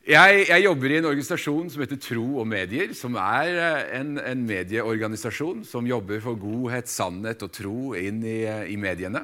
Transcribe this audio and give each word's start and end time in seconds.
Jeg, 0.00 0.46
jeg, 0.48 0.62
jobber 0.64 0.88
i 0.88 0.96
en 0.96 1.06
organisasjon 1.10 1.66
som 1.68 1.82
heter 1.84 1.98
Tro 2.00 2.22
og 2.40 2.46
Medier, 2.48 2.94
som 2.96 3.18
er 3.20 3.50
eh, 3.52 3.80
en, 3.98 4.14
en 4.16 4.44
medieorganisasjon 4.48 5.58
som 5.68 5.84
jobber 5.84 6.22
for 6.24 6.38
godhet, 6.40 6.88
sannhet 6.88 7.42
og 7.44 7.50
tro 7.52 7.92
inn 8.00 8.22
i, 8.24 8.38
i, 8.48 8.78
mediene. 8.80 9.20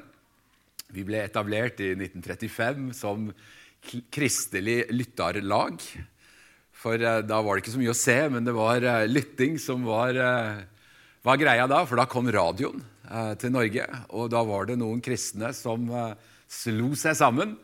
Vi 0.92 1.00
ble 1.08 1.22
etablert 1.22 1.80
i 1.80 1.94
1935 1.94 2.90
som 2.98 3.30
kristelig 4.12 4.82
lytterlag. 4.92 5.80
For 6.76 7.00
uh, 7.00 7.22
da 7.24 7.40
var 7.40 7.56
det 7.56 7.64
ikke 7.64 7.72
så 7.78 7.80
mye 7.80 7.94
å 7.94 7.96
se, 7.96 8.18
men 8.34 8.44
det 8.44 8.54
var 8.54 8.84
lytting 9.08 9.56
som 9.62 9.88
var, 9.88 10.20
var, 11.24 11.40
greia 11.40 11.64
da. 11.72 11.80
For 11.88 11.96
da 11.96 12.04
kom 12.04 12.28
radioen 12.28 12.84
til 13.40 13.54
Norge, 13.54 13.88
og 14.12 14.28
da 14.34 14.44
var 14.44 14.68
det 14.68 14.76
noen 14.82 15.00
kristne 15.00 15.54
som 15.56 15.88
slo 16.52 16.92
seg 16.98 17.16
sammen 17.16 17.56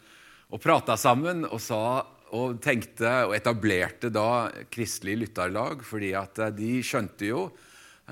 og 0.48 0.62
prata 0.64 0.96
sammen 0.96 1.44
og 1.44 1.60
sa 1.60 1.82
og 2.32 2.60
tenkte 2.64 3.10
og 3.28 3.36
etablerte 3.36 4.08
da 4.12 4.48
Kristelig 4.72 5.18
Lytterlag, 5.20 5.84
fordi 5.84 6.14
at 6.18 6.40
eh, 6.40 6.54
de 6.56 6.72
skjønte 6.86 7.28
jo 7.28 7.50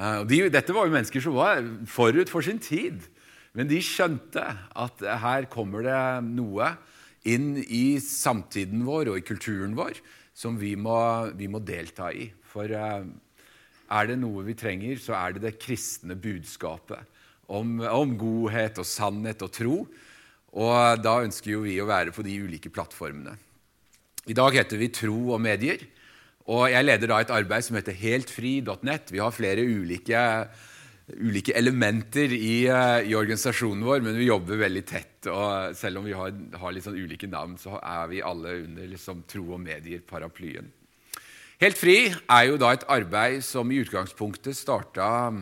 og 0.00 0.28
de, 0.30 0.45
Dette 0.54 0.72
var 0.72 0.86
jo 0.86 0.95
mennesker 0.95 1.20
som 1.20 1.34
var 1.34 1.64
forut 1.90 2.30
for 2.30 2.46
sin 2.46 2.60
tid. 2.62 3.02
Men 3.59 3.68
de 3.68 3.80
skjønte 3.82 4.45
at 4.54 5.02
her 5.02 5.48
kommer 5.50 5.82
det 5.84 6.02
noe 6.30 6.70
inn 7.28 7.59
i 7.66 7.98
samtiden 8.00 8.86
vår 8.86 9.10
og 9.10 9.18
i 9.18 9.24
kulturen 9.26 9.74
vår 9.76 9.98
som 10.40 10.56
vi 10.56 10.73
må, 10.78 10.95
vi 11.37 11.50
må 11.50 11.60
delta 11.60 12.09
i. 12.14 12.30
For 12.48 12.70
eh, 12.70 13.02
er 13.90 14.09
det 14.09 14.18
noe 14.23 14.46
vi 14.46 14.56
trenger, 14.56 14.96
så 15.02 15.18
er 15.18 15.37
det 15.37 15.45
det 15.45 15.59
kristne 15.60 16.16
budskapet 16.16 17.02
om, 17.50 17.80
om 17.82 18.14
godhet 18.18 18.78
og 18.80 18.88
sannhet 18.88 19.42
og 19.45 19.52
tro. 19.52 19.76
Og 20.50 21.02
da 21.02 21.20
ønsker 21.26 21.56
jo 21.56 21.64
vi 21.66 21.76
å 21.82 21.90
være 21.90 22.14
på 22.14 22.24
de 22.26 22.38
ulike 22.46 22.73
plattformene. 22.73 23.37
I 24.29 24.37
dag 24.37 24.52
heter 24.52 24.77
vi 24.77 24.91
Tro 24.92 25.33
og 25.33 25.41
medier. 25.41 25.80
Og 26.51 26.66
jeg 26.69 26.84
leder 26.84 27.09
da 27.09 27.20
et 27.23 27.33
arbeid 27.33 27.65
som 27.65 27.79
heter 27.79 27.97
heltfri.net. 27.97 29.12
Vi 29.15 29.21
har 29.23 29.32
flere 29.32 29.65
ulike, 29.65 30.21
ulike 31.16 31.54
elementer 31.57 32.35
i, 32.35 32.66
eh, 32.68 33.07
i, 33.09 33.15
organisasjonen 33.16 33.85
vår, 33.87 34.02
men 34.04 34.18
vi 34.18 34.29
jobber 34.29 34.60
veldig 34.60 34.85
tett. 34.85 35.30
Og 35.30 35.73
selv 35.79 36.01
om 36.01 36.09
vi 36.09 36.16
har, 36.16 36.35
har 36.60 36.74
litt 36.74 36.85
sånn 36.85 37.01
ulike 37.01 37.30
navn, 37.30 37.57
så 37.60 37.79
er 37.80 38.12
vi 38.12 38.21
alle 38.21 38.59
under 38.66 38.93
liksom 38.93 39.24
Tro 39.30 39.46
og 39.54 39.62
medier-paraplyen. 39.65 40.68
Helt 41.60 41.77
fri 41.77 41.99
er 42.10 42.45
jo 42.49 42.60
da 42.60 42.74
et 42.74 42.87
arbeid 42.88 43.45
som 43.45 43.73
i 43.73 43.80
utgangspunktet 43.80 44.57
starta 44.57 45.32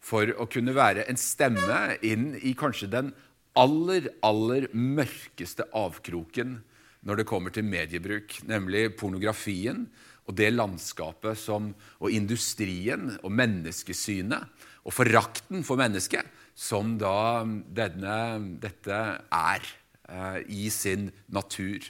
for 0.00 0.30
å 0.38 0.46
kunne 0.50 0.74
være 0.74 1.06
en 1.10 1.18
stemme 1.18 1.96
inn 2.06 2.32
i 2.42 2.54
kanskje 2.58 2.90
den 2.90 3.12
aller, 3.58 4.10
aller 4.26 4.66
mørkeste 4.74 5.66
avkroken 5.74 6.58
når 7.06 7.20
det 7.20 7.28
kommer 7.28 7.54
til 7.54 7.64
mediebruk, 7.64 8.40
nemlig 8.48 8.90
pornografien 9.00 9.86
og 10.28 10.36
det 10.38 10.50
landskapet 10.52 11.38
som, 11.40 11.72
og 11.98 12.12
industrien 12.12 13.14
og 13.22 13.32
menneskesynet 13.32 14.66
og 14.84 14.94
forakten 14.94 15.64
for 15.66 15.80
mennesket 15.80 16.28
som 16.56 16.96
da 17.00 17.42
denne, 17.72 18.16
dette 18.60 19.00
er 19.24 19.64
eh, 19.64 20.38
i 20.52 20.68
sin 20.72 21.08
natur. 21.32 21.80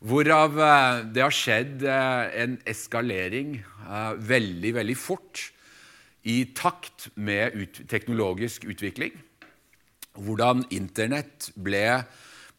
Hvorav 0.00 0.56
eh, 0.56 1.02
det 1.12 1.24
har 1.26 1.34
skjedd 1.36 1.84
eh, 1.84 2.30
en 2.40 2.56
eskalering 2.68 3.58
eh, 3.60 4.12
veldig, 4.16 4.74
veldig 4.78 4.96
fort 4.96 5.50
i 6.24 6.42
takt 6.56 7.10
med 7.20 7.56
ut, 7.56 7.82
teknologisk 7.88 8.64
utvikling. 8.68 9.12
Hvordan 10.16 10.64
Internett 10.74 11.50
ble 11.56 11.84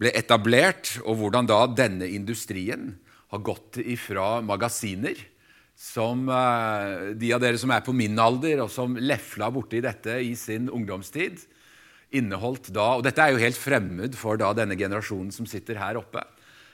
ble 0.02 0.12
etablert, 0.18 0.96
og 1.06 1.20
hvordan 1.20 1.50
da 1.50 1.64
denne 1.70 2.10
industrien 2.10 2.96
har 3.32 3.44
gått 3.46 3.78
ifra 3.80 4.40
magasiner 4.44 5.20
som 5.78 6.28
eh, 6.30 7.14
de 7.18 7.32
av 7.34 7.42
dere 7.42 7.60
som 7.62 7.72
er 7.74 7.84
på 7.86 7.94
min 7.96 8.18
alder, 8.22 8.64
og 8.66 8.70
som 8.74 8.98
lefla 8.98 9.50
borti 9.54 9.82
dette 9.82 10.20
i 10.22 10.34
sin 10.38 10.70
ungdomstid, 10.70 11.40
inneholdt 12.12 12.74
da 12.76 12.98
Og 12.98 13.06
dette 13.06 13.24
er 13.24 13.32
jo 13.32 13.40
helt 13.40 13.56
fremmed 13.56 14.18
for 14.20 14.36
da 14.36 14.50
denne 14.52 14.76
generasjonen 14.76 15.32
som 15.32 15.48
sitter 15.48 15.80
her 15.80 15.96
oppe. 15.96 16.20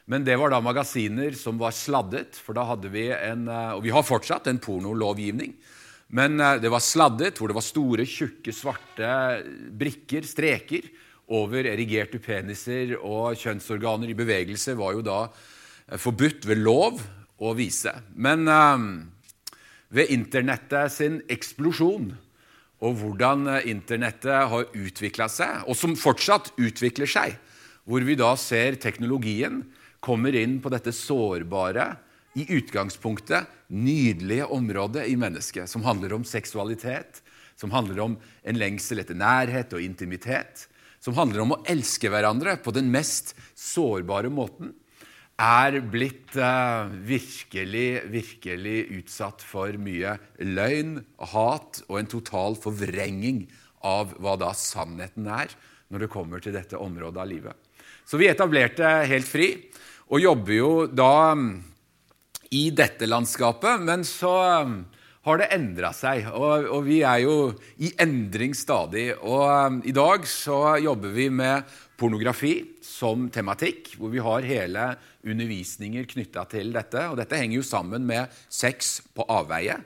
Men 0.09 0.23
det 0.25 0.37
var 0.39 0.49
da 0.49 0.63
magasiner 0.63 1.35
som 1.37 1.59
var 1.61 1.75
sladdet, 1.75 2.39
for 2.41 2.57
da 2.57 2.63
hadde 2.65 2.89
vi 2.89 3.09
en 3.13 3.47
eh, 3.47 3.73
Og 3.77 3.83
vi 3.85 3.93
har 3.93 4.07
fortsatt 4.07 4.47
en 4.47 4.59
pornolovgivning. 4.59 5.53
Men 6.09 6.39
eh, 6.39 6.57
det 6.63 6.71
var 6.73 6.83
sladdet, 6.83 7.37
hvor 7.37 7.51
det 7.51 7.59
var 7.59 7.67
store, 7.67 8.07
tjukke, 8.07 8.55
svarte 8.55 9.11
brikker, 9.77 10.25
streker, 10.27 10.89
over 11.27 11.67
erigerte 11.67 12.19
peniser 12.23 12.95
og 13.01 13.35
kjønnsorganer 13.39 14.11
i 14.11 14.17
bevegelse 14.17 14.77
var 14.79 14.95
jo 14.95 15.03
da 15.05 15.19
eh, 15.27 15.99
forbudt 15.99 16.47
ved 16.47 16.63
lov 16.63 17.01
å 17.37 17.53
vise. 17.57 17.93
Men 18.15 18.47
eh, 18.47 18.87
ved 19.89 20.13
internettet 20.15 20.93
sin 20.95 21.19
eksplosjon 21.31 22.13
og 22.83 22.99
hvordan 23.01 23.47
eh, 23.55 23.69
internettet 23.73 24.47
har 24.51 24.71
utvikla 24.71 25.27
seg, 25.31 25.63
og 25.67 25.77
som 25.77 25.97
fortsatt 25.99 26.53
utvikler 26.55 27.09
seg, 27.09 27.37
hvor 27.87 28.03
vi 28.03 28.17
da 28.19 28.33
ser 28.39 28.79
teknologien 28.79 29.63
kommer 30.03 30.35
inn 30.35 30.59
på 30.63 30.71
dette 30.71 30.93
sårbare, 30.95 31.95
i 32.37 32.43
utgangspunktet 32.53 33.47
nydelige 33.73 34.45
området 34.53 35.07
i 35.09 35.15
mennesket, 35.17 35.65
som 35.65 35.81
handler 35.81 36.13
om 36.13 36.25
seksualitet, 36.27 37.23
som 37.57 37.71
handler 37.73 38.03
om 38.03 38.17
en 38.45 38.59
lengsel 38.59 39.01
etter 39.01 39.17
nærhet 39.17 39.73
og 39.73 39.81
intimitet, 39.81 40.67
som 41.07 41.15
handler 41.15 41.45
om 41.45 41.55
å 41.55 41.61
elske 41.71 42.11
hverandre 42.11 42.57
på 42.59 42.73
den 42.75 42.89
mest 42.91 43.31
sårbare 43.55 44.27
måten, 44.27 44.73
er 45.37 45.77
blitt 45.85 46.33
eh, 46.35 46.89
virkelig, 47.07 48.09
virkelig 48.11 48.77
utsatt 48.97 49.45
for 49.45 49.77
mye 49.79 50.17
løgn, 50.41 50.97
hat 51.31 51.79
og 51.85 51.99
en 52.01 52.09
total 52.11 52.57
forvrenging 52.59 53.45
av 53.87 54.17
hva 54.19 54.33
da 54.41 54.51
sannheten 54.57 55.29
er 55.31 55.53
når 55.93 56.03
det 56.03 56.11
kommer 56.11 56.43
til 56.43 56.57
dette 56.57 56.81
området 56.81 57.23
av 57.23 57.29
livet. 57.29 57.55
Så 58.03 58.19
vi 58.19 58.27
etablerte 58.27 58.89
Helt 59.07 59.29
Fri 59.29 59.51
og 60.09 60.19
jobber 60.19 60.55
jo 60.57 60.71
da 60.89 61.37
mm, 61.37 61.51
i 62.57 62.65
dette 62.75 63.07
landskapet. 63.07 63.79
Men 63.85 64.03
så 64.07 64.33
mm, 64.67 64.77
har 65.27 65.41
det 65.41 65.49
endra 65.55 65.91
seg. 65.95 66.29
Og, 66.31 66.69
og, 66.71 66.85
vi 66.87 67.01
er 67.05 67.21
jo 67.25 67.35
i 67.83 67.91
endring 68.01 68.55
stadig. 68.55 69.09
Og 69.19 69.43
um, 69.43 69.81
i 69.87 69.93
dag 69.95 70.25
så 70.29 70.77
jobber 70.83 71.13
vi 71.15 71.27
med 71.33 71.67
pornografi 71.99 72.55
som 72.85 73.27
tematikk, 73.33 73.95
hvor 73.97 74.13
vi 74.13 74.23
har 74.23 74.47
hele 74.47 74.87
undervisninger 75.27 76.07
knytta 76.07 76.45
til 76.51 76.71
dette. 76.75 77.07
Og 77.11 77.19
dette 77.19 77.39
henger 77.39 77.59
jo 77.59 77.67
sammen 77.67 78.07
med 78.07 78.33
sex 78.47 78.99
på 79.15 79.27
avveie. 79.27 79.79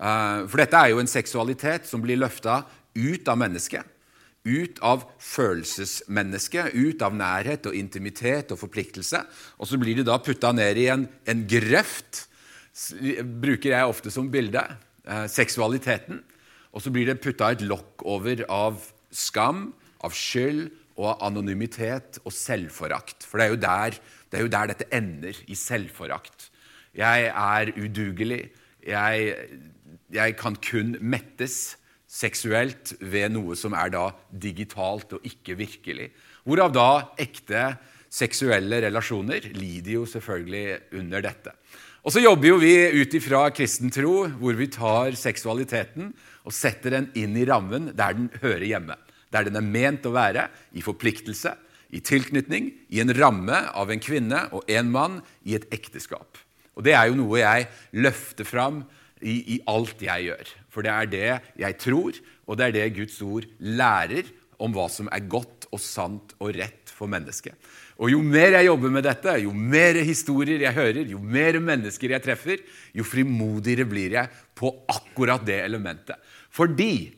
Uh, 0.00 0.48
for 0.48 0.62
dette 0.62 0.80
er 0.80 0.94
jo 0.94 1.02
en 1.02 1.10
seksualitet 1.10 1.88
som 1.90 2.00
blir 2.04 2.20
løfta 2.20 2.62
ut 2.96 3.28
av 3.28 3.40
mennesket. 3.40 3.96
Ut 4.48 4.80
av 4.80 5.04
følelsesmennesket, 5.20 6.72
ut 6.72 7.02
av 7.04 7.12
nærhet 7.12 7.68
og 7.68 7.76
intimitet 7.76 8.54
og 8.54 8.62
forpliktelse. 8.62 9.20
Og 9.60 9.68
så 9.68 9.76
blir 9.76 10.00
det 10.00 10.08
da 10.08 10.16
putta 10.24 10.54
ned 10.56 10.80
i 10.80 10.88
en, 10.88 11.04
en 11.28 11.44
grøft 11.44 12.24
bruker 13.42 13.74
jeg 13.74 13.90
ofte 13.90 14.12
som 14.14 14.30
bilde. 14.32 14.62
Eh, 15.10 15.26
seksualiteten. 15.26 16.22
Og 16.70 16.84
så 16.84 16.92
blir 16.92 17.08
det 17.08 17.20
putta 17.22 17.50
et 17.50 17.64
lokk 17.66 18.04
over 18.06 18.44
av 18.52 18.78
skam, 19.10 19.72
av 20.04 20.14
skyld 20.14 20.68
og 21.00 21.06
av 21.14 21.24
anonymitet 21.30 22.20
og 22.22 22.34
selvforakt. 22.36 23.24
For 23.26 23.40
det 23.40 23.48
er, 23.48 23.56
der, 23.64 23.98
det 24.30 24.38
er 24.38 24.44
jo 24.44 24.52
der, 24.52 24.70
dette 24.70 24.88
ender, 24.94 25.40
i 25.50 25.56
selvforakt. 25.58 26.50
Jeg 26.94 27.30
er 27.30 27.72
udugelig. 27.74 28.42
Jeg, 28.86 29.34
jeg 30.12 30.36
kan 30.38 30.56
kun 30.62 30.94
mettes 31.00 31.76
seksuelt 32.10 32.94
ved 33.00 33.32
noe 33.34 33.56
som 33.58 33.74
er 33.78 33.92
da 33.94 34.08
digitalt 34.30 35.14
og 35.16 35.26
ikke 35.26 35.56
virkelig. 35.58 36.10
Hvorav 36.44 36.72
da 36.74 36.90
ekte 37.20 37.64
seksuelle 38.10 38.80
relasjoner 38.82 39.52
lider 39.54 40.00
jo 40.00 40.06
selvfølgelig 40.10 40.96
under 40.98 41.22
dette. 41.24 41.54
Og 42.00 42.14
så 42.14 42.22
jobber 42.22 42.48
jo 42.48 42.60
vi 42.62 42.74
ut 42.96 43.14
ifra 43.16 43.42
kristen 43.52 43.90
tro, 43.92 44.24
hvor 44.40 44.56
vi 44.56 44.70
tar 44.72 45.16
seksualiteten 45.20 46.14
og 46.48 46.54
setter 46.56 46.96
den 46.96 47.10
inn 47.18 47.34
i 47.36 47.44
rammen 47.48 47.90
der 47.92 48.16
den 48.16 48.30
hører 48.40 48.64
hjemme. 48.64 48.96
Der 49.30 49.44
den 49.46 49.58
er 49.60 49.66
ment 49.66 50.06
å 50.08 50.14
være, 50.14 50.46
i 50.72 50.80
forpliktelse, 50.82 51.52
i 51.92 52.00
tilknytning, 52.00 52.70
i 52.88 53.02
en 53.02 53.12
ramme 53.14 53.58
av 53.76 53.92
en 53.92 54.00
kvinne 54.00 54.46
og 54.56 54.64
en 54.72 54.88
mann 54.90 55.20
i 55.44 55.58
et 55.58 55.68
ekteskap. 55.74 56.40
Og 56.74 56.86
Det 56.86 56.96
er 56.96 57.10
jo 57.10 57.18
noe 57.18 57.42
jeg 57.42 57.68
løfter 57.92 58.48
fram 58.48 58.80
i, 59.20 59.56
i 59.56 59.60
alt 59.68 60.00
jeg 60.00 60.30
gjør. 60.30 60.52
For 60.72 60.86
det 60.86 60.94
er 60.94 61.10
det 61.12 61.30
jeg 61.60 61.78
tror, 61.82 62.16
og 62.48 62.56
det 62.56 62.66
er 62.70 62.76
det 62.78 62.92
Guds 62.96 63.20
ord 63.20 63.44
lærer 63.60 64.30
om 64.60 64.72
hva 64.72 64.88
som 64.92 65.10
er 65.12 65.28
godt 65.28 65.68
og 65.68 65.82
sant 65.82 66.32
og 66.40 66.54
rett 66.56 66.88
for 66.88 67.10
mennesket. 67.10 67.52
Og 68.00 68.08
jo 68.08 68.22
mer 68.24 68.54
jeg 68.56 68.64
jobber 68.70 68.92
med 68.94 69.04
dette, 69.04 69.34
jo 69.44 69.52
mer 69.52 69.98
historier 70.08 70.62
jeg 70.64 70.76
hører, 70.76 71.02
jo 71.12 71.20
mer 71.20 71.58
mennesker 71.60 72.14
jeg 72.14 72.24
treffer, 72.24 72.62
jo 72.96 73.04
frimodigere 73.04 73.84
blir 73.88 74.16
jeg 74.16 74.30
på 74.56 74.72
akkurat 74.88 75.44
det 75.44 75.58
elementet. 75.66 76.16
Fordi 76.48 77.12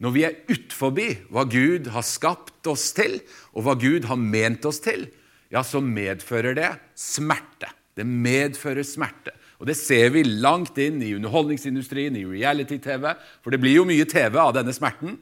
når 0.00 0.14
vi 0.14 0.22
er 0.24 0.38
utforbi 0.48 1.10
hva 1.28 1.44
Gud 1.44 1.90
har 1.92 2.06
skapt 2.06 2.70
oss 2.72 2.88
til, 2.96 3.18
og 3.52 3.66
hva 3.66 3.76
Gud 3.76 4.08
har 4.08 4.16
ment 4.16 4.64
oss 4.64 4.80
til, 4.80 5.04
ja, 5.52 5.60
så 5.66 5.82
medfører 5.84 6.56
det 6.56 6.70
smerte. 6.96 7.68
Det 7.92 8.06
medfører 8.08 8.86
smerte. 8.86 9.34
Og 9.60 9.68
Det 9.68 9.76
ser 9.76 10.08
vi 10.14 10.24
langt 10.24 10.78
inn 10.80 11.02
i 11.04 11.12
underholdningsindustrien, 11.18 12.16
i 12.16 12.24
reality-TV. 12.24 13.10
For 13.44 13.52
det 13.52 13.60
blir 13.60 13.76
jo 13.76 13.84
mye 13.84 14.08
TV 14.08 14.40
av 14.40 14.54
denne 14.56 14.72
smerten. 14.72 15.18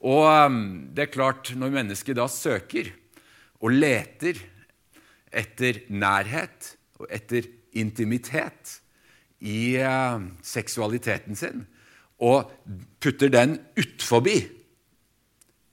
Og 0.00 0.24
um, 0.24 0.62
det 0.96 1.04
er 1.04 1.12
klart, 1.12 1.52
når 1.52 1.74
mennesket 1.76 2.16
da 2.16 2.24
søker 2.32 2.88
og 3.62 3.74
leter 3.74 4.38
etter 5.32 5.84
nærhet 5.88 6.74
og 7.00 7.06
etter 7.14 7.46
intimitet 7.78 8.78
i 9.42 9.78
uh, 9.80 10.22
seksualiteten 10.44 11.38
sin, 11.38 11.64
og 12.22 12.50
putter 13.02 13.32
den 13.32 13.56
utforbi 13.78 14.36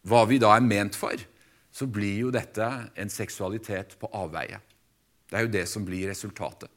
hva 0.10 0.24
vi 0.30 0.40
da 0.42 0.56
er 0.56 0.66
ment 0.66 0.96
for, 0.98 1.18
så 1.70 1.86
blir 1.86 2.26
jo 2.26 2.32
dette 2.34 2.66
en 2.98 3.12
seksualitet 3.14 3.96
på 4.00 4.10
avveie. 4.16 4.58
Det 5.30 5.38
er 5.38 5.46
jo 5.46 5.54
det 5.54 5.66
som 5.70 5.86
blir 5.86 6.10
resultatet. 6.10 6.72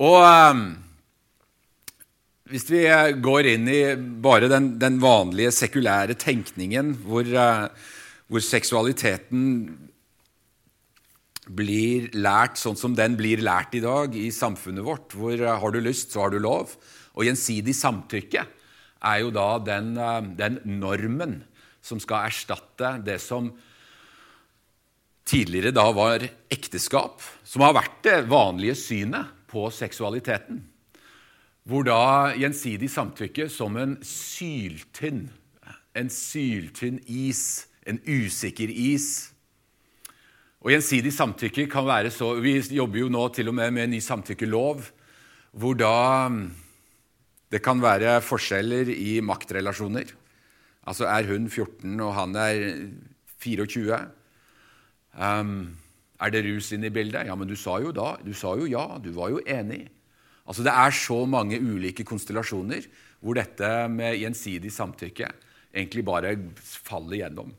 Og 0.00 0.16
um, 0.24 0.62
hvis 2.50 2.64
vi 2.72 2.86
eh, 2.88 3.12
går 3.20 3.50
inn 3.52 3.68
i 3.70 3.80
bare 4.24 4.48
den, 4.50 4.72
den 4.80 4.96
vanlige 5.02 5.52
sekulære 5.54 6.16
tenkningen, 6.18 6.94
hvor, 7.04 7.28
uh, 7.28 7.68
hvor, 8.32 8.42
seksualiteten 8.42 9.44
blir 11.50 12.08
lært 12.14 12.60
sånn 12.60 12.78
som 12.78 12.94
den 12.96 13.16
blir 13.18 13.42
lært 13.42 13.74
i 13.74 13.82
dag 13.82 14.14
i 14.16 14.28
samfunnet 14.34 14.86
vårt, 14.86 15.14
hvor 15.16 15.34
uh, 15.34 15.56
har 15.62 15.74
du 15.74 15.80
lyst, 15.82 16.12
så 16.14 16.24
har 16.24 16.34
du 16.34 16.38
lov, 16.42 16.76
og 17.16 17.26
gjensidig 17.26 17.74
samtykke 17.76 18.46
er 19.00 19.18
jo 19.22 19.32
da 19.32 19.48
den, 19.64 19.94
den 20.36 20.60
normen 20.80 21.40
som 21.82 22.00
skal 22.02 22.28
erstatte 22.28 22.98
det 23.04 23.16
som 23.22 23.48
tidligere 25.30 25.72
da 25.74 25.86
var 25.94 26.24
ekteskap, 26.50 27.22
som 27.44 27.64
har 27.64 27.76
vært 27.76 28.00
det 28.06 28.18
vanlige 28.30 28.76
synet 28.78 29.30
på 29.50 29.68
seksualiteten. 29.74 30.64
Hvor 31.68 31.84
da 31.86 32.32
gjensidig 32.38 32.90
samtykke 32.90 33.46
som 33.52 33.76
en 33.78 33.98
syltynn, 34.06 35.28
en 35.94 36.10
syltynn 36.12 36.98
is, 37.06 37.66
en 37.86 38.00
usikker 38.06 38.70
is 38.70 39.30
Og 40.60 40.74
gjensidig 40.74 41.12
samtykke 41.16 41.64
kan 41.72 41.86
være 41.88 42.10
så 42.12 42.34
Vi 42.44 42.58
jobber 42.76 43.00
jo 43.00 43.12
nå 43.12 43.28
til 43.32 43.48
og 43.48 43.56
med 43.56 43.72
med 43.72 43.86
en 43.86 43.94
ny 43.96 44.00
samtykkelov, 44.04 44.82
hvor 45.52 45.74
da 45.74 46.28
det 47.50 47.62
kan 47.64 47.80
være 47.82 48.20
forskjeller 48.22 48.92
i 48.92 49.20
maktrelasjoner. 49.24 50.12
Altså 50.86 51.08
er 51.10 51.26
hun 51.26 51.48
14 51.48 52.00
og 52.00 52.12
han 52.14 52.36
er 52.36 52.60
24? 53.40 53.98
Um, 55.16 55.72
er 56.20 56.30
det 56.30 56.44
rus 56.44 56.70
inne 56.76 56.86
i 56.86 56.94
bildet? 56.94 57.26
Ja, 57.26 57.34
men 57.34 57.48
du 57.48 57.56
sa 57.56 57.80
jo 57.80 57.90
da. 57.90 58.14
Du 58.22 58.32
sa 58.36 58.54
jo 58.54 58.68
ja. 58.68 59.00
Du 59.02 59.10
var 59.16 59.32
jo 59.32 59.40
enig. 59.46 59.88
Altså 60.46 60.62
Det 60.62 60.72
er 60.72 60.90
så 60.90 61.24
mange 61.26 61.58
ulike 61.58 62.04
konstellasjoner 62.04 62.86
hvor 63.20 63.36
dette 63.36 63.68
med 63.92 64.16
gjensidig 64.20 64.72
samtykke 64.72 65.28
egentlig 65.72 66.04
bare 66.04 66.36
faller 66.60 67.20
gjennom. 67.20 67.50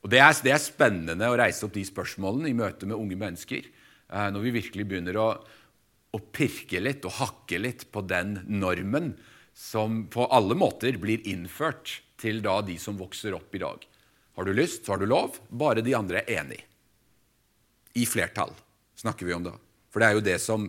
Og 0.00 0.12
det 0.12 0.20
er, 0.22 0.32
det 0.44 0.52
er, 0.54 0.62
spennende 0.62 1.28
å 1.28 1.36
reise 1.38 1.66
opp 1.66 1.74
de 1.76 1.84
spørsmålene 1.84 2.48
i 2.48 2.56
møte 2.56 2.88
med 2.88 2.96
unge 2.96 3.18
mennesker. 3.20 3.66
Eh, 4.08 4.28
når 4.32 4.46
vi 4.46 4.54
virkelig 4.56 4.86
begynner 4.88 5.18
å, 5.20 5.28
å, 6.10 6.20
pirke 6.32 6.80
litt 6.80 7.04
og 7.08 7.18
hakke 7.18 7.60
litt 7.60 7.86
på 7.92 8.02
den 8.08 8.38
normen 8.48 9.12
som 9.56 10.06
på 10.12 10.24
alle 10.32 10.56
måter 10.56 10.96
blir 11.00 11.22
innført 11.28 12.00
til 12.20 12.40
da 12.44 12.60
de 12.64 12.78
som 12.80 12.96
vokser 13.00 13.36
opp 13.36 13.54
i 13.54 13.62
dag. 13.62 13.84
Har 14.38 14.46
du 14.46 14.54
lyst, 14.56 14.86
så 14.86 14.94
har 14.94 15.02
du 15.02 15.08
lov, 15.10 15.36
bare 15.48 15.84
de 15.84 15.96
andre 15.96 16.22
er 16.22 16.40
enig. 16.40 16.60
I 18.00 18.06
flertall 18.08 18.54
snakker 18.96 19.28
vi 19.28 19.36
om 19.36 19.44
da. 19.44 19.56
For 19.90 20.00
det 20.00 20.08
er 20.08 20.16
jo 20.16 20.24
det 20.24 20.38
som 20.40 20.68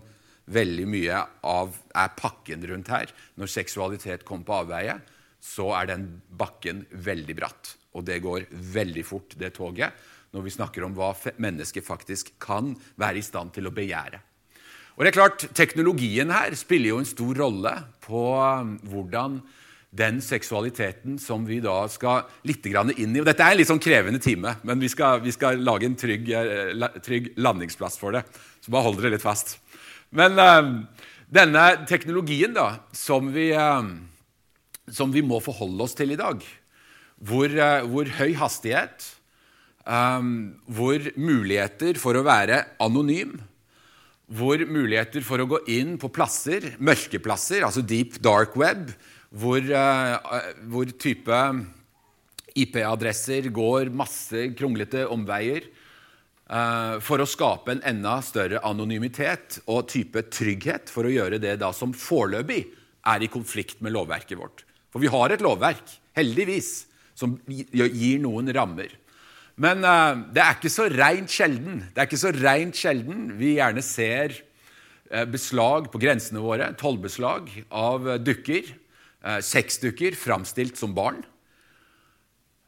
veldig 0.51 0.87
mye 0.89 1.19
av 1.47 1.75
er 1.95 2.15
pakken 2.17 2.65
rundt 2.67 2.89
her. 2.91 3.11
Når 3.39 3.53
seksualitet 3.53 4.25
kommer 4.27 4.47
på 4.47 4.57
avveie, 4.63 4.97
så 5.41 5.69
er 5.77 5.91
den 5.93 6.07
bakken 6.27 6.83
veldig 6.91 7.37
bratt. 7.37 7.75
Og 7.97 8.05
det 8.07 8.21
går 8.23 8.47
veldig 8.51 9.05
fort, 9.05 9.35
det 9.37 9.53
toget, 9.57 9.95
når 10.31 10.45
vi 10.45 10.53
snakker 10.53 10.85
om 10.87 10.93
hva 10.95 11.11
mennesket 11.43 11.85
faktisk 11.85 12.33
kan 12.41 12.71
være 12.99 13.19
i 13.19 13.25
stand 13.25 13.51
til 13.55 13.67
å 13.67 13.73
begjære. 13.75 14.21
Og 14.95 15.03
det 15.03 15.11
er 15.11 15.17
klart, 15.17 15.47
Teknologien 15.55 16.31
her 16.31 16.55
spiller 16.59 16.93
jo 16.93 17.01
en 17.01 17.09
stor 17.09 17.37
rolle 17.41 17.73
på 18.03 18.21
um, 18.37 18.75
hvordan 18.91 19.39
den 19.91 20.21
seksualiteten 20.23 21.17
som 21.19 21.43
vi 21.47 21.57
da 21.63 21.83
skal 21.91 22.29
litt 22.47 22.65
inn 22.67 23.15
i. 23.15 23.19
Og 23.19 23.27
Dette 23.27 23.43
er 23.43 23.55
en 23.55 23.59
litt 23.59 23.67
sånn 23.67 23.81
krevende 23.81 24.21
time, 24.23 24.55
men 24.63 24.79
vi 24.79 24.87
skal, 24.91 25.19
vi 25.23 25.33
skal 25.35 25.59
lage 25.59 25.89
en 25.89 25.97
trygg, 25.99 26.29
eh, 26.31 26.99
trygg, 27.03 27.33
landingsplass 27.35 27.97
for 27.99 28.15
det. 28.15 28.23
Så 28.63 28.71
bare 28.71 28.87
hold 28.87 29.01
dere 29.01 29.15
litt 29.15 29.25
fast. 29.25 29.57
Men 30.15 30.39
uh, 30.39 30.69
denne 31.31 31.65
teknologien 31.89 32.55
da, 32.55 32.69
som 32.95 33.33
vi, 33.35 33.49
uh, 33.51 33.83
som 34.87 35.11
vi, 35.11 35.23
må 35.23 35.41
forholde 35.43 35.83
oss 35.83 35.97
til 35.97 36.15
i 36.15 36.19
dag, 36.19 36.39
hvor, 37.21 37.53
uh, 37.53 37.85
hvor 37.89 38.09
høy 38.17 38.33
hastighet, 38.39 39.05
um, 39.85 40.57
hvor 40.65 41.05
muligheter 41.17 41.99
for 42.01 42.17
å 42.17 42.25
være 42.25 42.63
anonym, 42.81 43.37
hvor 44.31 44.63
muligheter 44.63 45.25
for 45.27 45.43
å 45.43 45.49
gå 45.49 45.59
inn 45.73 45.97
på 45.99 46.11
plasser, 46.13 46.73
mørkeplasser, 46.79 47.65
altså 47.67 47.83
deep 47.83 48.17
dark 48.23 48.55
web, 48.59 48.93
hvor, 49.31 49.59
uh, 49.59 50.17
hvor 50.71 50.91
type 50.99 51.37
IP-adresser 52.57 53.47
går 53.53 53.91
masse 53.95 54.49
kronglete 54.57 55.05
omveier 55.11 55.67
uh, 56.51 56.99
for 57.03 57.23
å 57.23 57.29
skape 57.29 57.75
en 57.75 57.83
enda 57.93 58.17
større 58.25 58.61
anonymitet 58.67 59.61
og 59.71 59.87
type 59.91 60.25
trygghet 60.33 60.91
for 60.91 61.07
å 61.07 61.13
gjøre 61.13 61.39
det 61.43 61.57
da 61.61 61.71
som 61.75 61.95
foreløpig 61.95 62.65
er 63.11 63.23
i 63.23 63.31
konflikt 63.31 63.79
med 63.81 63.95
lovverket 63.95 64.39
vårt. 64.39 64.65
For 64.91 65.03
vi 65.03 65.11
har 65.11 65.31
et 65.31 65.43
lovverk, 65.43 65.87
heldigvis, 66.17 66.90
som 67.17 67.37
gir 67.47 68.21
noen 68.23 68.51
rammer. 68.55 68.93
Men 69.61 69.83
uh, 69.85 70.21
det 70.33 70.41
er 70.43 70.55
ikke 70.55 70.71
så 70.73 70.87
reint 70.89 71.29
sjelden 71.29 71.81
Det 71.91 71.99
er 71.99 72.07
ikke 72.07 72.21
så 72.21 72.31
rent 72.33 72.77
sjelden 72.77 73.33
vi 73.37 73.57
gjerne 73.57 73.83
ser 73.85 74.33
uh, 75.11 75.25
beslag 75.29 75.91
på 75.91 76.01
grensene 76.01 76.41
våre, 76.41 76.71
tollbeslag 76.79 77.51
av 77.69 78.07
uh, 78.07 78.17
dukker 78.21 78.71
eh, 79.21 79.41
sexdukker 79.45 80.15
framstilt 80.17 80.79
som 80.79 80.95
barn. 80.97 81.21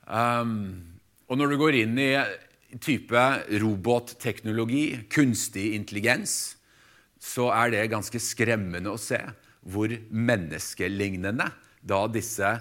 Um, 0.05 0.83
og 1.31 1.39
når 1.39 1.53
du 1.53 1.59
går 1.61 1.77
inn 1.79 1.97
i 2.01 2.11
type 2.83 3.23
robotteknologi, 3.61 5.05
kunstig 5.13 5.71
intelligens, 5.77 6.57
så 7.23 7.49
er 7.55 7.71
det 7.73 7.91
ganske 7.93 8.19
skremmende 8.21 8.93
å 8.93 9.01
se 9.01 9.21
hvor 9.63 9.91
menneskelignende 10.11 11.47
da 11.83 12.01
disse 12.11 12.57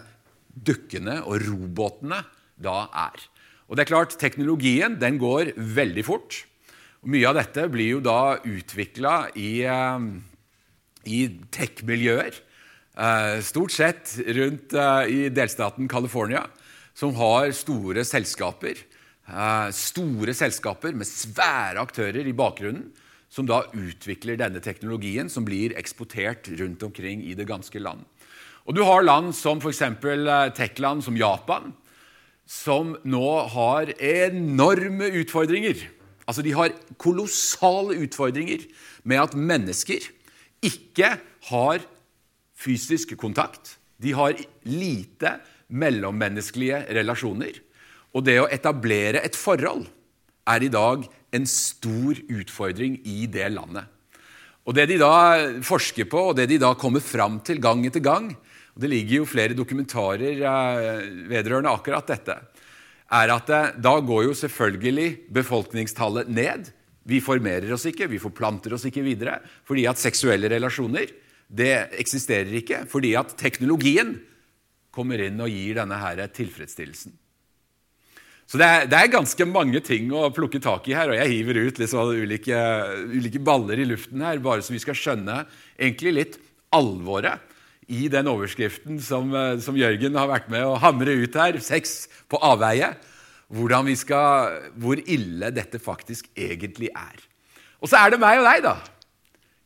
dukkene 0.54 1.20
og 1.22 1.42
robotene 1.46 2.22
da 2.62 2.86
er. 3.08 3.28
Og 3.68 3.76
det 3.76 3.86
er 3.86 3.92
klart, 3.92 4.16
Teknologien 4.20 4.98
den 5.00 5.18
går 5.20 5.54
veldig 5.56 6.04
fort. 6.04 6.42
Mye 7.08 7.28
av 7.30 7.38
dette 7.40 7.66
blir 7.72 7.96
jo 7.96 8.00
da 8.04 8.36
utvikla 8.38 9.32
i, 9.34 9.64
um, 9.66 10.14
i 11.08 11.24
tech-miljøer 11.50 12.36
Eh, 12.92 13.40
stort 13.40 13.72
sett 13.72 14.18
rundt 14.36 14.74
eh, 14.76 15.04
i 15.08 15.20
delstaten 15.32 15.88
California, 15.88 16.44
som 16.92 17.14
har 17.16 17.52
store 17.56 18.04
selskaper. 18.04 18.82
Eh, 19.32 19.68
store 19.72 20.34
selskaper 20.36 20.92
med 20.92 21.08
svære 21.08 21.80
aktører 21.80 22.28
i 22.28 22.36
bakgrunnen, 22.36 22.90
som 23.32 23.48
da 23.48 23.62
utvikler 23.72 24.36
denne 24.36 24.60
teknologien 24.60 25.30
som 25.32 25.46
blir 25.46 25.72
eksportert 25.80 26.50
rundt 26.60 26.84
omkring 26.84 27.24
i 27.24 27.32
det 27.32 27.48
ganske 27.48 27.80
land. 27.80 28.04
Og 28.66 28.76
Du 28.76 28.82
har 28.86 29.02
land 29.02 29.32
som 29.34 29.58
f.eks. 29.58 29.82
tech-land 30.54 31.02
som 31.02 31.16
Japan, 31.18 31.72
som 32.46 32.94
nå 33.02 33.30
har 33.54 33.90
enorme 33.98 35.08
utfordringer. 35.22 35.80
Altså 36.26 36.42
De 36.42 36.54
har 36.54 36.74
kolossale 37.00 37.98
utfordringer 38.04 38.66
med 39.02 39.22
at 39.22 39.34
mennesker 39.34 40.06
ikke 40.62 41.16
har 41.50 41.82
fysisk 42.54 43.16
kontakt. 43.18 43.78
De 43.98 44.14
har 44.14 44.38
lite 44.62 45.38
mellommenneskelige 45.72 46.84
relasjoner. 46.94 47.58
Og 48.14 48.26
det 48.26 48.38
å 48.42 48.50
etablere 48.52 49.24
et 49.24 49.38
forhold 49.38 49.88
er 50.46 50.62
i 50.62 50.70
dag 50.70 51.02
en 51.32 51.48
stor 51.48 52.18
utfordring 52.28 53.00
i 53.08 53.26
det 53.26 53.48
landet. 53.54 53.88
Og 54.62 54.76
Det 54.76 54.86
de 54.86 54.98
da 55.00 55.14
forsker 55.66 56.06
på, 56.06 56.28
og 56.30 56.36
det 56.38 56.46
de 56.52 56.60
da 56.62 56.74
kommer 56.78 57.02
fram 57.02 57.40
til 57.42 57.58
gang 57.58 57.82
etter 57.86 58.04
gang 58.04 58.30
og 58.72 58.80
Det 58.80 58.88
ligger 58.88 59.20
jo 59.20 59.28
flere 59.28 59.56
dokumentarer 59.56 60.40
eh, 60.40 61.08
vedrørende 61.28 61.72
akkurat 61.72 62.06
dette. 62.08 62.38
er 63.10 63.34
at 63.34 63.50
eh, 63.50 63.72
Da 63.76 64.00
går 64.00 64.24
jo 64.24 64.34
selvfølgelig 64.34 65.28
befolkningstallet 65.28 66.28
ned. 66.28 66.72
Vi 67.04 67.20
formerer 67.20 67.72
oss 67.72 67.84
ikke, 67.86 68.08
vi 68.08 68.22
forplanter 68.22 68.72
oss 68.72 68.86
ikke 68.86 69.02
videre 69.02 69.40
fordi 69.66 69.86
at 69.90 69.98
seksuelle 69.98 70.48
relasjoner 70.48 71.10
det 71.52 71.98
eksisterer 72.00 72.52
ikke 72.62 72.86
fordi 72.88 73.16
at 73.18 73.34
teknologien 73.36 74.14
kommer 74.92 75.20
inn 75.20 75.40
og 75.40 75.50
gir 75.50 75.76
denne 75.80 75.98
her 75.98 76.22
tilfredsstillelsen. 76.32 77.12
Så 78.46 78.58
det 78.60 78.66
er, 78.68 78.86
det 78.88 78.98
er, 78.98 79.12
ganske 79.12 79.44
mange 79.48 79.80
ting 79.80 80.10
å 80.12 80.26
plukke 80.34 80.60
tak 80.60 80.88
i 80.90 80.96
her, 80.96 81.08
og 81.08 81.16
jeg 81.16 81.30
hiver 81.30 81.60
ut 81.68 81.78
liksom 81.80 82.10
ulike, 82.12 82.58
ulike, 83.14 83.40
baller 83.40 83.80
i 83.80 83.86
luften 83.88 84.20
her, 84.20 84.42
bare 84.44 84.64
så 84.64 84.74
vi 84.74 84.82
skal 84.82 84.98
skjønne 84.98 85.38
egentlig 85.78 86.12
litt 86.18 86.36
alvoret 86.76 87.51
i 87.88 88.08
den 88.12 88.28
overskriften 88.30 89.00
som, 89.02 89.32
eh, 89.34 89.58
som 89.58 89.76
Jørgen 89.76 90.18
har 90.18 90.28
vært 90.30 90.50
med 90.52 90.64
å 90.66 90.78
hamre 90.78 91.16
ut 91.24 91.34
her, 91.34 91.58
sex 91.60 92.08
på 92.30 92.38
avveie, 92.38 92.94
skal, 93.96 94.70
hvor 94.80 94.96
ille 94.96 95.50
dette 95.52 95.78
faktisk 95.78 96.28
egentlig 96.36 96.88
er. 96.94 97.18
Og 97.82 97.90
så 97.90 97.98
er 97.98 98.10
det 98.10 98.20
meg 98.22 98.38
og 98.38 98.46
deg, 98.46 98.62
da. 98.62 98.76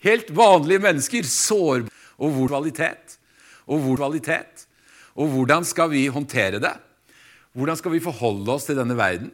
Helt 0.02 0.30
vanlige 0.34 0.82
mennesker. 0.82 1.22
Sår 1.22 1.86
og 2.18 2.32
hvor 2.32 2.48
kvalitet. 2.48 3.18
Og 3.66 3.80
hvor 3.84 3.96
kvalitet. 3.96 4.66
Og 5.14 5.28
hvordan 5.28 5.64
skal 5.64 5.90
vi 5.90 6.06
håndtere 6.08 6.60
det? 6.60 6.74
Hvordan 7.56 7.76
skal 7.76 7.92
vi 7.92 8.04
forholde 8.04 8.52
oss 8.52 8.66
til 8.68 8.76
denne 8.76 8.96
verden? 8.96 9.30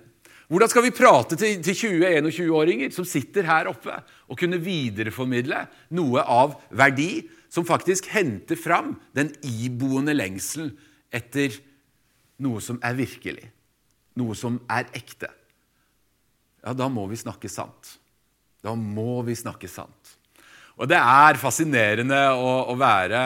Hvordan 0.53 0.69
skal 0.69 0.85
vi 0.85 0.93
prate 0.93 1.37
til, 1.41 1.63
til 1.65 1.77
20-21-åringer 1.97 2.91
som 2.93 3.07
sitter 3.09 3.47
her 3.49 3.71
oppe, 3.71 3.95
og 4.29 4.37
kunne 4.37 4.59
videreformidle 4.61 5.63
noe 5.97 6.25
av 6.29 6.59
verdi 6.77 7.23
som 7.49 7.65
faktisk 7.65 8.11
henter 8.13 8.61
fram 8.61 8.91
den 9.17 9.31
iboende 9.49 10.13
lengselen 10.13 10.75
etter 11.09 11.57
noe 12.45 12.61
som 12.61 12.77
er 12.85 12.99
virkelig, 12.99 13.47
noe 14.21 14.37
som 14.37 14.59
er 14.69 14.91
ekte. 14.93 15.31
Ja, 16.61 16.77
da 16.77 16.91
må 16.93 17.07
vi 17.09 17.17
snakke 17.17 17.49
sant. 17.49 17.95
Da 18.61 18.77
må 18.77 19.23
vi 19.25 19.39
snakke 19.39 19.73
sant. 19.73 20.19
Og 20.77 20.85
det 20.93 21.01
er 21.01 21.41
fascinerende 21.41 22.21
å, 22.37 22.53
å 22.69 22.77
være 22.77 23.23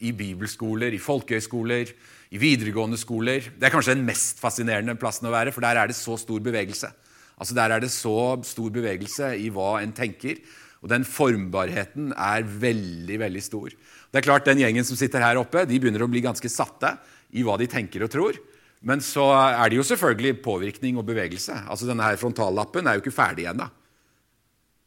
i 0.00 0.16
bibelskoler, 0.16 0.96
i 0.96 1.02
folkehøyskoler, 1.12 1.92
i 2.34 2.40
videregående 2.42 2.98
skoler. 2.98 3.46
Det 3.54 3.68
er 3.68 3.72
kanskje 3.72 3.94
den 3.94 4.06
mest 4.08 4.40
fascinerende 4.42 4.96
plassen 4.98 5.28
å 5.28 5.34
være, 5.34 5.52
for 5.54 5.62
der 5.62 5.78
er 5.78 5.90
det 5.90 5.96
så 5.98 6.16
stor 6.18 6.42
bevegelse. 6.42 6.90
Altså 7.38 7.54
Der 7.54 7.70
er 7.74 7.82
det 7.82 7.90
så 7.90 8.38
stor 8.46 8.70
bevegelse 8.74 9.32
i 9.38 9.50
hva 9.54 9.80
en 9.82 9.94
tenker, 9.94 10.38
og 10.82 10.90
den 10.92 11.06
formbarheten 11.06 12.12
er 12.12 12.44
veldig 12.44 13.18
veldig 13.22 13.42
stor. 13.42 13.70
Det 14.10 14.20
er 14.20 14.26
klart 14.26 14.44
Den 14.44 14.60
gjengen 14.60 14.84
som 14.84 14.98
sitter 14.98 15.22
her 15.22 15.38
oppe, 15.40 15.64
de 15.66 15.78
begynner 15.78 16.02
å 16.04 16.10
bli 16.10 16.22
ganske 16.22 16.50
satte 16.50 16.96
i 17.32 17.42
hva 17.42 17.56
de 17.58 17.66
tenker 17.70 18.04
og 18.04 18.12
tror. 18.12 18.38
Men 18.84 19.00
så 19.00 19.24
er 19.32 19.70
det 19.70 19.78
jo 19.78 19.86
selvfølgelig 19.86 20.42
påvirkning 20.44 20.98
og 21.00 21.06
bevegelse. 21.08 21.64
Altså 21.70 21.88
Denne 21.88 22.04
her 22.04 22.20
frontallappen 22.20 22.86
er 22.86 22.98
jo 22.98 23.04
ikke 23.04 23.16
ferdig 23.16 23.48
ennå. 23.48 23.70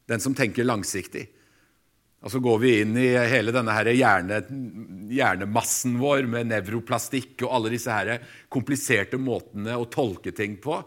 Den 0.07 0.21
som 0.23 0.35
tenker 0.37 0.67
langsiktig. 0.67 1.25
Og 2.25 2.33
så 2.33 2.41
går 2.41 2.57
vi 2.63 2.71
inn 2.81 2.95
i 2.97 3.11
hele 3.29 3.53
denne 3.53 3.75
her 3.75 3.91
hjerne, 3.93 4.39
hjernemassen 5.13 5.99
vår 6.01 6.25
med 6.29 6.49
nevroplastikk 6.49 7.45
og 7.45 7.53
alle 7.59 7.73
disse 7.75 7.93
her 7.93 8.23
kompliserte 8.53 9.19
måtene 9.21 9.77
å 9.77 9.85
tolke 9.91 10.33
ting 10.35 10.57
på. 10.63 10.79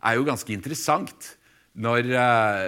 er 0.00 0.16
jo 0.16 0.24
ganske 0.24 0.54
interessant 0.54 1.34
når 1.80 2.08
eh, 2.16 2.64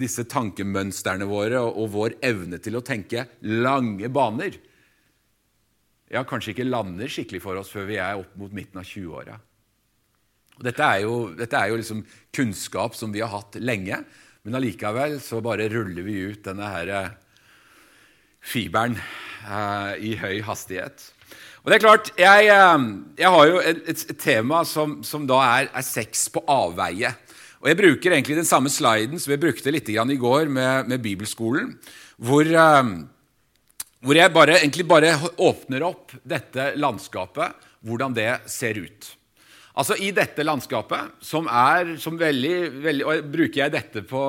disse 0.00 0.24
tankemønstrene 0.32 1.28
våre 1.28 1.60
og, 1.60 1.84
vår 1.92 2.16
evne 2.24 2.58
til 2.62 2.80
å 2.80 2.84
tenke 2.86 3.26
lange 3.44 4.08
baner 4.08 4.56
ja, 6.10 6.24
kanskje 6.26 6.54
ikke 6.54 6.66
lander 6.66 7.10
skikkelig 7.10 7.42
for 7.44 7.60
oss 7.60 7.70
før 7.70 7.86
vi 7.86 8.00
er 8.02 8.18
opp 8.18 8.32
mot 8.38 8.52
midten 8.54 8.80
av 8.82 8.88
20-åra. 8.88 9.36
Dette 10.60 10.88
dette 11.38 11.56
er 11.56 11.70
jo 11.70 11.78
liksom 11.78 12.02
kunnskap 12.34 12.96
som 12.98 13.14
vi 13.14 13.22
har 13.22 13.30
hatt 13.32 13.56
lenge, 13.62 14.02
men 14.42 14.56
allikevel 14.56 15.18
så 15.22 15.40
bare 15.44 15.68
ruller 15.72 16.04
vi 16.06 16.16
ut 16.32 16.44
denne 16.46 16.68
her 16.72 16.92
eh, 16.96 17.16
fiberen 18.40 18.96
eh, 18.96 19.92
i 20.00 20.14
høy 20.20 20.40
hastighet. 20.46 21.10
Og 21.60 21.68
det 21.68 21.76
er 21.76 21.84
klart, 21.84 22.12
Jeg, 22.16 22.48
eh, 22.48 22.86
jeg 23.20 23.32
har 23.34 23.50
jo 23.50 23.60
et, 23.60 23.82
et, 23.92 24.16
tema 24.18 24.62
som, 24.64 25.00
som 25.04 25.26
da 25.28 25.42
er, 25.44 25.68
er 25.76 25.84
sex 25.84 26.28
på 26.32 26.44
avveie. 26.48 27.12
Og 27.60 27.68
Jeg 27.68 27.76
bruker 27.76 28.16
egentlig 28.16 28.38
den 28.38 28.48
samme 28.48 28.72
sliden 28.72 29.20
som 29.20 29.34
jeg 29.34 29.42
brukte 29.42 29.72
litt 29.72 29.88
i 29.92 30.16
går 30.16 30.48
med, 30.48 30.88
med 30.88 31.02
Bibelskolen, 31.04 31.74
hvor, 32.16 32.44
uh, 32.48 33.04
hvor 34.00 34.16
jeg 34.16 34.32
bare, 34.32 34.56
egentlig 34.62 34.86
bare 34.88 35.12
åpner 35.36 35.84
opp 35.84 36.14
dette 36.24 36.72
landskapet, 36.80 37.52
hvordan 37.84 38.16
det 38.16 38.30
ser 38.48 38.80
ut. 38.80 39.10
Altså 39.78 39.96
I 40.02 40.10
dette 40.14 40.44
landskapet, 40.44 41.16
som 41.22 41.46
er 41.46 41.94
som 42.02 42.16
veldig, 42.18 42.54
veldig 42.82 43.04
Og 43.06 43.28
bruker 43.30 43.62
jeg 43.62 43.74
dette 43.74 44.02
på, 44.02 44.22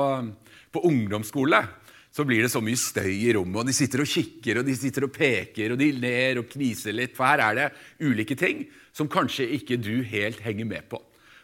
på 0.71 0.83
ungdomsskole, 0.85 1.63
så 2.11 2.25
blir 2.27 2.43
det 2.43 2.51
så 2.51 2.61
mye 2.61 2.77
støy 2.77 3.13
i 3.15 3.31
rommet. 3.33 3.61
og 3.63 3.69
De 3.69 3.75
sitter 3.75 4.03
og 4.03 4.11
kikker 4.11 4.59
og 4.61 4.67
de 4.67 4.75
sitter 4.77 5.07
og 5.07 5.13
peker 5.15 5.73
og 5.73 5.79
de 5.79 5.91
ler 5.95 6.41
og 6.41 6.49
kniser 6.51 6.95
litt. 6.95 7.15
For 7.17 7.25
her 7.25 7.43
er 7.45 7.57
det 7.57 7.69
ulike 8.03 8.35
ting 8.37 8.65
som 8.93 9.09
kanskje 9.11 9.47
ikke 9.57 9.79
du 9.79 10.01
helt 10.03 10.43
henger 10.43 10.67
med 10.67 10.89
på 10.91 11.01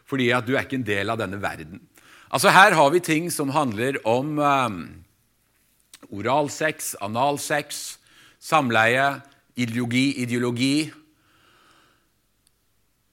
fordi 0.08 0.30
at 0.32 0.46
du 0.48 0.54
er 0.56 0.64
ikke 0.64 0.78
en 0.80 0.88
del 0.88 1.12
av 1.12 1.18
denne 1.20 1.36
verden. 1.44 1.82
Altså 2.32 2.52
Her 2.56 2.72
har 2.76 2.92
vi 2.94 3.00
ting 3.04 3.26
som 3.32 3.50
handler 3.52 3.98
om 4.08 4.38
um, 4.40 4.78
oralsex, 6.16 6.94
analsex, 7.04 7.98
samleie, 8.40 9.22
ideologi, 9.56 10.14
ideologi. 10.24 10.90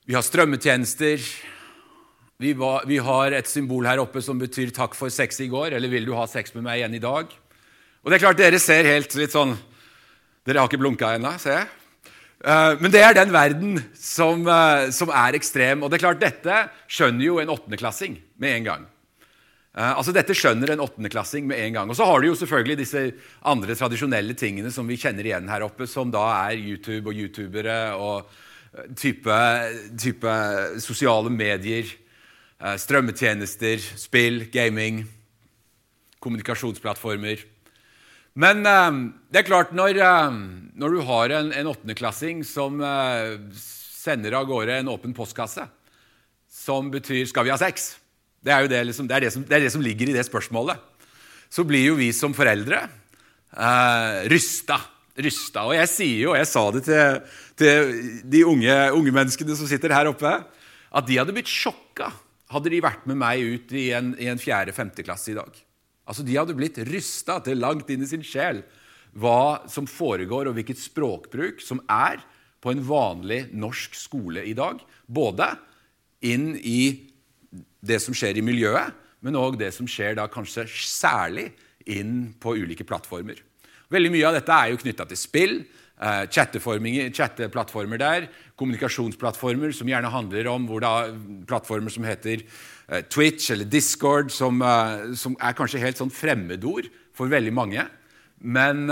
Vi 0.05 0.13
har 0.13 0.21
strømmetjenester. 0.21 1.23
Vi, 2.37 2.51
var, 2.53 2.83
vi, 2.85 2.99
har 3.01 3.33
et 3.33 3.49
symbol 3.49 3.87
her 3.89 4.03
oppe 4.03 4.21
som 4.21 4.37
betyr 4.37 4.69
'takk 4.69 4.93
for 4.93 5.09
sex 5.09 5.41
i 5.41 5.49
går', 5.49 5.73
eller 5.73 5.89
'vil 5.89 6.05
du 6.05 6.13
ha 6.13 6.27
sex 6.29 6.53
med 6.55 6.65
meg 6.65 6.83
igjen 6.83 6.95
i 6.95 7.01
dag'? 7.01 7.33
Og 8.05 8.11
det 8.11 8.19
er 8.19 8.25
klart 8.27 8.37
Dere 8.37 8.59
ser 8.61 8.85
helt 8.85 9.15
litt 9.17 9.33
sånn 9.33 9.57
Dere 10.45 10.61
har 10.61 10.69
ikke 10.69 10.83
blunka 10.83 11.15
ennå, 11.17 11.39
ser 11.41 11.57
jeg. 11.57 11.69
Eh, 12.45 12.77
men 12.85 12.93
det 12.93 13.01
er 13.01 13.15
den 13.15 13.33
verden 13.33 13.81
som, 13.97 14.45
eh, 14.47 14.91
som, 14.91 15.09
er 15.09 15.33
ekstrem. 15.33 15.83
Og 15.83 15.89
det 15.89 15.97
er 15.97 16.05
klart, 16.05 16.21
dette 16.21 16.69
skjønner 16.87 17.25
jo 17.25 17.39
en 17.41 17.49
åttendeklassing 17.49 18.21
med 18.37 18.57
en 18.59 18.65
gang. 18.65 18.87
Uh, 19.75 19.97
altså 19.99 20.13
Dette 20.13 20.37
skjønner 20.37 20.71
en 20.71 20.85
åttendeklassing 20.85 21.49
med 21.49 21.59
en 21.59 21.73
gang. 21.73 21.91
Og 21.91 21.97
så 21.97 22.05
har 22.05 22.21
du 22.21 22.29
jo 22.29 22.37
selvfølgelig 22.37 22.77
disse 22.79 23.13
andre 23.43 23.75
tradisjonelle 23.75 24.35
tingene 24.35 24.71
som 24.71 24.87
vi 24.87 25.01
kjenner 25.01 25.25
igjen 25.25 25.49
her 25.49 25.65
oppe, 25.65 25.89
som 25.89 26.13
da 26.13 26.29
er 26.45 26.61
YouTube 26.61 27.09
og 27.09 27.17
youtubere 27.17 27.97
og 27.97 28.29
type, 28.99 29.39
type 30.01 30.37
sosiale 30.83 31.33
medier, 31.33 31.89
uh, 32.63 32.75
strømmetjenester, 32.81 33.83
spill, 34.01 34.45
gaming, 34.53 35.05
kommunikasjonsplattformer. 36.25 37.45
Men 38.35 38.65
uh, 38.67 39.01
det 39.31 39.43
er 39.43 39.49
klart, 39.49 39.75
når, 39.77 40.01
uh, 40.03 40.39
når 40.75 40.97
du 40.97 41.03
har 41.11 41.37
en, 41.39 41.53
en 41.55 41.73
åttendeklassing 41.75 42.45
som 42.49 42.83
sender 44.05 44.37
av 44.37 44.49
gårde 44.51 44.81
en 44.83 44.93
åpen 44.93 45.15
postkasse, 45.17 45.69
som 46.55 46.91
betyr 46.91 47.27
'skal 47.27 47.45
vi 47.45 47.51
ha 47.51 47.59
sex', 47.59 47.97
det 48.45 48.53
er 48.53 48.65
jo 48.65 48.69
det, 48.69 48.81
liksom, 48.91 49.09
det, 49.09 49.17
er 49.17 49.25
det, 49.25 49.33
som, 49.33 49.45
det, 49.45 49.57
er 49.57 49.65
det 49.65 49.73
som, 49.73 49.83
ligger 49.85 50.11
i 50.11 50.17
det 50.17 50.27
spørsmålet, 50.27 50.77
så 51.49 51.65
blir 51.65 51.87
jo 51.89 51.97
vi 51.97 52.11
som 52.13 52.35
foreldre 52.37 52.83
eh, 52.85 54.29
rysta. 54.29 54.77
Rysta. 55.21 55.65
Og 55.69 55.77
jeg 55.77 55.91
sier 55.91 56.21
jo, 56.25 56.33
og 56.33 56.41
jeg 56.41 56.51
sa 56.51 56.65
det 56.75 56.85
til, 56.89 57.19
til 57.61 57.95
de 58.35 58.45
unge, 58.49 58.77
unge, 58.97 59.15
menneskene 59.15 59.57
som 59.59 59.71
sitter 59.71 59.95
her 59.95 60.11
oppe, 60.11 60.33
at 60.95 61.09
de 61.09 61.19
hadde 61.19 61.35
blitt 61.37 61.51
sjokka 61.51 62.11
hadde 62.55 62.71
de 62.71 62.83
vært 62.85 63.07
med 63.11 63.19
meg 63.19 63.43
ut 63.43 63.73
i 63.75 63.89
en, 63.97 64.13
i 64.21 64.29
en 64.31 64.41
fjerde-femte 64.41 65.05
klasse 65.07 65.33
i 65.33 65.39
dag. 65.39 65.51
Altså, 66.05 66.25
De 66.27 66.37
hadde 66.37 66.57
blitt 66.57 66.81
rysta 66.87 67.41
til 67.45 67.63
langt 67.63 67.91
inn 67.91 68.05
i 68.05 68.11
sin 68.11 68.25
sjel 68.27 68.63
hva 69.15 69.65
som 69.71 69.87
foregår, 69.87 70.49
og 70.51 70.57
hvilket 70.57 70.81
språkbruk 70.83 71.63
som 71.63 71.81
er 71.91 72.23
på 72.65 72.73
en 72.73 72.83
vanlig 72.85 73.45
norsk 73.55 73.95
skole 73.97 74.43
i 74.47 74.55
dag. 74.57 74.81
Både 75.07 75.53
inn 76.25 76.55
i 76.59 77.07
det 77.85 78.01
som 78.03 78.17
skjer 78.17 78.41
i 78.41 78.45
miljøet, 78.45 78.91
men 79.25 79.39
òg 79.39 79.57
det 79.61 79.71
som 79.77 79.89
skjer 79.89 80.19
da 80.19 80.27
kanskje 80.29 80.67
særlig 80.69 81.53
inn 81.87 82.33
på 82.41 82.57
ulike 82.59 82.85
plattformer. 82.89 83.39
Veldig 83.93 84.13
mye 84.15 84.29
av 84.29 84.39
dette 84.39 84.55
er 84.55 84.71
jo 84.73 84.81
knytta 84.81 85.09
til 85.11 85.21
spill, 85.21 85.57
eh, 86.01 86.23
chatteplattformer 86.31 87.99
der, 87.99 88.29
kommunikasjonsplattformer 88.57 89.75
som 89.75 89.89
gjerne 89.89 90.11
handler 90.11 90.49
om 90.49 90.67
da, 90.81 91.11
plattformer 91.47 91.91
som 91.91 92.05
heter 92.05 92.45
Eh, 92.89 93.01
Twitch 93.09 93.51
eller 93.51 93.65
Discord, 93.65 94.31
som, 94.31 94.63
eh, 94.63 95.15
som, 95.15 95.37
er 95.41 95.57
kanskje 95.57 95.81
helt 95.81 95.97
sånn 95.97 96.13
fremmedord 96.13 96.91
for 97.17 97.31
veldig 97.33 97.53
mange. 97.55 97.87
Men 98.45 98.87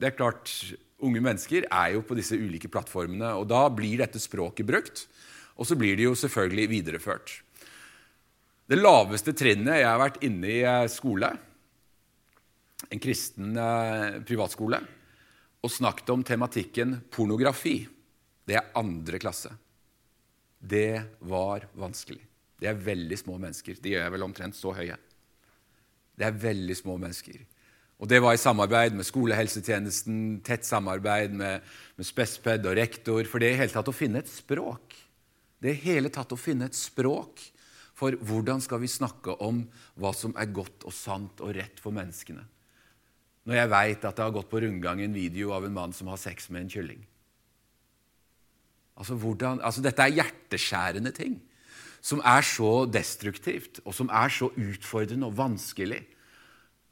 det 0.00 0.08
er 0.08 0.16
klart, 0.16 0.50
unge 0.98 1.20
mennesker 1.22 1.68
er 1.70 1.92
jo 1.94 2.00
på 2.02 2.16
disse 2.18 2.34
ulike 2.34 2.66
plattformene, 2.66 3.36
og 3.38 3.46
da 3.46 3.68
blir 3.70 4.00
dette 4.00 4.18
språket 4.18 4.66
brukt. 4.66 5.04
Og 5.54 5.68
så 5.68 5.76
blir 5.78 5.94
det 5.94 6.08
jo 6.08 6.16
selvfølgelig 6.18 6.70
videreført. 6.72 7.36
Det 8.66 8.80
laveste 8.80 9.30
trinnet 9.36 9.78
jeg 9.78 9.86
har 9.86 10.00
vært 10.00 10.24
inne 10.26 10.50
i 10.50 10.88
skole, 10.90 11.28
en 12.90 13.02
kristen 13.02 13.56
privatskole, 14.28 14.80
og 15.64 15.72
snakket 15.72 16.10
om 16.12 16.24
tematikken 16.26 16.98
pornografi. 17.12 17.78
Det 18.44 18.58
er 18.58 18.72
andre 18.76 19.20
klasse. 19.22 19.52
Det 20.60 21.20
var 21.24 21.64
vanskelig. 21.76 22.20
Det 22.60 22.68
er 22.70 22.80
veldig 22.80 23.16
små 23.20 23.38
mennesker. 23.40 23.80
De 23.80 23.96
er 23.98 24.12
vel 24.12 24.24
omtrent 24.24 24.56
så 24.56 24.72
høye. 24.76 24.96
Det 26.14 26.26
er 26.28 26.38
veldig 26.44 26.76
små 26.78 26.96
mennesker. 27.00 27.40
Og 27.98 28.08
Det 28.08 28.20
var 28.20 28.34
i 28.34 28.40
samarbeid 28.40 28.94
med 28.96 29.06
skolehelsetjenesten, 29.06 30.40
tett 30.44 30.66
samarbeid 30.66 31.32
med, 31.32 31.62
med 31.96 32.06
Spesped 32.06 32.66
og 32.66 32.76
rektor. 32.76 33.22
For 33.30 33.40
det 33.40 33.52
i 33.54 33.58
hele 33.60 33.72
tatt 33.72 33.90
å 33.90 33.96
finne 33.96 34.20
et 34.22 34.30
språk 34.30 34.96
Det 35.62 35.70
er 35.70 35.84
hele 35.86 36.10
tatt 36.12 36.32
å 36.34 36.36
finne 36.36 36.66
et 36.68 36.76
språk 36.76 37.40
for 37.94 38.16
hvordan 38.26 38.60
skal 38.60 38.82
vi 38.82 38.90
snakke 38.90 39.36
om 39.40 39.62
hva 40.02 40.10
som 40.12 40.34
er 40.36 40.50
godt 40.52 40.84
og 40.84 40.92
sant 40.92 41.40
og 41.40 41.54
rett 41.56 41.78
for 41.80 41.94
menneskene. 41.94 42.42
Når 43.44 43.58
jeg 43.58 43.72
veit 43.72 44.04
at 44.04 44.16
det 44.16 44.24
har 44.24 44.34
gått 44.34 44.50
på 44.52 44.60
rundgang 44.64 45.02
en 45.04 45.16
video 45.16 45.52
av 45.56 45.66
en 45.66 45.74
mann 45.74 45.92
som 45.96 46.08
har 46.08 46.20
sex 46.20 46.48
med 46.50 46.64
en 46.64 46.72
kylling. 46.72 47.02
Altså, 48.94 49.18
hvordan, 49.18 49.60
altså 49.60 49.82
Dette 49.84 50.04
er 50.04 50.16
hjerteskjærende 50.20 51.12
ting 51.16 51.36
som 52.04 52.20
er 52.20 52.44
så 52.44 52.84
destruktivt, 52.92 53.80
og 53.88 53.94
som 53.96 54.10
er 54.12 54.32
så 54.32 54.50
utfordrende 54.60 55.30
og 55.30 55.38
vanskelig. 55.38 56.02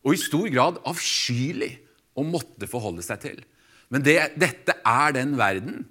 Og 0.02 0.16
i 0.16 0.20
stor 0.20 0.48
grad 0.54 0.78
avskyelig 0.88 1.74
å 2.16 2.24
måtte 2.24 2.68
forholde 2.68 3.04
seg 3.04 3.20
til. 3.20 3.42
Men 3.92 4.04
det, 4.04 4.16
dette 4.40 4.78
er 4.88 5.12
den 5.12 5.36
verden 5.36 5.82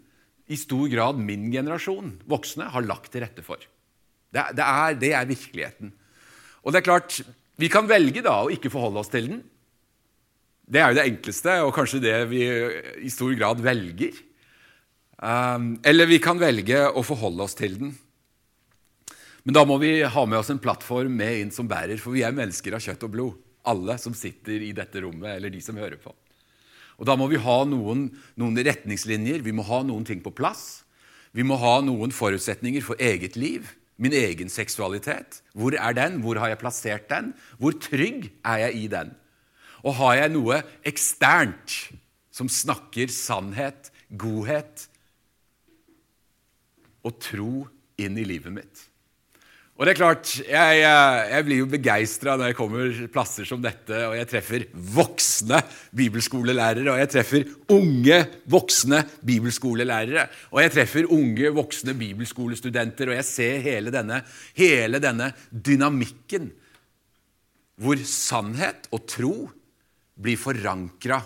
i 0.52 0.58
stor 0.60 0.90
grad 0.92 1.22
min 1.22 1.52
generasjon 1.54 2.16
voksne 2.30 2.72
har 2.74 2.86
lagt 2.88 3.12
til 3.14 3.24
rette 3.24 3.46
for. 3.46 3.62
Det, 4.32 4.44
det, 4.58 4.66
er, 4.66 4.98
det 4.98 5.14
er, 5.14 5.30
virkeligheten. 5.30 5.94
Og 6.66 6.74
det 6.74 6.82
er 6.82 6.90
klart, 6.90 7.22
Vi 7.62 7.70
kan 7.70 7.86
velge 7.86 8.24
da 8.26 8.40
å 8.42 8.50
ikke 8.50 8.72
forholde 8.74 9.04
oss 9.04 9.12
til 9.14 9.28
den. 9.28 9.42
Det 10.66 10.80
er 10.80 10.92
jo 10.92 10.98
det 11.00 11.08
enkleste, 11.10 11.58
og 11.66 11.74
kanskje 11.76 12.04
det 12.04 12.18
vi 12.32 12.44
i 13.06 13.12
stor 13.12 13.34
grad 13.38 13.64
velger. 13.64 14.16
Um, 15.22 15.76
eller 15.86 16.10
vi 16.10 16.18
kan 16.24 16.40
velge 16.42 16.80
å 16.90 17.04
forholde 17.06 17.46
oss 17.46 17.58
til 17.58 17.78
den. 17.78 17.92
Men 19.46 19.58
da 19.58 19.64
må 19.66 19.78
vi 19.82 20.00
ha 20.06 20.24
med 20.30 20.40
oss 20.40 20.52
en 20.54 20.62
plattform 20.62 21.14
med 21.18 21.44
inn 21.44 21.54
som 21.54 21.70
bærer, 21.70 22.00
for 22.02 22.14
vi 22.14 22.24
er 22.26 22.36
mennesker 22.36 22.78
av 22.78 22.84
kjøtt 22.84 23.06
og 23.08 23.14
blod. 23.14 23.40
Alle 23.70 23.98
som 24.02 24.14
sitter 24.18 24.62
i 24.66 24.72
dette 24.74 25.02
rommet, 25.04 25.36
eller 25.36 25.54
de 25.54 25.62
som 25.62 25.78
hører 25.78 26.00
på. 26.02 26.14
Og 27.02 27.08
Da 27.10 27.16
må 27.18 27.26
vi 27.32 27.42
ha 27.42 27.58
noen, 27.66 28.10
noen 28.38 28.58
retningslinjer, 28.62 29.42
vi 29.42 29.54
må 29.54 29.66
ha 29.66 29.82
noen 29.86 30.06
ting 30.06 30.22
på 30.22 30.34
plass. 30.34 30.84
Vi 31.34 31.46
må 31.48 31.58
ha 31.58 31.80
noen 31.82 32.14
forutsetninger 32.14 32.84
for 32.86 33.00
eget 33.02 33.38
liv, 33.40 33.66
min 33.98 34.14
egen 34.14 34.50
seksualitet. 34.50 35.42
Hvor 35.58 35.74
er 35.74 35.98
den? 35.98 36.20
Hvor 36.22 36.38
har 36.42 36.52
jeg 36.52 36.62
plassert 36.62 37.10
den? 37.10 37.32
Hvor 37.58 37.74
trygg 37.82 38.30
er 38.46 38.68
jeg 38.68 38.84
i 38.84 38.88
den? 38.92 39.16
Og 39.82 39.98
har 40.02 40.20
jeg 40.22 40.34
noe 40.36 40.62
eksternt 40.88 41.78
som 42.32 42.50
snakker 42.52 43.12
sannhet, 43.14 43.90
godhet 44.12 44.88
og 47.08 47.18
tro 47.24 47.66
inn 48.02 48.18
i 48.20 48.28
livet 48.28 48.54
mitt? 48.54 48.88
Og 49.82 49.88
det 49.88 49.96
er 49.96 49.98
klart, 49.98 50.32
Jeg, 50.46 50.82
jeg 51.32 51.46
blir 51.48 51.58
jo 51.64 51.70
begeistra 51.72 52.36
når 52.38 52.52
jeg 52.52 52.58
kommer 52.60 52.98
plasser 53.10 53.48
som 53.50 53.64
dette, 53.64 53.96
og 54.06 54.14
jeg 54.14 54.28
treffer 54.30 54.66
voksne 54.94 55.58
bibelskolelærere, 55.98 56.86
og 56.92 57.00
jeg 57.02 57.10
treffer 57.10 57.48
unge, 57.74 58.20
voksne 58.46 59.00
bibelskolelærere, 59.26 60.28
og 60.52 60.62
jeg 60.62 60.74
treffer 60.76 61.10
unge, 61.10 61.50
voksne 61.56 61.96
bibelskolestudenter, 61.98 63.10
og 63.10 63.18
jeg 63.18 63.30
ser 63.32 63.66
hele 63.66 63.96
denne, 63.96 64.22
hele 64.60 65.02
denne 65.02 65.32
dynamikken 65.50 66.52
hvor 67.82 67.98
sannhet 68.06 68.86
og 68.94 69.08
tro 69.10 69.34
blir 70.22 70.40
forankra 70.40 71.22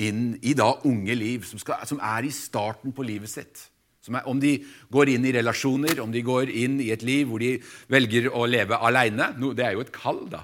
inn 0.00 0.34
i 0.42 0.54
da 0.58 0.70
unge 0.88 1.14
liv, 1.16 1.44
som, 1.46 1.60
skal, 1.62 1.84
som 1.88 2.00
er 2.02 2.26
i 2.26 2.32
starten 2.34 2.94
på 2.94 3.06
livet 3.06 3.30
sitt. 3.30 3.68
Er, 4.04 4.24
om 4.28 4.40
de 4.40 4.58
går 4.92 5.14
inn 5.14 5.24
i 5.24 5.32
relasjoner, 5.32 6.00
om 6.02 6.10
de 6.12 6.20
går 6.24 6.50
inn 6.52 6.76
i 6.84 6.90
et 6.92 7.04
liv 7.06 7.28
hvor 7.30 7.40
de 7.40 7.54
velger 7.92 8.28
å 8.36 8.44
leve 8.44 8.76
aleine 8.76 9.30
no, 9.40 9.54
Det 9.56 9.64
er 9.64 9.78
jo 9.78 9.84
et 9.84 9.94
kall, 9.94 10.26
da. 10.28 10.42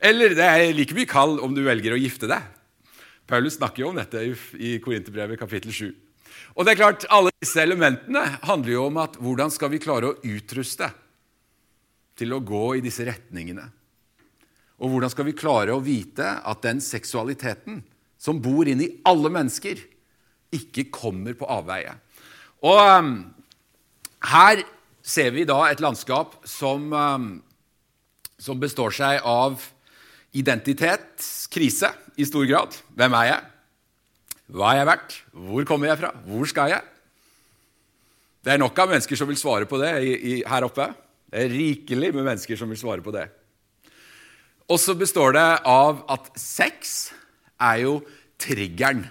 Eller 0.00 0.32
det 0.32 0.46
er 0.46 0.70
like 0.72 0.96
mye 0.96 1.08
kall 1.08 1.36
om 1.44 1.52
du 1.52 1.60
velger 1.66 1.92
å 1.92 2.00
gifte 2.00 2.30
deg. 2.30 2.46
Paulus 3.28 3.58
snakker 3.58 3.84
jo 3.84 3.90
om 3.90 3.98
dette 4.00 4.22
i 4.56 4.78
Korinterbrevet 4.82 5.38
kapittel 5.38 5.74
7. 5.76 5.90
Og 6.56 6.64
det 6.64 6.72
er 6.72 6.80
klart, 6.80 7.04
Alle 7.12 7.34
disse 7.36 7.60
elementene 7.62 8.24
handler 8.48 8.72
jo 8.72 8.86
om 8.88 8.96
at 9.02 9.18
hvordan 9.20 9.52
skal 9.52 9.70
vi 9.74 9.82
klare 9.82 10.10
å 10.10 10.16
utruste 10.24 10.88
til 12.18 12.32
å 12.32 12.40
gå 12.40 12.64
i 12.78 12.82
disse 12.84 13.04
retningene? 13.06 13.68
Og 14.80 14.92
hvordan 14.92 15.12
skal 15.12 15.28
vi 15.28 15.36
klare 15.36 15.74
å 15.76 15.82
vite 15.84 16.26
at 16.40 16.62
den 16.64 16.80
seksualiteten 16.80 17.82
som 18.20 18.40
bor 18.40 18.68
inni 18.68 18.88
alle 19.08 19.32
mennesker, 19.32 19.80
ikke 20.50 20.88
kommer 20.92 21.36
på 21.38 21.48
avveie? 21.48 21.92
Og 22.66 22.80
um, 22.80 23.12
her 24.32 24.64
ser 25.04 25.32
vi 25.36 25.46
da 25.48 25.62
et 25.68 25.82
landskap 25.84 26.34
som, 26.48 26.88
um, 26.92 27.28
som 28.40 28.60
består 28.60 28.94
seg 28.96 29.20
av 29.24 29.60
identitetskrise 30.36 31.90
i 32.20 32.26
stor 32.28 32.46
grad. 32.48 32.76
Hvem 32.96 33.16
er 33.20 33.28
jeg? 33.30 33.40
Hva 34.50 34.72
har 34.72 34.80
jeg 34.80 34.90
vært? 34.90 35.18
Hvor 35.50 35.68
kommer 35.68 35.90
jeg 35.90 36.00
fra? 36.00 36.12
Hvor 36.26 36.48
skal 36.50 36.72
jeg? 36.74 36.86
Det 38.40 38.54
er 38.54 38.60
nok 38.62 38.78
av 38.80 38.94
mennesker 38.94 39.18
som 39.18 39.28
vil 39.28 39.38
svare 39.38 39.68
på 39.68 39.78
det 39.80 39.92
i, 40.00 40.12
i, 40.16 40.34
her 40.48 40.64
oppe. 40.66 40.88
Det 41.30 41.44
er 41.44 41.52
rikelig 41.52 42.10
med 42.16 42.24
mennesker 42.24 42.58
som 42.58 42.70
vil 42.72 42.80
svare 42.80 43.04
på 43.04 43.12
det. 43.14 43.28
Og 44.70 44.78
så 44.78 44.94
består 44.94 45.34
det 45.34 45.48
av 45.66 46.04
at 46.14 46.30
sex 46.38 47.10
er 47.58 47.82
jo 47.82 47.96
triggeren 48.40 49.02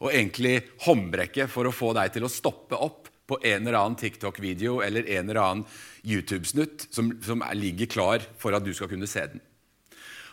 og 0.00 0.12
egentlig 0.12 0.60
håndbrekket 0.86 1.50
for 1.50 1.66
å 1.66 1.74
få 1.74 1.92
deg 1.98 2.14
til 2.14 2.24
å 2.24 2.32
stoppe 2.32 2.78
opp 2.78 3.10
på 3.30 3.38
en 3.42 3.66
eller 3.66 3.78
annen 3.78 3.98
TikTok-video 3.98 4.80
eller 4.84 5.06
en 5.18 5.28
eller 5.28 5.42
annen 5.42 5.66
YouTube-snutt 6.06 6.88
som, 6.94 7.12
som, 7.22 7.42
ligger 7.54 7.90
klar 7.90 8.24
for 8.40 8.54
at 8.56 8.64
du 8.64 8.72
skal 8.74 8.90
kunne 8.90 9.10
se 9.10 9.26
den. 9.32 9.42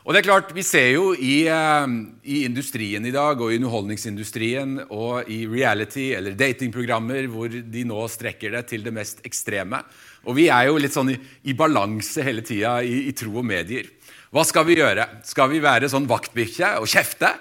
Og 0.08 0.14
det 0.16 0.22
er 0.22 0.28
klart, 0.30 0.54
Vi 0.56 0.64
ser 0.64 0.88
jo 0.94 1.10
i, 1.12 1.50
uh, 1.52 1.84
i, 2.24 2.46
industrien 2.48 3.04
i 3.06 3.12
dag, 3.12 3.42
og 3.42 3.52
i 3.52 3.58
underholdningsindustrien 3.58 4.86
og 4.88 5.28
i 5.28 5.42
reality- 5.52 6.14
eller 6.16 6.38
datingprogrammer 6.38 7.28
hvor 7.28 7.52
de 7.52 7.84
nå 7.84 8.06
strekker 8.08 8.56
det 8.56 8.70
til 8.70 8.86
det 8.86 8.94
mest 8.96 9.20
ekstreme. 9.28 9.82
Og 10.24 10.38
vi 10.40 10.48
er 10.48 10.70
jo 10.70 10.80
litt 10.80 10.96
sånn 10.96 11.12
i, 11.12 11.18
i 11.52 11.58
balanse 11.60 12.24
hele 12.24 12.46
tida 12.46 12.78
i, 12.88 13.10
i 13.12 13.16
tro 13.20 13.36
og 13.36 13.50
medier. 13.52 13.92
Hva 14.34 14.44
skal 14.44 14.66
vi 14.68 14.76
gjøre? 14.76 15.06
Skal 15.28 15.52
vi 15.54 15.62
være 15.64 15.90
sånn 15.92 16.08
vaktbikkje 16.10 16.74
og 16.82 16.90
kjefte 16.92 17.32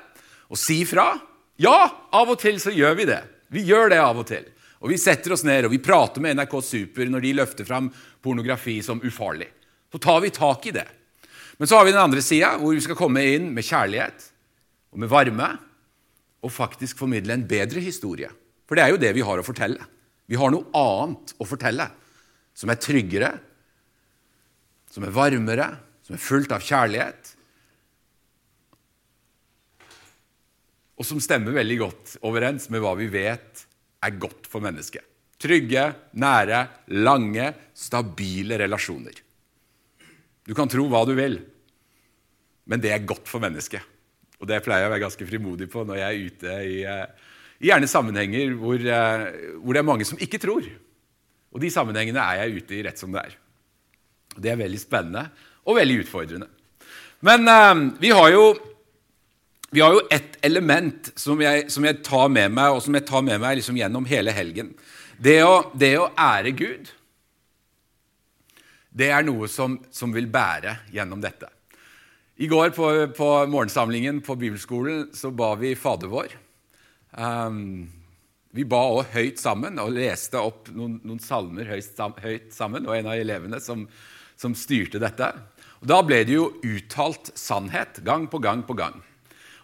og 0.52 0.60
si 0.60 0.82
fra? 0.86 1.14
Ja, 1.58 1.78
av 2.14 2.30
og 2.30 2.38
til 2.42 2.60
så 2.62 2.70
gjør 2.74 2.94
vi 2.98 3.08
det. 3.08 3.22
Vi 3.50 3.64
gjør 3.66 3.90
det 3.90 3.98
av 4.02 4.20
og 4.20 4.28
til. 4.28 4.44
Og 4.84 4.92
Vi 4.92 4.98
setter 5.00 5.32
oss 5.34 5.42
ned 5.46 5.66
og 5.66 5.72
vi 5.72 5.82
prater 5.82 6.22
med 6.22 6.36
NRK 6.36 6.58
Super 6.62 7.08
når 7.10 7.24
de 7.24 7.32
løfter 7.40 7.66
fram 7.66 7.88
pornografi 8.22 8.78
som 8.84 9.00
ufarlig. 9.02 9.48
Så 9.90 9.98
tar 10.02 10.20
vi 10.22 10.30
tak 10.34 10.66
i 10.68 10.74
det. 10.76 10.86
Men 11.56 11.68
så 11.68 11.78
har 11.78 11.86
vi 11.86 11.94
den 11.94 12.02
andre 12.02 12.22
sida, 12.22 12.52
hvor 12.60 12.74
vi 12.76 12.84
skal 12.84 12.98
komme 12.98 13.22
inn 13.24 13.48
med 13.56 13.64
kjærlighet 13.64 14.28
og 14.92 15.00
med 15.00 15.10
varme 15.10 15.48
og 16.44 16.52
faktisk 16.52 17.00
formidle 17.00 17.34
en 17.34 17.46
bedre 17.48 17.80
historie. 17.80 18.28
For 18.68 18.76
det 18.76 18.84
er 18.84 18.92
jo 18.92 19.00
det 19.00 19.14
vi 19.16 19.24
har 19.24 19.40
å 19.40 19.46
fortelle. 19.46 19.80
Vi 20.26 20.38
har 20.38 20.52
noe 20.52 20.68
annet 20.76 21.32
å 21.40 21.46
fortelle 21.48 21.88
som 22.56 22.70
er 22.70 22.80
tryggere, 22.82 23.30
som 24.92 25.04
er 25.06 25.14
varmere, 25.14 25.68
som 26.06 26.14
er 26.14 26.22
fullt 26.22 26.54
av 26.54 26.62
kjærlighet, 26.62 27.32
og 30.96 31.04
som 31.04 31.20
stemmer 31.20 31.56
veldig 31.58 31.76
godt 31.82 32.14
overens 32.24 32.70
med 32.72 32.80
hva 32.80 32.94
vi 32.96 33.08
vet 33.12 33.66
er 34.06 34.16
godt 34.20 34.46
for 34.48 34.64
mennesket. 34.64 35.04
Trygge, 35.36 35.90
nære, 36.16 36.62
lange, 37.04 37.50
stabile 37.76 38.56
relasjoner. 38.62 39.18
Du 40.46 40.54
kan 40.56 40.70
tro 40.72 40.86
hva 40.88 41.02
du 41.04 41.12
vil, 41.18 41.36
men 42.70 42.80
det 42.80 42.94
er 42.94 43.04
godt 43.04 43.28
for 43.28 43.42
mennesket. 43.42 43.82
Og 44.40 44.48
det 44.48 44.62
pleier 44.64 44.84
jeg 44.84 44.90
å 44.90 44.94
være 44.94 45.04
ganske 45.04 45.28
frimodig 45.28 45.68
på 45.72 45.84
når 45.84 46.00
jeg 46.00 46.06
er 46.06 46.30
ute 46.30 46.56
i, 46.62 46.78
eh, 46.86 47.34
i 47.60 47.70
gjerne 47.70 47.88
sammenhenger 47.90 48.54
hvor, 48.56 48.76
eh, 48.80 49.26
hvor, 49.58 49.72
det 49.74 49.82
er 49.82 49.90
mange 49.90 50.08
som 50.08 50.20
ikke 50.20 50.40
tror. 50.40 50.64
Og 51.52 51.60
de 51.60 51.72
sammenhengene 51.72 52.22
er 52.22 52.44
jeg 52.44 52.62
ute 52.62 52.76
i 52.76 52.82
rett 52.86 53.00
som 53.00 53.12
det 53.12 53.22
er. 53.24 53.36
Det 54.36 54.52
er 54.52 54.60
veldig 54.60 54.80
spennende 54.80 55.28
og 55.66 55.78
veldig 55.78 56.00
utfordrende. 56.04 56.48
Men 57.26 57.48
eh, 57.50 57.74
vi 58.02 58.14
har 58.14 58.30
jo 58.34 58.48
vi 59.70 59.82
har 59.82 59.92
jo 59.92 60.04
ett 60.10 60.38
element 60.46 61.10
som 61.18 61.40
jeg, 61.42 61.66
som 61.74 61.84
jeg, 61.84 61.98
tar 62.06 62.30
med 62.32 62.54
meg, 62.54 62.72
og 62.72 62.84
som 62.84 62.94
jeg 62.96 63.04
tar 63.04 63.24
med 63.26 63.42
meg 63.42 63.58
liksom 63.58 63.76
gjennom 63.76 64.06
hele 64.08 64.32
helgen. 64.32 64.70
Det 65.18 65.40
å, 65.44 65.56
det 65.74 65.90
å, 65.98 66.06
ære 66.16 66.52
Gud, 66.56 66.92
det 68.96 69.10
er 69.12 69.26
noe 69.26 69.50
som, 69.52 69.74
som 69.92 70.14
vil 70.14 70.30
bære 70.32 70.78
gjennom 70.94 71.20
dette. 71.20 71.50
I 72.40 72.48
går 72.48 72.72
på, 72.76 72.88
på, 73.16 73.28
morgensamlingen 73.48 74.22
på 74.24 74.36
bibelskolen 74.38 75.10
så 75.16 75.32
ba 75.34 75.54
vi 75.60 75.74
Fader 75.76 76.08
vår. 76.12 76.32
Um, 77.16 77.88
vi 78.56 78.64
ba 78.68 78.80
òg 78.92 79.12
høyt 79.12 79.40
sammen 79.40 79.80
og 79.82 79.92
leste 79.96 80.40
opp 80.40 80.70
noen, 80.72 80.98
noen 81.04 81.20
salmer 81.20 81.68
høyt, 81.68 82.00
høyt, 82.22 82.48
sammen. 82.54 82.86
Og 82.88 82.96
en 82.96 83.08
av 83.12 83.20
elevene 83.20 83.60
som, 83.60 83.84
som 84.40 84.56
styrte 84.56 85.00
dette. 85.02 85.32
Og 85.82 85.86
Da 85.90 86.00
ble 86.02 86.22
det 86.24 86.36
jo 86.36 86.50
uttalt 86.64 87.32
sannhet 87.36 88.02
gang 88.04 88.26
på 88.30 88.40
gang 88.42 88.62
på 88.66 88.76
gang. 88.76 89.00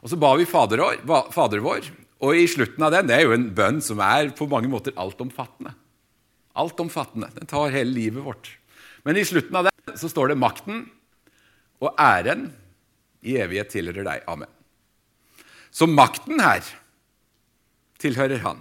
Og 0.02 0.10
så 0.10 0.18
ba 0.18 0.32
vi 0.36 0.48
Fader, 0.48 0.82
vår, 1.62 1.90
og 2.22 2.38
i 2.38 2.46
slutten 2.50 2.82
av 2.82 2.92
den 2.94 3.08
Det 3.08 3.16
er 3.16 3.24
jo 3.26 3.34
en 3.34 3.50
bønn 3.54 3.80
som 3.82 4.00
er 4.02 4.30
på 4.36 4.48
mange 4.50 4.70
måter 4.70 4.94
altomfattende. 4.96 5.74
Altomfattende. 6.54 7.30
Den 7.34 7.48
tar 7.48 7.72
hele 7.74 7.90
livet 7.90 8.22
vårt. 8.24 8.50
Men 9.04 9.16
i 9.16 9.24
slutten 9.24 9.56
av 9.56 9.70
den 9.70 9.96
så 9.98 10.10
står 10.10 10.32
det 10.32 10.38
makten 10.38 10.84
og 11.82 11.96
æren 11.98 12.50
i 13.26 13.38
evighet 13.42 13.72
tilhører 13.74 14.06
deg. 14.06 14.26
Amen. 14.30 14.50
Så 15.72 15.88
makten 15.88 16.38
her 16.42 16.62
tilhører 18.02 18.42
han, 18.44 18.60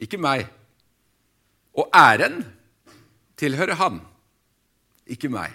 ikke 0.00 0.20
meg. 0.20 0.46
Og 1.76 1.90
æren 1.96 2.44
tilhører 3.40 3.76
han, 3.80 4.00
ikke 5.10 5.30
meg. 5.32 5.52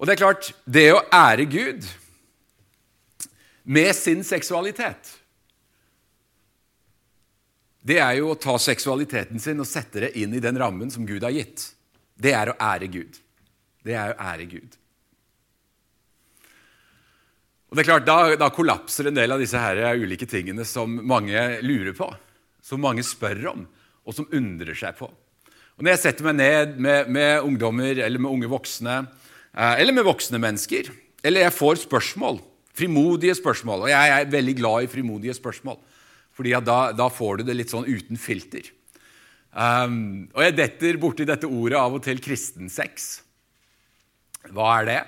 Og 0.00 0.08
det 0.08 0.14
er 0.14 0.22
klart, 0.22 0.52
det 0.64 0.86
å 0.96 1.02
ære 1.12 1.44
Gud 1.50 1.84
med 3.68 3.90
sin 3.92 4.22
seksualitet 4.24 5.10
Det 7.84 7.98
er 8.00 8.14
jo 8.16 8.30
å 8.32 8.38
ta 8.40 8.56
seksualiteten 8.60 9.40
sin 9.40 9.60
og 9.60 9.68
sette 9.68 10.06
det 10.06 10.14
inn 10.20 10.32
i 10.36 10.40
den 10.42 10.56
rammen 10.60 10.90
som 10.92 11.04
Gud 11.08 11.24
har 11.24 11.32
gitt. 11.32 11.70
Det 12.16 12.32
er 12.36 12.52
å 12.52 12.56
ære 12.60 12.88
Gud. 12.92 13.16
Det 13.84 13.96
er 13.96 14.12
å 14.12 14.18
ære 14.32 14.48
Gud. 14.50 14.76
Og 17.70 17.76
det 17.76 17.84
er 17.84 17.88
klart, 17.88 18.08
da, 18.08 18.18
da, 18.36 18.50
kollapser 18.52 19.08
en 19.08 19.16
del 19.16 19.32
av 19.32 19.40
disse 19.40 19.60
her 19.60 19.96
ulike 19.96 20.28
tingene 20.28 20.66
som 20.68 20.96
mange 21.06 21.60
lurer 21.62 21.94
på, 21.96 22.08
som 22.60 22.82
mange 22.82 23.04
spør 23.06 23.46
om, 23.54 23.64
og 24.04 24.16
som 24.16 24.28
undrer 24.36 24.76
seg 24.76 24.96
på. 24.98 25.08
Og 25.08 25.84
Når 25.84 25.94
jeg 25.94 26.02
setter 26.02 26.28
meg 26.28 26.36
ned 26.40 26.80
med, 26.82 27.08
med 27.08 27.46
ungdommer 27.46 28.02
eller 28.04 28.20
med 28.20 28.32
unge 28.32 28.50
voksne, 28.50 28.96
eller 29.54 29.94
med 29.96 30.06
voksne 30.06 30.38
mennesker, 30.42 30.92
eller 31.26 31.46
jeg 31.46 31.54
får 31.56 31.80
spørsmål, 31.82 32.38
frimodige 32.76 33.34
spørsmål, 33.36 33.86
og 33.86 33.92
jeg 33.92 34.12
er 34.14 34.28
veldig 34.30 34.56
glad 34.60 34.84
i 34.86 34.90
frimodige 34.92 35.34
spørsmål, 35.36 35.80
fordi 36.36 36.54
da, 36.64 36.78
da 36.96 37.08
får 37.12 37.40
du 37.40 37.48
det 37.48 37.56
litt 37.58 37.72
sånn 37.72 37.88
uten 37.88 38.20
filter. 38.20 38.70
Um, 39.50 40.28
og 40.30 40.44
jeg 40.46 40.56
detter 40.60 40.98
borti 41.02 41.26
dette 41.26 41.48
ordet 41.48 41.78
av 41.78 41.96
og 41.96 42.04
til 42.04 42.20
kristensex. 42.22 43.08
Hva 44.54 44.68
er 44.78 44.86
det? 44.86 45.00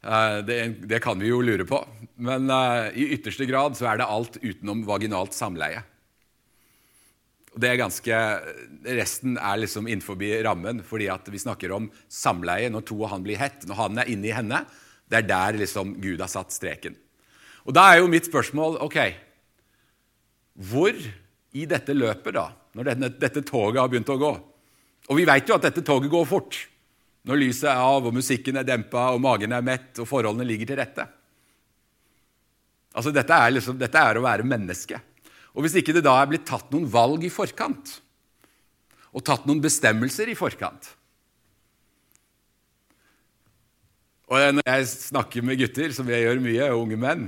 Uh, 0.00 0.40
det, 0.46 0.58
det, 0.90 0.98
kan 1.04 1.20
vi 1.20 1.30
jo 1.30 1.40
lure 1.44 1.66
på. 1.68 1.78
Men 2.20 2.50
uh, 2.50 2.90
i 2.90 3.12
ytterste 3.14 3.46
grad 3.48 3.78
så 3.78 3.92
er 3.92 4.00
det 4.00 4.10
alt 4.10 4.40
utenom 4.42 4.82
vaginalt 4.88 5.36
samleie. 5.36 5.84
Det 7.58 7.66
er 7.66 7.80
ganske, 7.80 8.18
Resten 8.86 9.34
er 9.34 9.58
liksom 9.58 9.88
innenfor 9.90 10.18
rammen, 10.46 10.84
fordi 10.86 11.08
at 11.10 11.26
vi 11.28 11.40
snakker 11.42 11.72
om 11.74 11.88
samleie 12.06 12.70
når 12.70 12.84
to 12.86 13.00
og 13.00 13.10
han 13.10 13.24
blir 13.26 13.40
hett. 13.40 13.66
Når 13.66 13.78
han 13.78 13.98
er 13.98 14.10
inni 14.12 14.30
henne, 14.30 14.62
det 15.10 15.24
er 15.24 15.26
der 15.26 15.58
liksom 15.58 15.96
Gud 16.00 16.20
har 16.22 16.30
satt 16.30 16.54
streken. 16.54 16.94
Og 17.66 17.74
Da 17.74 17.90
er 17.90 18.00
jo 18.00 18.10
mitt 18.10 18.30
spørsmål 18.30 18.78
ok, 18.80 18.98
hvor 20.70 20.94
i 20.94 21.66
dette 21.66 21.94
løpet, 21.96 22.34
da, 22.36 22.46
når 22.78 22.92
dette, 22.92 23.10
dette 23.18 23.42
toget 23.46 23.80
har 23.80 23.90
begynt 23.90 24.10
å 24.12 24.20
gå 24.20 24.30
Og 25.10 25.16
vi 25.18 25.24
vet 25.26 25.48
jo 25.48 25.56
at 25.56 25.64
dette 25.66 25.82
toget 25.82 26.10
går 26.12 26.26
fort. 26.28 26.54
Når 27.26 27.40
lyset 27.40 27.66
er 27.72 27.80
av, 27.82 28.06
og 28.06 28.14
musikken 28.14 28.60
er 28.60 28.66
dempa, 28.68 29.10
og 29.10 29.20
magen 29.20 29.52
er 29.52 29.64
mett, 29.64 29.98
og 29.98 30.06
forholdene 30.06 30.46
ligger 30.46 30.70
til 30.70 30.78
rette. 30.78 31.06
Altså, 32.94 33.10
dette 33.14 33.34
er, 33.34 33.50
liksom, 33.56 33.78
dette 33.80 33.98
er 33.98 34.18
å 34.18 34.22
være 34.22 34.46
menneske. 34.46 35.00
Og 35.54 35.64
hvis 35.64 35.76
ikke 35.80 35.94
det 35.96 36.04
da 36.06 36.14
er 36.20 36.30
blitt 36.30 36.46
tatt 36.48 36.70
noen 36.72 36.86
valg 36.90 37.24
i 37.26 37.32
forkant, 37.32 37.98
og 39.10 39.24
tatt 39.26 39.46
noen 39.48 39.62
bestemmelser 39.62 40.30
i 40.30 40.36
forkant 40.38 40.92
Og 44.30 44.54
Når 44.54 44.62
jeg 44.62 44.86
snakker 44.92 45.42
med 45.42 45.58
gutter, 45.58 45.90
som 45.90 46.06
jeg 46.06 46.22
gjør 46.22 46.38
mye, 46.38 46.66
og 46.70 46.84
unge 46.84 46.98
menn, 47.02 47.24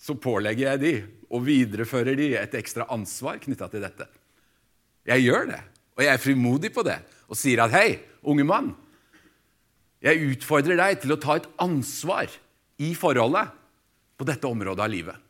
så 0.00 0.16
pålegger 0.16 0.70
jeg 0.70 0.80
de 0.80 0.92
og 1.28 1.42
viderefører 1.44 2.16
de 2.16 2.30
et 2.40 2.54
ekstra 2.56 2.86
ansvar 2.94 3.36
knytta 3.42 3.68
til 3.68 3.84
dette. 3.84 4.06
Jeg 5.04 5.26
gjør 5.26 5.50
det, 5.50 5.60
og 5.92 6.04
jeg 6.06 6.12
er 6.14 6.22
frimodig 6.22 6.72
på 6.72 6.84
det 6.88 6.96
og 7.28 7.36
sier 7.36 7.60
at 7.60 7.74
hei, 7.76 7.98
unge 8.24 8.46
mann, 8.48 8.72
jeg 10.00 10.24
utfordrer 10.30 10.78
deg 10.80 11.02
til 11.02 11.12
å 11.12 11.20
ta 11.20 11.36
et 11.36 11.48
ansvar 11.60 12.32
i 12.80 12.94
forholdet 12.96 13.52
på 14.16 14.26
dette 14.28 14.48
området 14.48 14.84
av 14.84 14.92
livet. 14.92 15.27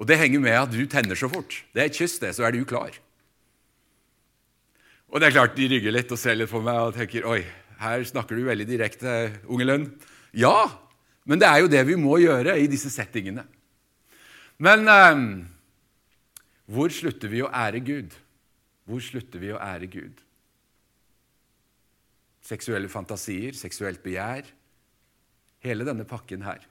Og 0.00 0.08
det 0.08 0.16
henger 0.20 0.40
med 0.40 0.56
at 0.56 0.72
du 0.72 0.80
tenner 0.88 1.18
så 1.18 1.28
fort. 1.28 1.60
Det 1.74 1.82
er 1.82 1.90
et 1.90 1.98
kyss, 1.98 2.18
det, 2.22 2.32
så 2.36 2.46
er 2.46 2.56
du 2.56 2.64
klar. 2.64 2.94
Og 5.10 5.20
det 5.20 5.28
er 5.28 5.36
klart, 5.36 5.56
De 5.58 5.68
rygger 5.68 5.92
litt 5.92 6.12
og 6.12 6.20
ser 6.20 6.38
litt 6.38 6.50
på 6.50 6.62
meg 6.64 6.78
og 6.88 6.96
tenker 6.96 7.26
oi, 7.28 7.42
her 7.80 8.04
snakker 8.08 8.38
du 8.38 8.46
veldig 8.46 8.66
direkte, 8.68 9.16
unge 9.50 9.66
Lønn. 9.68 9.86
Ja, 10.32 10.70
men 11.28 11.40
det 11.42 11.48
er 11.48 11.60
jo 11.60 11.70
det 11.72 11.84
vi 11.88 11.98
må 12.00 12.16
gjøre 12.22 12.56
i 12.60 12.68
disse 12.70 12.92
settingene. 12.92 13.44
Men 14.60 14.88
eh, 14.88 15.22
hvor 16.70 16.92
slutter 16.92 17.32
vi 17.32 17.44
å 17.44 17.52
ære 17.52 17.84
Gud? 17.84 18.16
Hvor 18.88 19.04
slutter 19.04 19.42
vi 19.42 19.52
å 19.52 19.60
ære 19.60 19.88
Gud? 19.92 20.20
seksuelle 22.50 22.90
fantasier, 22.90 23.54
seksuelt 23.56 24.02
begjær. 24.04 24.48
Hele 25.64 25.86
denne 25.86 26.06
pakken 26.08 26.44
her. 26.46 26.64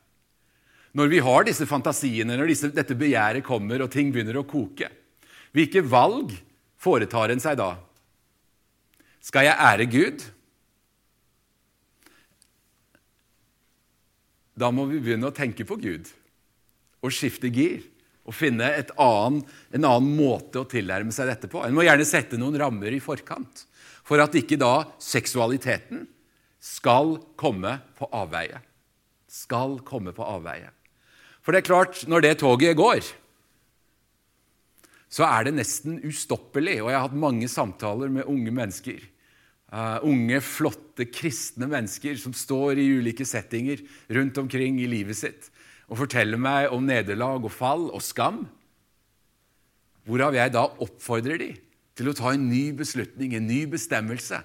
Når 0.98 1.12
vi 1.12 1.20
har 1.22 1.46
disse 1.46 1.68
fantasiene, 1.70 2.38
når 2.38 2.50
disse, 2.50 2.72
dette 2.74 2.98
begjæret 2.98 3.46
kommer 3.46 3.84
og 3.84 3.92
ting 3.94 4.10
begynner 4.14 4.40
å 4.42 4.48
koke, 4.50 4.90
hvilke 5.54 5.84
valg 5.86 6.34
foretar 6.80 7.34
en 7.34 7.42
seg 7.44 7.60
da? 7.60 7.74
Skal 9.22 9.46
jeg 9.50 9.60
ære 9.70 9.88
Gud? 9.92 10.26
Da 14.60 14.72
må 14.74 14.88
vi 14.90 15.00
begynne 15.04 15.30
å 15.30 15.36
tenke 15.36 15.66
på 15.68 15.78
Gud 15.80 16.10
og 17.00 17.14
skifte 17.16 17.52
gir 17.54 17.84
og 18.28 18.36
finne 18.36 18.68
annen, 19.00 19.42
en 19.74 19.86
annen 19.88 20.10
måte 20.18 20.62
å 20.62 20.68
tilnærme 20.70 21.14
seg 21.16 21.30
dette 21.32 21.50
på. 21.50 21.62
En 21.66 21.74
må 21.76 21.86
gjerne 21.86 22.06
sette 22.08 22.38
noen 22.38 22.58
rammer 22.60 22.94
i 22.94 23.02
forkant 23.02 23.64
for 24.06 24.22
at 24.22 24.36
ikke 24.38 24.58
da 24.60 24.84
seksualiteten 25.02 26.04
skal 26.60 27.16
komme 27.40 27.78
på 27.98 28.10
avveie. 28.14 28.60
Skal 29.30 29.80
komme 29.86 30.14
på 30.18 30.26
avveie. 30.26 30.74
For 31.50 31.56
det 31.58 31.64
er 31.64 31.66
klart, 31.66 32.04
når 32.06 32.22
det 32.22 32.36
toget 32.44 32.76
går, 32.78 33.00
så 35.10 35.24
er 35.26 35.48
det 35.48 35.56
nesten 35.58 35.96
ustoppelig. 36.06 36.76
Og 36.84 36.92
jeg 36.92 37.00
har 37.00 37.08
hatt 37.08 37.16
mange 37.18 37.48
samtaler 37.50 38.12
med 38.14 38.28
unge 38.30 38.52
mennesker. 38.54 39.00
Uh, 39.74 39.98
unge, 40.06 40.38
flotte, 40.46 41.08
kristne 41.10 41.66
mennesker 41.72 42.20
som 42.22 42.36
står 42.38 42.78
i 42.78 42.86
ulike 43.00 43.26
settinger 43.26 43.82
rundt 44.14 44.38
omkring 44.38 44.78
i 44.78 44.86
livet 44.94 45.18
sitt 45.18 45.50
og 45.90 45.98
forteller 46.04 46.38
meg 46.38 46.70
om 46.70 46.86
nederlag 46.86 47.42
og 47.42 47.56
fall 47.56 47.88
og 47.98 48.06
skam. 48.06 48.44
Hvorav 50.06 50.38
jeg 50.38 50.54
da 50.54 50.68
oppfordrer 50.70 51.42
de 51.42 51.50
til 51.98 52.12
å 52.12 52.14
ta 52.14 52.36
en 52.36 52.46
ny 52.46 52.68
beslutning, 52.78 53.34
en 53.34 53.50
ny 53.50 53.64
bestemmelse. 53.74 54.44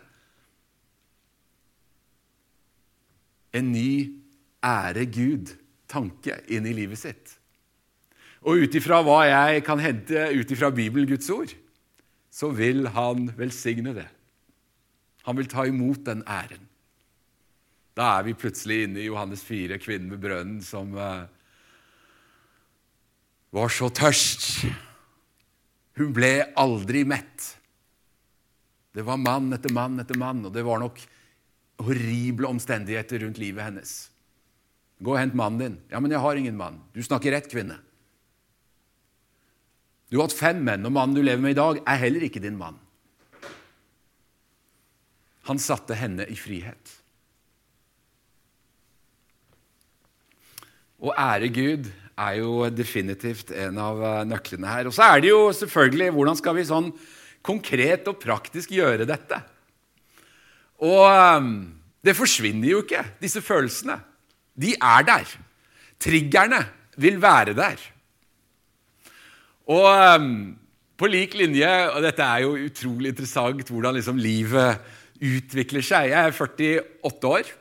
En 3.53 3.69
ny 3.77 3.93
ære 4.64 5.05
Gud-tanke 5.85 6.40
inn 6.49 6.66
i 6.66 6.75
livet 6.75 6.99
sitt. 6.99 7.38
Og 8.44 8.64
ut 8.64 8.75
ifra 8.75 9.03
hva 9.03 9.25
jeg 9.27 9.64
kan 9.64 9.79
hente 9.81 10.31
ut 10.35 10.51
ifra 10.51 10.70
Bibelen, 10.70 11.09
Guds 11.09 11.31
ord, 11.31 11.53
så 12.31 12.51
vil 12.51 12.88
han 12.88 13.31
velsigne 13.37 13.94
det. 13.94 14.09
Han 15.25 15.37
vil 15.37 15.49
ta 15.49 15.64
imot 15.66 16.05
den 16.05 16.23
æren. 16.27 16.68
Da 17.94 18.18
er 18.18 18.25
vi 18.25 18.35
plutselig 18.35 18.85
inne 18.85 19.01
i 19.01 19.07
Johannes 19.07 19.42
4, 19.44 19.79
kvinnen 19.79 20.11
ved 20.11 20.20
brønnen 20.20 20.61
som 20.62 20.92
uh, 20.99 21.25
var 23.55 23.70
så 23.70 23.88
tørst 23.88 24.66
hun 25.94 26.11
ble 26.11 26.51
aldri 26.59 27.05
mett. 27.07 27.53
Det 28.94 29.05
var 29.07 29.16
mann 29.16 29.55
etter 29.55 29.70
mann 29.70 30.01
etter 30.03 30.18
mann, 30.18 30.42
og 30.44 30.53
det 30.53 30.64
var 30.66 30.83
nok 30.83 30.99
horrible 31.87 32.51
omstendigheter 32.51 33.23
rundt 33.23 33.38
livet 33.38 33.62
hennes. 33.62 33.94
Gå 35.02 35.14
og 35.14 35.18
hent 35.18 35.35
mannen 35.37 35.61
din. 35.61 35.76
Ja, 35.90 36.00
men 36.00 36.12
jeg 36.14 36.22
har 36.22 36.38
ingen 36.38 36.59
mann. 36.59 36.78
Du 36.94 37.02
snakker 37.02 37.35
rett, 37.35 37.50
kvinne. 37.50 37.80
Du 40.11 40.18
har 40.20 40.28
hatt 40.28 40.37
fem 40.37 40.61
menn, 40.62 40.85
og 40.87 40.94
mannen 40.94 41.16
du 41.16 41.24
lever 41.24 41.42
med 41.42 41.57
i 41.57 41.59
dag, 41.59 41.80
er 41.83 42.02
heller 42.04 42.26
ikke 42.26 42.42
din 42.42 42.59
mann. 42.59 42.78
Han 45.48 45.61
satte 45.61 45.96
henne 45.98 46.26
i 46.30 46.37
frihet. 46.38 46.92
Å 51.04 51.12
ære 51.18 51.50
Gud 51.52 51.90
er 52.14 52.37
jo 52.38 52.62
definitivt 52.70 53.50
en 53.52 53.80
av 53.83 54.00
eh, 54.00 54.22
nøklene 54.30 54.70
her. 54.70 54.88
Og 54.88 54.94
så 54.94 55.09
er 55.11 55.24
det 55.24 55.33
jo 55.33 55.40
selvfølgelig 55.57 56.12
hvordan 56.14 56.38
skal 56.38 56.57
vi 56.57 56.66
sånn 56.68 56.92
konkret 57.44 58.09
og 58.09 58.20
praktisk 58.22 58.72
gjøre 58.72 59.09
dette? 59.09 59.40
Og 60.85 61.02
ehm, 61.11 61.52
det 62.04 62.16
forsvinner 62.16 62.70
jo 62.70 62.83
ikke, 62.85 63.02
disse 63.20 63.42
følelsene. 63.44 63.98
De 64.55 64.75
er 64.79 65.07
der. 65.07 65.31
Triggerne 66.01 66.61
vil 67.01 67.21
være 67.23 67.57
der. 67.57 67.81
Og 69.71 69.88
ehm, 69.88 70.35
på 71.01 71.09
lik 71.09 71.33
linje 71.38 71.69
Og 71.95 72.03
dette 72.05 72.21
er 72.21 72.43
jo 72.45 72.59
utrolig 72.67 73.14
interessant 73.14 73.71
hvordan 73.71 73.97
liksom 73.97 74.21
livet 74.21 74.83
utvikler 75.25 75.85
seg. 75.85 76.11
Jeg 76.12 76.21
er 76.21 76.35
48 76.37 77.31
år. 77.31 77.53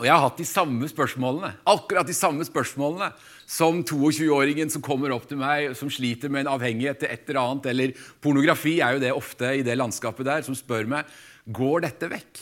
Og 0.00 0.06
jeg 0.06 0.14
har 0.14 0.22
hatt 0.22 0.38
de 0.40 0.46
samme 0.48 0.88
spørsmålene, 0.88 1.50
akkurat 1.68 2.08
de 2.08 2.14
samme 2.16 2.44
spørsmålene 2.46 3.10
som 3.44 3.82
22-åringen 3.84 4.70
som 4.72 4.80
kommer 4.84 5.12
opp 5.12 5.26
til 5.28 5.36
meg 5.40 5.74
som 5.76 5.90
sliter 5.92 6.32
med 6.32 6.46
en 6.46 6.54
avhengighet 6.54 7.02
til 7.02 7.10
et 7.12 7.28
eller 7.28 7.40
annet, 7.42 7.68
eller 7.68 8.06
pornografi 8.24 8.78
er 8.80 8.96
jo 8.96 9.02
det 9.02 9.10
ofte 9.12 9.50
i 9.58 9.66
det 9.66 9.76
landskapet 9.76 10.24
der, 10.24 10.46
som 10.46 10.56
spør 10.56 10.88
meg 10.88 11.10
går 11.52 11.84
dette 11.84 12.08
vekk. 12.14 12.40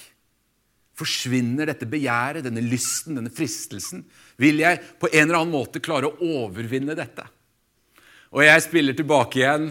Forsvinner 0.99 1.71
dette 1.71 1.87
begjæret, 1.87 2.43
denne 2.47 2.65
lysten, 2.65 3.19
denne 3.19 3.31
fristelsen? 3.31 4.03
Vil 4.41 4.63
jeg 4.65 4.81
på 4.99 5.11
en 5.13 5.29
eller 5.29 5.41
annen 5.41 5.55
måte 5.55 5.83
klare 5.83 6.11
å 6.11 6.33
overvinne 6.43 6.97
dette? 6.99 7.27
Og 8.35 8.43
jeg 8.45 8.65
spiller 8.67 8.97
tilbake 8.99 9.41
igjen 9.41 9.71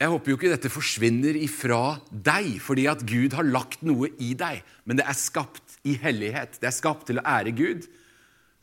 jeg 0.00 0.08
håper 0.08 0.32
jo 0.32 0.36
ikke 0.38 0.50
dette 0.54 0.72
forsvinner 0.72 1.36
ifra 1.36 1.98
deg 2.08 2.54
fordi 2.64 2.86
at 2.88 3.02
Gud 3.04 3.34
har 3.36 3.44
lagt 3.44 3.82
noe 3.84 4.08
i 4.16 4.30
deg, 4.38 4.62
men 4.88 4.96
det 4.96 5.04
er 5.04 5.18
skapt 5.18 5.76
i 5.84 5.92
hellighet. 6.00 6.56
Det 6.56 6.70
er 6.70 6.72
skapt 6.72 7.04
til 7.10 7.20
å 7.20 7.24
ære 7.28 7.52
Gud. 7.56 7.84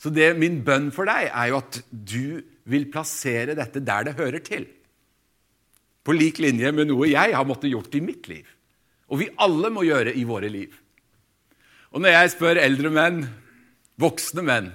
Så 0.02 0.10
det, 0.14 0.32
min 0.42 0.64
bønn 0.66 0.90
for 0.94 1.10
deg 1.10 1.30
er 1.30 1.52
jo 1.52 1.60
at 1.62 1.78
du 1.92 2.42
vil 2.70 2.90
plassere 2.90 3.54
dette 3.58 3.84
der 3.86 4.10
det 4.10 4.16
hører 4.18 4.42
til. 4.42 4.66
På 6.02 6.16
lik 6.18 6.42
linje 6.42 6.74
med 6.74 6.90
noe 6.90 7.10
jeg 7.12 7.38
har 7.38 7.46
måttet 7.46 7.70
gjort 7.70 7.94
i 7.94 8.02
mitt 8.02 8.30
liv, 8.32 8.50
og 9.06 9.22
vi 9.22 9.30
alle 9.44 9.70
må 9.74 9.86
gjøre 9.86 10.16
i 10.18 10.26
våre 10.26 10.50
liv. 10.50 10.74
Og 11.93 12.04
når 12.04 12.15
jeg 12.15 12.34
spør 12.36 12.60
eldre 12.62 12.91
menn, 12.93 13.21
voksne 14.02 14.43
menn, 14.45 14.71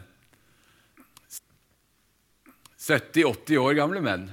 70-80 2.83 3.61
år 3.63 3.77
gamle 3.79 4.01
menn 4.03 4.25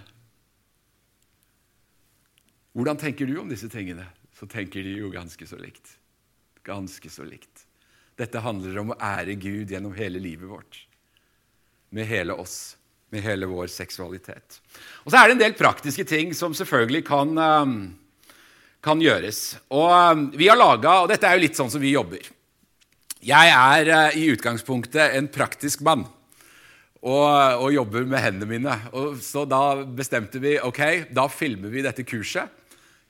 Hvordan 2.73 2.97
tenker 2.97 3.27
du 3.29 3.35
om 3.41 3.49
disse 3.49 3.67
tingene? 3.69 4.05
Så 4.33 4.47
tenker 4.49 4.85
de 4.85 4.93
jo 5.01 5.09
ganske 5.11 5.43
så 5.45 5.57
likt. 5.59 5.97
Ganske 6.63 7.09
så 7.11 7.25
likt. 7.27 7.65
Dette 8.15 8.39
handler 8.43 8.77
om 8.79 8.93
å 8.93 8.97
ære 9.03 9.35
Gud 9.41 9.73
gjennom 9.73 9.95
hele 9.97 10.21
livet 10.21 10.47
vårt. 10.47 10.77
Med 11.91 12.07
hele 12.07 12.37
oss, 12.39 12.77
med 13.11 13.25
hele 13.25 13.49
vår 13.49 13.67
seksualitet. 13.73 14.61
Og 15.03 15.11
så 15.11 15.19
er 15.19 15.27
det 15.27 15.35
en 15.35 15.43
del 15.43 15.57
praktiske 15.59 16.05
ting 16.07 16.31
som 16.37 16.55
selvfølgelig 16.55 17.03
kan, 17.09 17.35
um, 17.35 17.75
kan 18.85 19.03
gjøres. 19.03 19.57
Og 19.75 19.89
um, 19.89 20.25
vi 20.37 20.47
har 20.47 20.59
laga 20.61 21.01
Og 21.01 21.09
dette 21.11 21.27
er 21.27 21.35
jo 21.35 21.43
litt 21.47 21.59
sånn 21.59 21.73
som 21.73 21.83
vi 21.83 21.97
jobber. 21.97 22.31
Jeg 23.19 23.51
er 23.51 23.89
uh, 23.91 24.15
i 24.15 24.29
utgangspunktet 24.32 25.17
en 25.17 25.25
praktisk 25.27 25.82
mann 25.84 26.05
og, 27.03 27.27
og 27.60 27.73
jobber 27.73 28.05
med 28.08 28.21
hendene 28.23 28.47
mine. 28.47 28.75
Og 28.95 29.17
så 29.23 29.43
da 29.43 29.82
bestemte 29.84 30.39
vi 30.39 30.55
ok, 30.63 31.12
da 31.12 31.25
filmer 31.32 31.71
vi 31.73 31.84
dette 31.84 32.05
kurset 32.08 32.47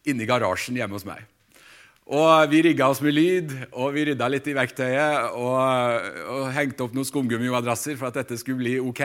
inne 0.10 0.26
i 0.26 0.30
garasjen 0.30 0.80
hjemme 0.80 0.98
hos 0.98 1.06
meg. 1.06 1.22
Og 2.10 2.50
Vi 2.50 2.64
rigga 2.66 2.88
oss 2.90 3.04
med 3.06 3.14
lyd, 3.14 3.54
og 3.70 3.94
vi 3.94 4.08
rydda 4.08 4.32
litt 4.34 4.48
i 4.50 4.56
verktøyet 4.58 5.36
og, 5.38 6.08
og 6.26 6.48
hengte 6.56 6.88
opp 6.88 6.96
noen 6.98 7.06
skumgummimadrasser 7.06 8.00
for 8.00 8.10
at 8.10 8.18
dette 8.18 8.40
skulle 8.42 8.64
bli 8.64 8.80
ok. 8.82 9.04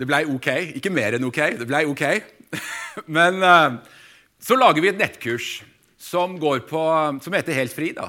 Det 0.00 0.08
blei 0.08 0.22
ok. 0.24 0.48
Ikke 0.80 0.94
mer 0.94 1.18
enn 1.18 1.28
ok. 1.28 1.42
Det 1.60 1.68
blei 1.68 1.84
ok. 1.84 2.06
Men 3.18 3.44
uh, 3.44 3.76
så 4.40 4.56
lager 4.56 4.80
vi 4.80 4.88
et 4.94 5.04
nettkurs 5.04 5.58
som, 6.00 6.40
på, 6.40 6.82
som 7.20 7.36
heter 7.36 7.60
Helt 7.60 7.76
fri. 7.76 7.92
da, 7.92 8.08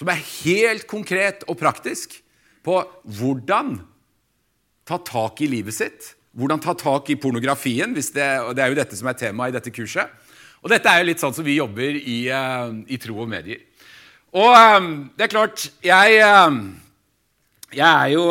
Som 0.00 0.08
er 0.08 0.22
helt 0.40 0.86
konkret 0.88 1.42
og 1.44 1.58
praktisk 1.60 2.14
på 2.64 2.78
hvordan 3.04 3.74
ta 4.88 4.96
tak 5.04 5.42
i 5.44 5.48
livet 5.50 5.76
sitt. 5.76 6.14
Hvordan 6.32 6.62
ta 6.64 6.72
tak 6.78 7.10
i 7.12 7.18
pornografien. 7.20 7.92
Det, 7.92 8.06
det 8.16 8.62
er 8.64 8.72
jo 8.72 8.78
dette 8.78 8.96
som 8.96 9.10
er 9.10 9.18
temaet 9.20 9.52
i 9.52 9.58
dette 9.58 9.72
kurset. 9.76 10.08
Og 10.64 10.72
dette 10.72 10.88
er 10.88 11.02
jo 11.02 11.08
litt 11.10 11.20
sånn 11.20 11.36
som 11.36 11.44
vi 11.44 11.58
jobber 11.58 11.98
i, 12.00 12.20
uh, 12.32 12.72
i 12.88 12.96
tro 13.00 13.18
og 13.20 13.28
medier. 13.28 13.60
Og 14.32 14.54
um, 14.54 14.90
det 15.18 15.26
er 15.26 15.32
klart 15.32 15.64
Jeg, 15.82 16.20
uh, 16.22 16.54
jeg 17.74 17.88
er 17.90 18.12
jo 18.14 18.24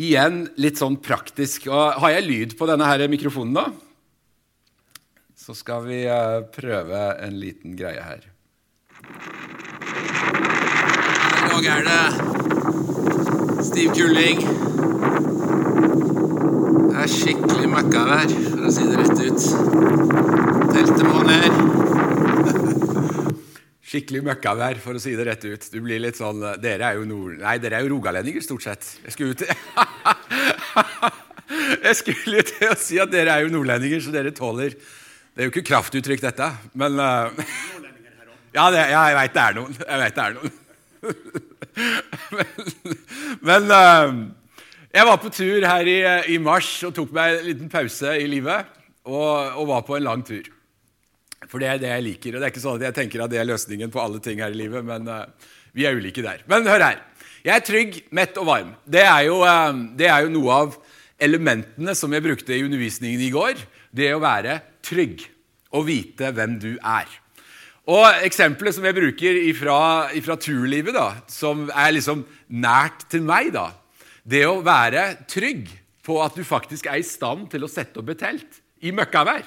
igjen 0.00 0.42
litt 0.60 0.80
sånn 0.80 1.00
praktisk. 1.00 1.70
Og 1.72 1.96
har 2.04 2.18
jeg 2.18 2.28
lyd 2.28 2.58
på 2.60 2.68
denne 2.68 2.88
her 2.92 3.06
mikrofonen, 3.08 3.56
nå? 3.56 3.64
Så 5.40 5.56
skal 5.56 5.88
vi 5.88 6.02
prøve 6.52 7.06
en 7.24 7.40
liten 7.40 7.72
greie 7.78 8.04
her. 8.04 8.28
I 10.10 11.48
dag 11.50 11.70
er 11.74 11.82
det 11.88 12.02
stiv 13.70 13.92
kuling. 13.96 14.38
Det 16.90 16.96
er 17.00 17.10
skikkelig 17.14 17.68
møkkavær, 17.72 18.28
for 18.50 18.66
å 18.66 18.72
si 18.74 18.84
det 18.88 18.96
rett 19.00 19.20
ut. 19.24 19.42
Teltet 20.74 21.04
må 21.06 21.22
ned. 21.28 21.52
Skikkelig 23.90 24.22
møkkavær, 24.26 24.76
for 24.84 24.98
å 24.98 25.02
si 25.02 25.16
det 25.18 25.26
rett 25.26 25.44
ut. 25.48 25.64
Du 25.72 25.80
blir 25.84 25.98
litt 26.02 26.20
sånn, 26.20 26.44
Dere 26.62 26.90
er 26.90 27.00
jo 27.00 27.08
nord... 27.08 27.40
Nei, 27.40 27.56
dere 27.62 27.80
er 27.80 27.86
jo 27.86 27.94
rogalendinger, 27.96 28.44
stort 28.44 28.66
sett. 28.66 28.86
Jeg 29.06 29.16
skulle 29.16 29.34
ut 29.34 29.42
Jeg 31.86 31.96
skulle 31.98 32.44
til 32.46 32.70
å 32.70 32.78
si 32.78 33.00
at 33.02 33.10
dere 33.12 33.34
er 33.34 33.46
jo 33.46 33.52
nordlendinger, 33.56 34.00
så 34.04 34.12
dere 34.14 34.30
tåler 34.36 34.76
Det 34.76 35.40
er 35.40 35.48
jo 35.48 35.54
ikke 35.54 35.68
kraftuttrykk, 35.72 36.22
dette, 36.28 36.48
men 36.78 37.00
uh... 37.00 37.30
Ja, 38.50 38.66
det, 38.74 38.82
ja, 38.90 39.02
jeg 39.10 39.16
veit 39.18 39.34
det 39.36 39.42
er 39.44 39.56
noen. 39.56 39.76
Jeg 39.78 40.00
vet 40.00 40.16
det 40.16 40.24
er 40.24 40.36
noen. 40.36 40.56
men, 42.36 42.64
men 43.46 43.68
uh... 43.70 44.16
jeg 44.90 45.06
var 45.06 45.20
på 45.22 45.30
tur 45.34 45.66
her 45.70 45.90
i, 45.90 45.98
i, 46.34 46.38
mars 46.42 46.70
og 46.88 46.96
tok 46.96 47.12
meg 47.14 47.36
en 47.36 47.46
liten 47.46 47.70
pause 47.72 48.16
i 48.18 48.26
livet. 48.30 48.72
Og, 49.06 49.30
og 49.60 49.70
var 49.70 49.86
på 49.86 49.96
en 49.96 50.06
lang 50.08 50.26
tur. 50.26 50.50
For 51.46 51.62
det 51.62 51.70
er 51.70 51.80
det 51.82 51.94
jeg 51.94 52.06
liker. 52.08 52.34
Og 52.34 52.42
det 52.42 52.48
er 52.48 52.54
ikke 52.54 52.64
sånn 52.64 52.80
at 52.80 52.88
jeg 52.90 52.98
tenker 52.98 53.22
at 53.24 53.32
det 53.32 53.40
er 53.40 53.48
løsningen 53.48 53.94
på 53.94 54.02
alle 54.02 54.20
ting 54.24 54.42
her 54.42 54.52
i 54.52 54.60
livet, 54.64 54.84
men 54.86 55.06
uh, 55.06 55.54
vi 55.76 55.86
er 55.86 55.96
ulike 55.96 56.26
der. 56.26 56.42
Men 56.50 56.66
hør 56.68 56.88
her. 56.90 57.00
Jeg 57.46 57.54
er 57.54 57.64
trygg, 57.64 58.02
mett 58.12 58.36
og 58.36 58.50
varm. 58.50 58.74
Det 58.84 59.06
er, 59.06 59.22
jo, 59.30 59.40
uh, 59.46 59.70
det 59.96 60.10
er 60.10 60.26
jo 60.26 60.34
noe 60.34 60.58
av 60.66 60.78
elementene 61.22 61.94
som 61.96 62.12
jeg 62.12 62.26
brukte 62.26 62.56
i 62.56 62.64
undervisningen 62.66 63.22
i 63.22 63.32
går. 63.32 63.62
Det 63.94 64.10
å 64.14 64.22
være 64.22 64.58
trygg 64.84 65.22
og 65.70 65.86
vite 65.86 66.34
hvem 66.34 66.58
du 66.58 66.72
er. 66.76 67.19
Og 67.90 68.24
Eksempelet 68.26 68.76
som 68.76 68.84
jeg 68.86 68.94
bruker 68.94 69.38
fra 69.58 70.36
turlivet, 70.38 70.94
da, 70.94 71.08
som 71.30 71.66
er 71.72 71.94
liksom 71.96 72.22
nært 72.62 73.08
til 73.10 73.24
meg, 73.26 73.50
da, 73.54 73.70
det 74.22 74.44
å 74.46 74.60
være 74.62 75.24
trygg 75.30 75.66
på 76.06 76.20
at 76.22 76.36
du 76.38 76.44
faktisk 76.46 76.86
er 76.90 77.00
i 77.00 77.06
stand 77.06 77.48
til 77.50 77.66
å 77.66 77.70
sette 77.70 77.98
opp 78.00 78.12
et 78.12 78.20
telt 78.22 78.60
i 78.86 78.92
møkkavær. 78.94 79.42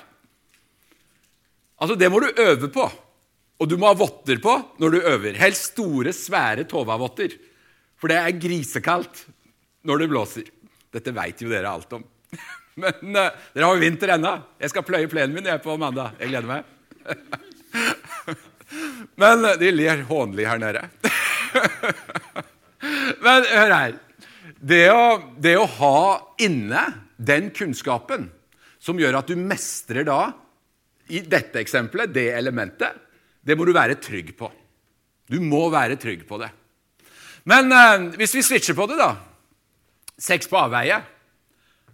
Altså, 1.80 1.96
Det 1.96 2.10
må 2.12 2.20
du 2.20 2.30
øve 2.36 2.70
på. 2.72 2.90
Og 3.62 3.70
du 3.70 3.78
må 3.80 3.88
ha 3.88 3.96
votter 3.96 4.42
på 4.44 4.54
når 4.82 4.92
du 4.92 5.00
øver. 5.08 5.38
Helst 5.40 5.72
store, 5.72 6.12
svære 6.12 6.66
Tova-votter. 6.68 7.36
For 8.00 8.12
det 8.12 8.18
er 8.20 8.36
grisekaldt 8.36 9.24
når 9.88 10.04
det 10.04 10.10
blåser. 10.12 10.50
Dette 10.92 11.14
veit 11.16 11.40
jo 11.42 11.52
dere 11.52 11.72
alt 11.72 11.96
om. 11.96 12.04
Men 12.82 13.16
uh, 13.16 13.30
dere 13.54 13.70
har 13.70 13.78
jo 13.78 13.84
vinter 13.84 14.16
ennå. 14.18 14.36
Jeg 14.60 14.74
skal 14.74 14.88
pløye 14.88 15.12
plenen 15.12 15.38
min 15.38 15.48
jeg 15.48 15.64
på 15.64 15.78
mandag. 15.80 16.18
Jeg 16.20 16.34
gleder 16.34 16.50
meg. 16.50 16.68
Men 19.20 19.46
uh, 19.46 19.56
de 19.60 19.72
ler 19.74 20.06
hånlig 20.10 20.48
her 20.50 20.62
nede. 20.62 20.86
Men 23.26 23.48
hør 23.48 23.76
her. 23.76 23.98
Det 24.64 24.86
å, 24.92 25.06
det 25.44 25.58
å 25.60 25.68
ha 25.80 25.98
inne 26.44 26.86
den 27.18 27.50
kunnskapen 27.56 28.30
som 28.84 29.00
gjør 29.00 29.20
at 29.20 29.30
du 29.32 29.40
mestrer 29.40 30.08
da 30.08 30.26
i 31.12 31.22
dette 31.28 31.60
eksempelet, 31.60 32.12
det 32.16 32.30
elementet, 32.36 33.00
det 33.44 33.56
må 33.60 33.68
du 33.68 33.74
være 33.76 34.00
trygg 34.00 34.34
på. 34.40 34.50
Du 35.28 35.40
må 35.44 35.66
være 35.72 36.00
trygg 36.00 36.24
på 36.28 36.40
det. 36.40 36.50
Men 37.50 37.72
eh, 37.76 38.10
hvis 38.20 38.38
vi 38.38 38.44
switcher 38.46 38.78
på 38.78 38.88
det, 38.92 39.00
da 39.00 39.14
Sex 40.24 40.46
på 40.48 40.60
avveie. 40.60 41.00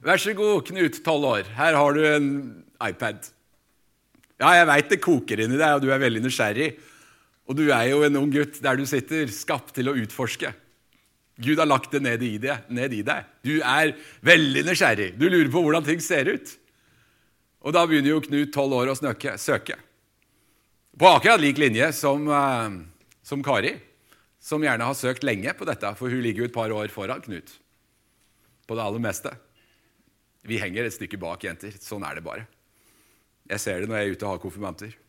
Vær 0.04 0.20
så 0.20 0.34
god, 0.36 0.66
Knut, 0.68 0.98
tolv 1.06 1.26
år. 1.30 1.48
Her 1.56 1.78
har 1.80 1.96
du 1.96 2.02
en 2.04 2.28
iPad. 2.84 3.24
Ja, 4.40 4.54
jeg 4.56 4.70
veit 4.70 4.94
det 4.94 5.02
koker 5.04 5.44
inni 5.44 5.60
deg, 5.60 5.76
og 5.76 5.84
du 5.84 5.92
er 5.92 6.02
veldig 6.02 6.24
nysgjerrig. 6.24 6.70
Og 7.50 7.58
du 7.58 7.66
er 7.74 7.90
jo 7.90 8.04
en 8.06 8.20
ung 8.22 8.32
gutt 8.32 8.62
der 8.64 8.78
du 8.80 8.86
sitter, 8.88 9.28
skapt 9.34 9.74
til 9.76 9.90
å 9.90 9.96
utforske. 10.00 10.54
Gud 11.40 11.60
har 11.60 11.68
lagt 11.68 11.94
det 11.96 12.02
ned 12.04 12.24
i, 12.24 12.34
deg, 12.42 12.68
ned 12.76 12.94
i 12.94 13.02
deg. 13.06 13.28
Du 13.44 13.58
er 13.64 13.94
veldig 14.28 14.66
nysgjerrig. 14.68 15.14
Du 15.20 15.28
lurer 15.28 15.52
på 15.52 15.64
hvordan 15.64 15.86
ting 15.88 16.02
ser 16.04 16.30
ut. 16.36 16.52
Og 17.64 17.76
da 17.76 17.86
begynner 17.88 18.14
jo 18.14 18.24
Knut, 18.24 18.52
tolv 18.56 18.76
år, 18.76 18.92
å 18.92 18.98
snøke, 19.00 19.36
søke. 19.40 19.80
På 21.00 21.14
akkurat 21.16 21.40
lik 21.40 21.60
linje 21.60 21.90
som, 21.96 22.28
uh, 22.28 22.76
som, 23.24 23.44
Kari, 23.44 23.74
som 24.44 24.64
gjerne 24.64 24.88
har 24.88 25.00
søkt 25.00 25.26
lenge 25.28 25.56
på 25.56 25.68
dette, 25.68 25.92
for 26.00 26.12
hun 26.12 26.24
ligger 26.24 26.44
jo 26.44 26.50
et 26.52 26.56
par 26.56 26.76
år 26.76 26.92
foran 26.92 27.24
Knut 27.24 27.56
på 28.70 28.78
det 28.78 28.86
aller 28.86 29.02
meste. 29.02 29.32
Vi 30.46 30.60
henger 30.62 30.86
et 30.86 30.96
stykke 30.96 31.18
bak, 31.20 31.44
jenter. 31.44 31.74
Sånn 31.82 32.06
er 32.06 32.20
det 32.20 32.24
bare. 32.28 32.46
Jeg 33.50 33.64
ser 33.64 33.82
det 33.82 33.90
når 33.90 33.98
jeg 33.98 34.08
er 34.08 34.16
ute 34.16 34.28
og 34.28 34.36
har 34.36 34.44
konfirmanter. 34.44 34.92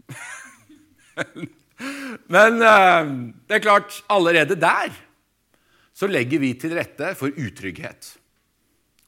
Men 2.34 2.62
uh, 2.64 3.04
det 3.48 3.58
er 3.58 3.64
klart, 3.64 4.00
allerede 4.08 4.56
der 4.60 4.94
så 5.96 6.08
legger 6.08 6.40
vi 6.40 6.54
til 6.56 6.72
rette 6.78 7.12
for 7.18 7.34
utrygghet 7.36 8.14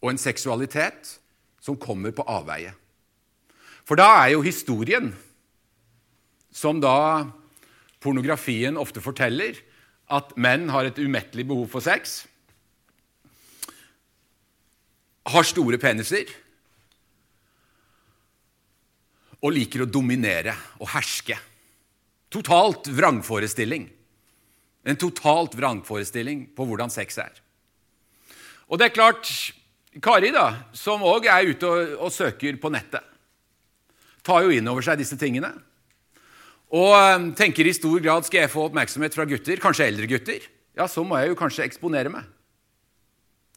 og 0.02 0.10
en 0.10 0.20
seksualitet 0.20 1.14
som 1.62 1.78
kommer 1.80 2.12
på 2.12 2.26
avveie. 2.28 2.74
For 3.86 3.98
da 3.98 4.08
er 4.22 4.34
jo 4.34 4.44
historien, 4.44 5.12
som 6.52 6.80
da 6.82 7.30
pornografien 8.02 8.76
ofte 8.76 9.00
forteller, 9.00 9.56
at 10.12 10.34
menn 10.36 10.68
har 10.74 10.90
et 10.90 11.00
umettelig 11.00 11.46
behov 11.48 11.70
for 11.72 11.84
sex, 11.84 12.26
har 15.32 15.46
store 15.46 15.78
peniser 15.80 16.28
og 19.42 19.54
liker 19.54 19.84
å 19.84 19.90
dominere 19.90 20.54
og 20.80 20.90
herske. 20.94 21.36
Totalt 22.32 22.88
vrangforestilling. 22.94 23.88
En 24.86 24.98
totalt 24.98 25.54
vrangforestilling 25.58 26.48
på 26.56 26.66
hvordan 26.66 26.90
sex 26.90 27.18
er. 27.22 27.32
Og 28.70 28.78
det 28.80 28.88
er 28.88 28.96
klart, 28.96 29.28
Kari, 30.02 30.30
da, 30.32 30.70
som 30.72 31.04
òg 31.04 31.26
er 31.28 31.52
ute 31.52 31.68
og, 31.68 31.96
og 32.06 32.14
søker 32.14 32.56
på 32.58 32.70
nettet 32.72 33.12
tar 34.26 34.46
jo 34.46 34.54
inn 34.54 34.68
over 34.70 34.84
seg 34.84 35.00
disse 35.00 35.18
tingene. 35.20 35.50
Og 36.72 36.92
eh, 36.96 37.28
tenker 37.38 37.68
i 37.68 37.74
stor 37.76 37.98
grad 38.04 38.26
skal 38.26 38.44
jeg 38.44 38.52
få 38.52 38.68
oppmerksomhet 38.68 39.16
fra 39.16 39.26
gutter, 39.28 39.60
kanskje 39.62 39.88
eldre 39.90 40.08
gutter, 40.10 40.46
ja, 40.78 40.86
så 40.88 41.04
må 41.04 41.18
jeg 41.20 41.32
jo 41.32 41.38
kanskje 41.38 41.66
eksponere 41.66 42.12
meg. 42.12 42.28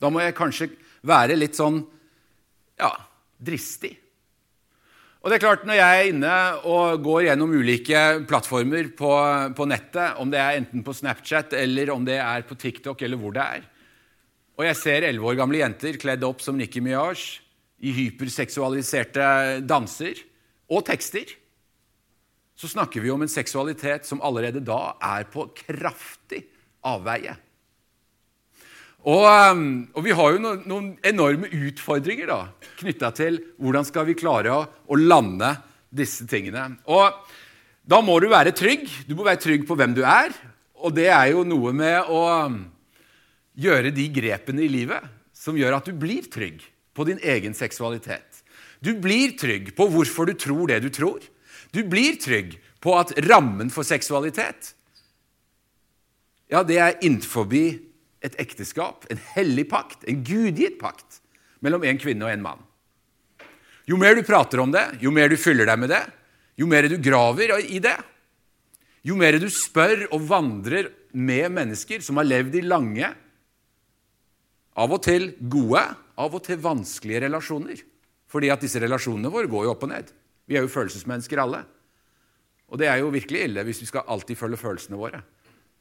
Da 0.01 0.11
må 0.11 0.19
jeg 0.19 0.35
kanskje 0.35 0.73
være 1.05 1.37
litt 1.39 1.55
sånn 1.55 1.79
ja, 2.81 2.91
dristig. 3.39 3.93
Og 5.25 5.31
det 5.31 5.39
er 5.39 5.41
klart, 5.41 5.63
Når 5.65 5.73
jeg 5.73 5.99
er 5.99 6.07
inne 6.11 6.33
og 6.69 7.01
går 7.01 7.23
gjennom 7.25 7.53
ulike 7.57 8.01
plattformer 8.29 8.91
på, 8.93 9.13
på 9.57 9.65
nettet, 9.65 10.19
om 10.21 10.29
det 10.29 10.37
er 10.37 10.59
enten 10.59 10.83
på 10.85 10.93
Snapchat 10.93 11.55
eller 11.57 11.89
om 11.89 12.05
det 12.05 12.19
er 12.21 12.45
på 12.45 12.53
TikTok 12.53 13.01
eller 13.01 13.17
hvor 13.17 13.33
det 13.33 13.41
er, 13.41 13.63
og 14.55 14.67
jeg 14.67 14.77
ser 14.77 15.07
elleve 15.07 15.31
år 15.31 15.39
gamle 15.39 15.63
jenter 15.63 15.97
kledd 15.97 16.23
opp 16.23 16.45
som 16.45 16.55
Nikki 16.55 16.79
Minaj 16.79 17.17
i 17.81 17.91
hyperseksualiserte 17.91 19.65
danser 19.65 20.21
og 20.69 20.85
tekster, 20.87 21.25
så 22.55 22.69
snakker 22.71 23.01
vi 23.01 23.09
om 23.11 23.25
en 23.25 23.31
seksualitet 23.31 24.05
som 24.05 24.21
allerede 24.23 24.61
da 24.63 24.93
er 25.03 25.25
på 25.27 25.49
kraftig 25.57 26.45
avveie. 26.85 27.33
Og, 29.05 29.21
um, 29.21 29.65
og, 29.93 30.01
vi 30.01 30.13
har 30.17 30.33
jo 30.33 30.41
noen, 30.41 30.61
noen 30.65 30.85
enorme 31.05 31.49
utfordringer 31.53 32.29
da, 32.31 32.39
knytta 32.79 33.11
til 33.13 33.37
hvordan 33.61 33.85
skal 33.85 34.07
vi 34.07 34.17
klare 34.17 34.53
å, 34.53 34.63
å, 34.65 34.97
lande 34.97 35.51
disse 35.93 36.25
tingene. 36.29 36.71
Og 36.89 37.13
da 37.85 37.99
må 38.01 38.17
du 38.21 38.31
være 38.31 38.55
trygg. 38.57 38.87
Du 39.05 39.13
må 39.13 39.27
være 39.27 39.43
trygg 39.43 39.67
på 39.69 39.77
hvem 39.77 39.93
du 39.93 40.01
er. 40.01 40.33
Og 40.81 40.95
det 40.97 41.11
er 41.13 41.35
jo 41.35 41.45
noe 41.45 41.73
med 41.77 42.09
å 42.09 42.23
um, 42.49 42.57
gjøre 43.61 43.93
de 43.93 44.07
grepene 44.15 44.65
i 44.65 44.71
livet 44.73 45.05
som 45.37 45.57
gjør 45.57 45.77
at 45.77 45.85
du 45.85 45.93
blir 45.93 46.25
trygg 46.31 46.63
på 46.97 47.05
din 47.05 47.21
egen 47.21 47.53
seksualitet. 47.53 48.41
Du 48.81 48.95
blir 49.01 49.35
trygg 49.37 49.75
på 49.77 49.85
hvorfor 49.91 50.31
du 50.31 50.33
tror 50.33 50.71
det 50.71 50.81
du 50.81 50.89
tror. 50.93 51.21
Du 51.69 51.83
blir 51.85 52.17
trygg 52.21 52.57
på 52.81 52.97
at 52.97 53.13
rammen 53.29 53.69
for 53.73 53.85
seksualitet 53.85 54.73
ja, 56.51 56.61
det 56.61 56.77
er 56.77 56.99
innenfor 57.01 57.47
et 58.25 58.37
ekteskap, 58.41 59.05
en 59.11 59.21
hellig 59.35 59.67
pakt, 59.71 60.03
en 60.09 60.23
gudgitt 60.25 60.79
pakt 60.81 61.21
mellom 61.65 61.85
en 61.85 62.01
kvinne 62.01 62.25
og 62.25 62.33
en 62.33 62.45
mann. 62.45 62.63
Jo 63.85 63.99
mer 64.01 64.17
du 64.17 64.23
prater 64.25 64.61
om 64.63 64.71
det, 64.73 64.83
jo 65.01 65.13
mer 65.13 65.29
du 65.29 65.37
fyller 65.37 65.69
deg 65.69 65.81
med 65.81 65.93
det, 65.93 66.01
jo 66.57 66.67
mer 66.69 66.87
du 66.89 66.97
graver 67.01 67.53
i 67.61 67.79
det, 67.83 67.97
jo 69.05 69.17
mer 69.19 69.37
du 69.37 69.45
spør 69.53 70.07
og 70.09 70.23
vandrer 70.25 70.89
med 71.13 71.53
mennesker 71.53 72.01
som 72.01 72.17
har 72.17 72.27
levd 72.27 72.57
i 72.57 72.65
lange, 72.65 73.11
av 74.75 74.91
og 74.91 75.03
til 75.05 75.29
gode, 75.39 75.83
av 76.19 76.33
og 76.35 76.41
til 76.43 76.59
vanskelige 76.59 77.21
relasjoner. 77.27 77.79
Fordi 78.27 78.49
at 78.51 78.63
disse 78.65 78.81
relasjonene 78.81 79.31
våre 79.31 79.47
går 79.47 79.67
jo 79.67 79.71
opp 79.71 79.85
og 79.87 79.91
ned. 79.93 80.09
Vi 80.49 80.57
er 80.57 80.65
jo 80.65 80.71
følelsesmennesker 80.73 81.39
alle. 81.39 81.61
Og 82.67 82.81
det 82.81 82.89
er 82.89 82.99
jo 82.99 83.13
virkelig 83.13 83.45
ille 83.45 83.63
hvis 83.63 83.79
vi 83.85 83.87
skal 83.87 84.09
alltid 84.11 84.39
følge 84.39 84.59
følelsene 84.59 84.99
våre. 84.99 85.21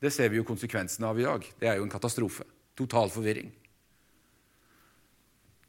Det 0.05 0.13
ser 0.13 0.29
vi 0.29 0.37
jo 0.37 0.45
konsekvensene 0.45 1.09
av 1.09 1.17
i 1.17 1.25
dag. 1.25 1.45
Det 1.57 1.69
er 1.71 1.79
jo 1.79 1.87
en 1.87 1.93
katastrofe. 1.93 2.45
Total 2.77 3.09
forvirring. 3.09 3.49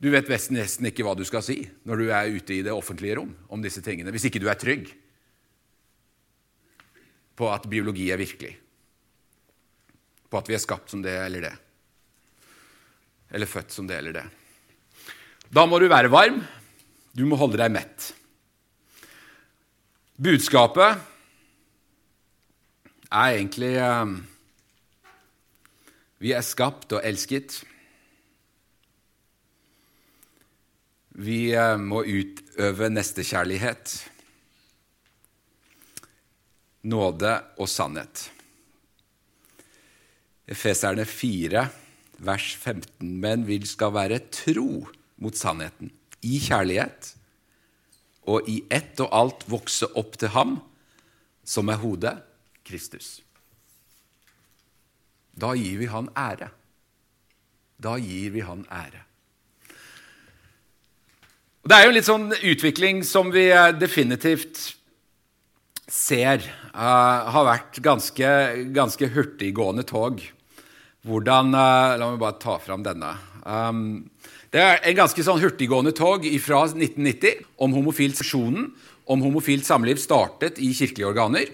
Du 0.03 0.09
vet 0.11 0.27
nesten 0.51 0.89
ikke 0.89 1.05
hva 1.07 1.13
du 1.15 1.23
skal 1.23 1.43
si 1.45 1.61
når 1.87 2.01
du 2.01 2.09
er 2.11 2.33
ute 2.35 2.57
i 2.57 2.63
det 2.65 2.73
offentlige 2.75 3.15
rom 3.21 3.31
om 3.47 3.63
disse 3.63 3.79
tingene, 3.85 4.11
hvis 4.11 4.27
ikke 4.27 4.41
du 4.43 4.49
er 4.51 4.59
trygg 4.59 4.91
på 7.39 7.47
at 7.51 7.67
biologi 7.71 8.09
er 8.11 8.19
virkelig, 8.19 8.51
på 10.27 10.39
at 10.39 10.51
vi 10.51 10.55
er 10.55 10.63
skapt 10.63 10.91
som 10.91 11.01
det 11.03 11.15
eller 11.15 11.47
det, 11.47 11.55
eller 13.35 13.51
født 13.51 13.71
som 13.75 13.87
det 13.87 13.97
eller 14.01 14.19
det. 14.19 14.27
Da 15.47 15.63
må 15.67 15.79
du 15.79 15.87
være 15.91 16.11
varm, 16.11 16.43
du 17.15 17.23
må 17.27 17.39
holde 17.39 17.59
deg 17.59 17.71
mett. 17.71 18.11
Budskapet 20.19 21.14
er 23.15 23.37
egentlig 23.39 23.75
um, 23.79 24.17
Vi 26.19 26.33
er 26.35 26.43
skapt 26.43 26.91
og 26.95 27.03
elsket. 27.05 27.61
Vi 31.15 31.39
uh, 31.55 31.75
må 31.79 32.03
utøve 32.03 32.89
nestekjærlighet, 32.91 33.95
nåde 36.91 37.33
og 37.55 37.69
sannhet. 37.71 38.29
Efeserne 40.47 41.05
4, 41.07 41.65
vers 42.19 42.51
15. 42.55 43.15
Men 43.23 43.47
vi 43.47 43.61
skal 43.65 43.95
være 43.95 44.19
tro 44.27 44.85
mot 45.23 45.35
sannheten, 45.35 45.93
i 46.21 46.39
kjærlighet, 46.43 47.13
og 48.27 48.49
i 48.49 48.59
ett 48.73 48.99
og 48.99 49.11
alt 49.13 49.45
vokse 49.49 49.87
opp 49.95 50.17
til 50.19 50.33
ham 50.35 50.57
som 51.45 51.69
er 51.69 51.79
hodet, 51.79 52.15
Kristus. 52.65 53.19
Da 55.35 55.53
gir 55.55 55.79
vi 55.81 55.89
han 55.91 56.09
ære. 56.15 56.49
Da 57.77 57.97
gir 57.99 58.31
vi 58.35 58.43
han 58.45 58.63
ære. 58.71 59.03
Det 61.65 61.75
er 61.75 61.85
jo 61.85 61.91
en 61.91 61.97
litt 61.97 62.07
sånn 62.07 62.27
utvikling 62.45 62.99
som 63.07 63.31
vi 63.33 63.47
eh, 63.49 63.71
definitivt 63.73 64.59
ser 65.89 66.41
uh, 66.73 67.29
har 67.29 67.45
vært 67.45 67.79
ganske, 67.85 68.29
ganske 68.73 69.09
hurtiggående 69.13 69.85
tog. 69.85 70.21
Hvordan 71.05 71.53
uh, 71.53 71.95
La 71.97 72.09
meg 72.09 72.21
bare 72.21 72.39
ta 72.41 72.57
fram 72.61 72.85
denne. 72.85 73.11
Um, 73.45 74.05
det 74.53 74.61
er 74.61 74.79
en 74.81 74.97
ganske 74.97 75.25
sånn 75.25 75.41
hurtiggående 75.41 75.93
tog 75.97 76.25
fra 76.41 76.63
1990 76.69 77.43
om 77.61 77.73
homofilt 77.77 78.17
sesjonen, 78.17 78.71
om 79.05 79.21
homofilt 79.25 79.65
samliv 79.67 80.01
startet 80.01 80.61
i 80.61 80.71
kirkelige 80.73 81.09
organer. 81.11 81.49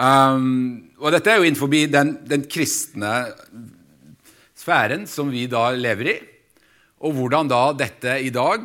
Um, 0.00 0.92
og 0.96 1.12
dette 1.12 1.28
er 1.28 1.40
jo 1.40 1.44
innenfor 1.44 1.68
den, 1.68 2.14
den, 2.24 2.46
kristne 2.48 3.34
sfæren 4.56 5.04
som 5.08 5.28
vi 5.28 5.44
da 5.50 5.66
lever 5.76 6.08
i, 6.08 6.14
og 7.04 7.18
hvordan 7.18 7.50
da 7.50 7.60
dette 7.76 8.14
i 8.24 8.30
dag 8.32 8.64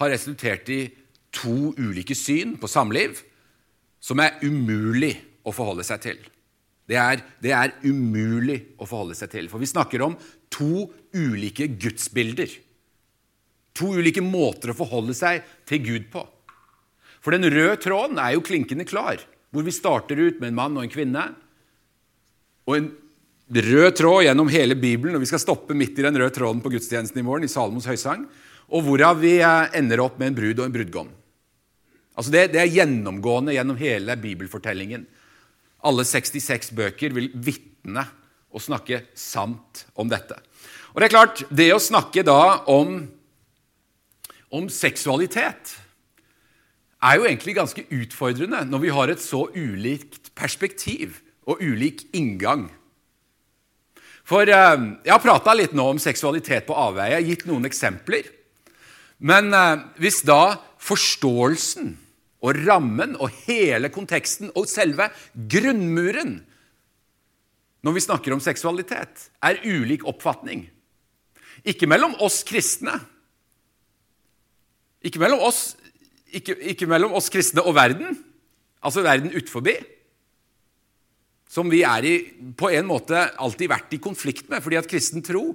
har 0.00 0.12
resultert 0.12 0.70
i 0.72 0.86
to 1.34 1.74
ulike 1.76 2.16
syn 2.16 2.54
på 2.60 2.70
samliv 2.70 3.20
som 4.00 4.20
er 4.24 4.40
umulig 4.44 5.12
å 5.44 5.52
forholde 5.52 5.84
seg 5.84 6.00
til. 6.06 6.24
Det 6.88 6.96
er, 7.00 7.20
det 7.44 7.52
er 7.56 7.76
umulig 7.84 8.58
å 8.80 8.88
forholde 8.88 9.16
seg 9.18 9.32
til, 9.32 9.50
for 9.52 9.60
vi 9.60 9.68
snakker 9.68 10.04
om 10.04 10.16
to 10.52 10.86
ulike 11.12 11.68
gudsbilder. 11.80 12.48
To 13.76 13.92
ulike 13.98 14.24
måter 14.24 14.72
å 14.72 14.78
forholde 14.78 15.16
seg 15.16 15.44
til 15.68 15.84
Gud 15.84 16.10
på. 16.12 16.24
For 17.20 17.36
den 17.36 17.48
røde 17.52 17.76
tråden 17.80 18.20
er 18.20 18.36
jo 18.36 18.44
klinkende 18.44 18.88
klar 18.88 19.20
hvor 19.54 19.64
vi 19.66 19.74
starter 19.74 20.18
ut 20.18 20.40
med 20.42 20.50
en 20.50 20.58
mann 20.58 20.76
og 20.76 20.84
en 20.84 20.92
kvinne. 20.92 21.24
Og 22.66 22.78
en 22.78 22.88
rød 23.54 23.90
tråd 24.00 24.24
gjennom 24.26 24.50
hele 24.50 24.74
Bibelen, 24.74 25.14
og 25.14 25.22
vi 25.22 25.30
skal 25.30 25.42
stoppe 25.42 25.76
midt 25.78 25.98
i 26.00 26.06
den 26.06 26.16
røde 26.18 26.34
tråden 26.34 26.62
på 26.64 26.72
gudstjenesten 26.74 27.20
i 27.20 27.26
morgen, 27.26 27.46
i 27.46 27.52
Salomos 27.52 27.86
høysang, 27.86 28.24
og 28.74 28.86
hvorav 28.86 29.20
vi 29.20 29.36
eh, 29.38 29.76
ender 29.78 30.02
opp 30.02 30.18
med 30.18 30.32
en 30.32 30.38
brud 30.38 30.58
og 30.58 30.66
en 30.66 30.74
brudgom. 30.74 31.12
Altså 32.14 32.32
det, 32.34 32.48
det 32.54 32.62
er 32.62 32.72
gjennomgående 32.72 33.54
gjennom 33.54 33.78
hele 33.78 34.16
bibelfortellingen. 34.18 35.06
Alle 35.84 36.06
66 36.06 36.72
bøker 36.74 37.14
vil 37.14 37.30
vitne 37.34 38.06
og 38.54 38.62
snakke 38.62 39.02
sant 39.18 39.84
om 39.98 40.08
dette. 40.10 40.38
Og 40.94 41.02
Det 41.02 41.08
er 41.08 41.14
klart, 41.14 41.42
det 41.50 41.72
å 41.74 41.82
snakke 41.82 42.22
da 42.26 42.64
om, 42.70 43.00
om 44.54 44.68
seksualitet 44.70 45.74
er 47.04 47.18
jo 47.18 47.26
egentlig 47.28 47.56
ganske 47.58 47.84
utfordrende 47.92 48.62
når 48.68 48.82
vi 48.84 48.92
har 48.96 49.12
et 49.12 49.22
så 49.22 49.44
ulikt 49.52 50.32
perspektiv 50.36 51.20
og 51.44 51.60
ulik 51.60 52.06
inngang. 52.16 52.68
For 54.24 54.48
eh, 54.48 54.86
Jeg 55.04 55.12
har 55.12 55.22
prata 55.22 55.52
litt 55.52 55.74
nå 55.76 55.84
om 55.92 56.00
seksualitet 56.00 56.64
på 56.66 56.76
avveie, 56.76 57.20
gitt 57.26 57.44
noen 57.48 57.68
eksempler. 57.68 58.30
Men 59.20 59.52
eh, 59.52 59.84
hvis 60.00 60.22
da 60.24 60.56
forståelsen 60.84 61.92
og 62.44 62.64
rammen 62.64 63.14
og 63.20 63.32
hele 63.46 63.88
konteksten 63.92 64.50
og 64.56 64.68
selve 64.68 65.10
grunnmuren 65.34 66.38
når 67.84 67.92
vi 67.92 68.00
snakker 68.00 68.32
om 68.32 68.40
seksualitet, 68.40 69.28
er 69.44 69.60
ulik 69.60 70.06
oppfatning 70.08 70.62
Ikke 71.68 71.88
mellom 71.88 72.14
oss 72.24 72.40
kristne, 72.48 72.96
ikke 75.04 75.20
mellom 75.20 75.44
oss 75.44 75.74
ikke, 76.40 76.56
ikke, 76.74 76.88
mellom 76.90 77.14
oss 77.18 77.30
kristne 77.32 77.64
og 77.64 77.76
verden, 77.76 78.16
altså 78.84 79.04
verden 79.04 79.34
utforbi, 79.36 79.76
som 81.50 81.70
vi 81.70 81.84
er 81.86 82.06
i, 82.08 82.14
på 82.58 82.70
en 82.74 82.88
måte 82.88 83.20
alltid 83.38 83.70
vært 83.70 83.94
i 83.94 84.02
konflikt 84.02 84.50
med, 84.50 84.62
fordi 84.64 84.80
at 84.80 84.90
kristen 84.90 85.22
tro 85.24 85.52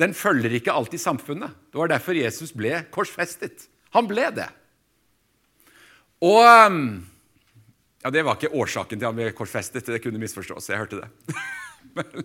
den 0.00 0.14
følger 0.16 0.54
ikke 0.56 0.72
alltid 0.72 1.02
samfunnet. 1.02 1.52
Det 1.70 1.78
var 1.78 1.90
derfor 1.92 2.16
Jesus 2.16 2.54
ble 2.56 2.80
korsfestet. 2.94 3.68
Han 3.92 4.08
ble 4.08 4.30
det. 4.34 4.48
Og 6.24 6.40
ja, 8.02 8.10
Det 8.10 8.24
var 8.24 8.38
ikke 8.38 8.54
årsaken 8.56 8.98
til 8.98 9.06
han 9.06 9.18
ble 9.18 9.30
korsfestet. 9.36 9.86
Det 9.86 10.00
kunne 10.02 10.18
misforstås. 10.22 10.70
Jeg 10.70 10.80
hørte 10.80 11.02
det. 11.02 11.36
Men 11.96 12.24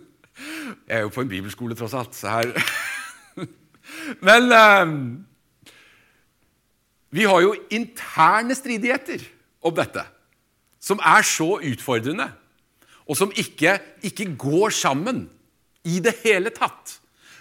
jeg 0.88 0.96
er 0.96 1.04
jo 1.04 1.12
på 1.12 1.22
en 1.22 1.30
bibelskole, 1.30 1.76
tross 1.78 1.94
alt. 1.94 2.16
så 2.16 2.38
her... 2.38 2.54
Men 4.26 4.48
Vi 7.14 7.24
har 7.24 7.40
jo 7.40 7.54
interne 7.72 8.56
stridigheter 8.56 9.22
om 9.64 9.74
dette, 9.76 10.04
som 10.80 11.00
er 11.00 11.24
så 11.26 11.56
utfordrende, 11.64 12.28
og 13.08 13.16
som 13.16 13.32
ikke, 13.32 13.78
ikke 14.04 14.28
går 14.36 14.74
sammen 14.76 15.24
i 15.88 16.00
det 16.04 16.18
hele 16.24 16.52
tatt. 16.52 16.98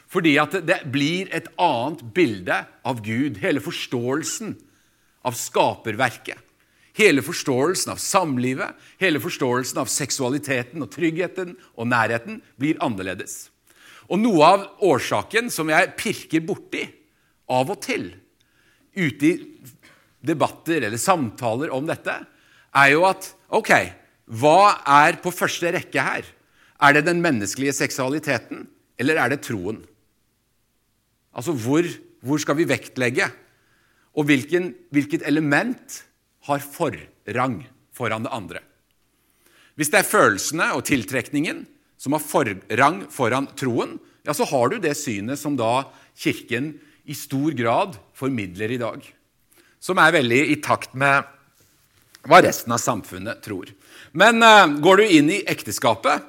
Fordi 0.08 0.38
at 0.40 0.56
det 0.64 0.80
blir 0.92 1.28
et 1.36 1.50
annet 1.60 2.04
bilde 2.16 2.62
av 2.88 3.02
Gud. 3.04 3.42
Hele 3.44 3.60
forståelsen 3.60 4.54
av 5.28 5.36
skaperverket. 5.36 6.40
Hele 6.98 7.22
forståelsen 7.22 7.92
av 7.94 8.00
samlivet, 8.02 8.72
hele 8.98 9.20
forståelsen 9.22 9.84
av 9.84 9.92
seksualiteten 9.92 10.82
og 10.82 10.90
tryggheten 10.96 11.52
og 11.76 11.92
nærheten 11.92 12.40
blir 12.58 12.80
annerledes. 12.82 13.52
Og 14.08 14.18
noe 14.24 14.48
av 14.48 14.64
årsaken 14.88 15.52
som 15.54 15.70
jeg 15.70 15.92
pirker 16.00 16.42
borti 16.48 16.88
av 17.52 17.70
og 17.70 17.84
til 17.84 18.08
ute 18.98 19.30
i 19.30 19.36
debatter 20.28 20.84
eller 20.88 21.02
samtaler 21.02 21.72
om 21.74 21.88
dette, 21.88 22.14
er 22.78 22.90
jo 22.94 23.06
at 23.08 23.30
ok, 23.56 23.72
hva 24.28 24.78
er 24.84 25.20
på 25.24 25.32
første 25.34 25.72
rekke 25.74 26.04
her? 26.04 26.26
Er 26.78 26.94
det 26.94 27.08
den 27.08 27.24
menneskelige 27.24 27.74
seksualiteten, 27.74 28.68
eller 29.00 29.18
er 29.18 29.34
det 29.34 29.42
troen? 29.48 29.80
Altså, 31.34 31.54
hvor, 31.54 31.86
hvor 32.26 32.42
skal 32.42 32.58
vi 32.60 32.68
vektlegge? 32.70 33.30
Og 34.18 34.28
hvilken, 34.30 34.72
hvilket 34.94 35.26
element 35.30 36.02
har 36.50 36.62
forrang 36.64 37.62
foran 37.94 38.26
det 38.26 38.34
andre? 38.34 38.62
Hvis 39.78 39.92
det 39.94 40.02
er 40.02 40.10
følelsene 40.10 40.72
og 40.74 40.86
tiltrekningen 40.90 41.66
som 42.02 42.16
har 42.18 42.24
forrang 42.26 43.04
foran 43.14 43.50
troen, 43.58 43.98
ja, 44.26 44.34
så 44.34 44.46
har 44.50 44.74
du 44.74 44.82
det 44.82 44.98
synet 44.98 45.40
som 45.40 45.56
da 45.58 45.88
Kirken 46.18 46.74
i 47.06 47.14
stor 47.14 47.54
grad 47.54 47.96
formidler 48.18 48.74
i 48.74 48.80
dag. 48.82 49.04
Som 49.88 50.02
er 50.04 50.16
veldig 50.18 50.42
i 50.52 50.60
takt 50.60 50.96
med 51.00 51.24
hva 52.28 52.42
resten 52.44 52.74
av 52.76 52.82
samfunnet 52.84 53.40
tror. 53.46 53.72
Men 54.12 54.44
uh, 54.44 54.68
går 54.84 55.00
du 55.00 55.14
inn 55.20 55.30
i 55.32 55.44
ekteskapet, 55.48 56.26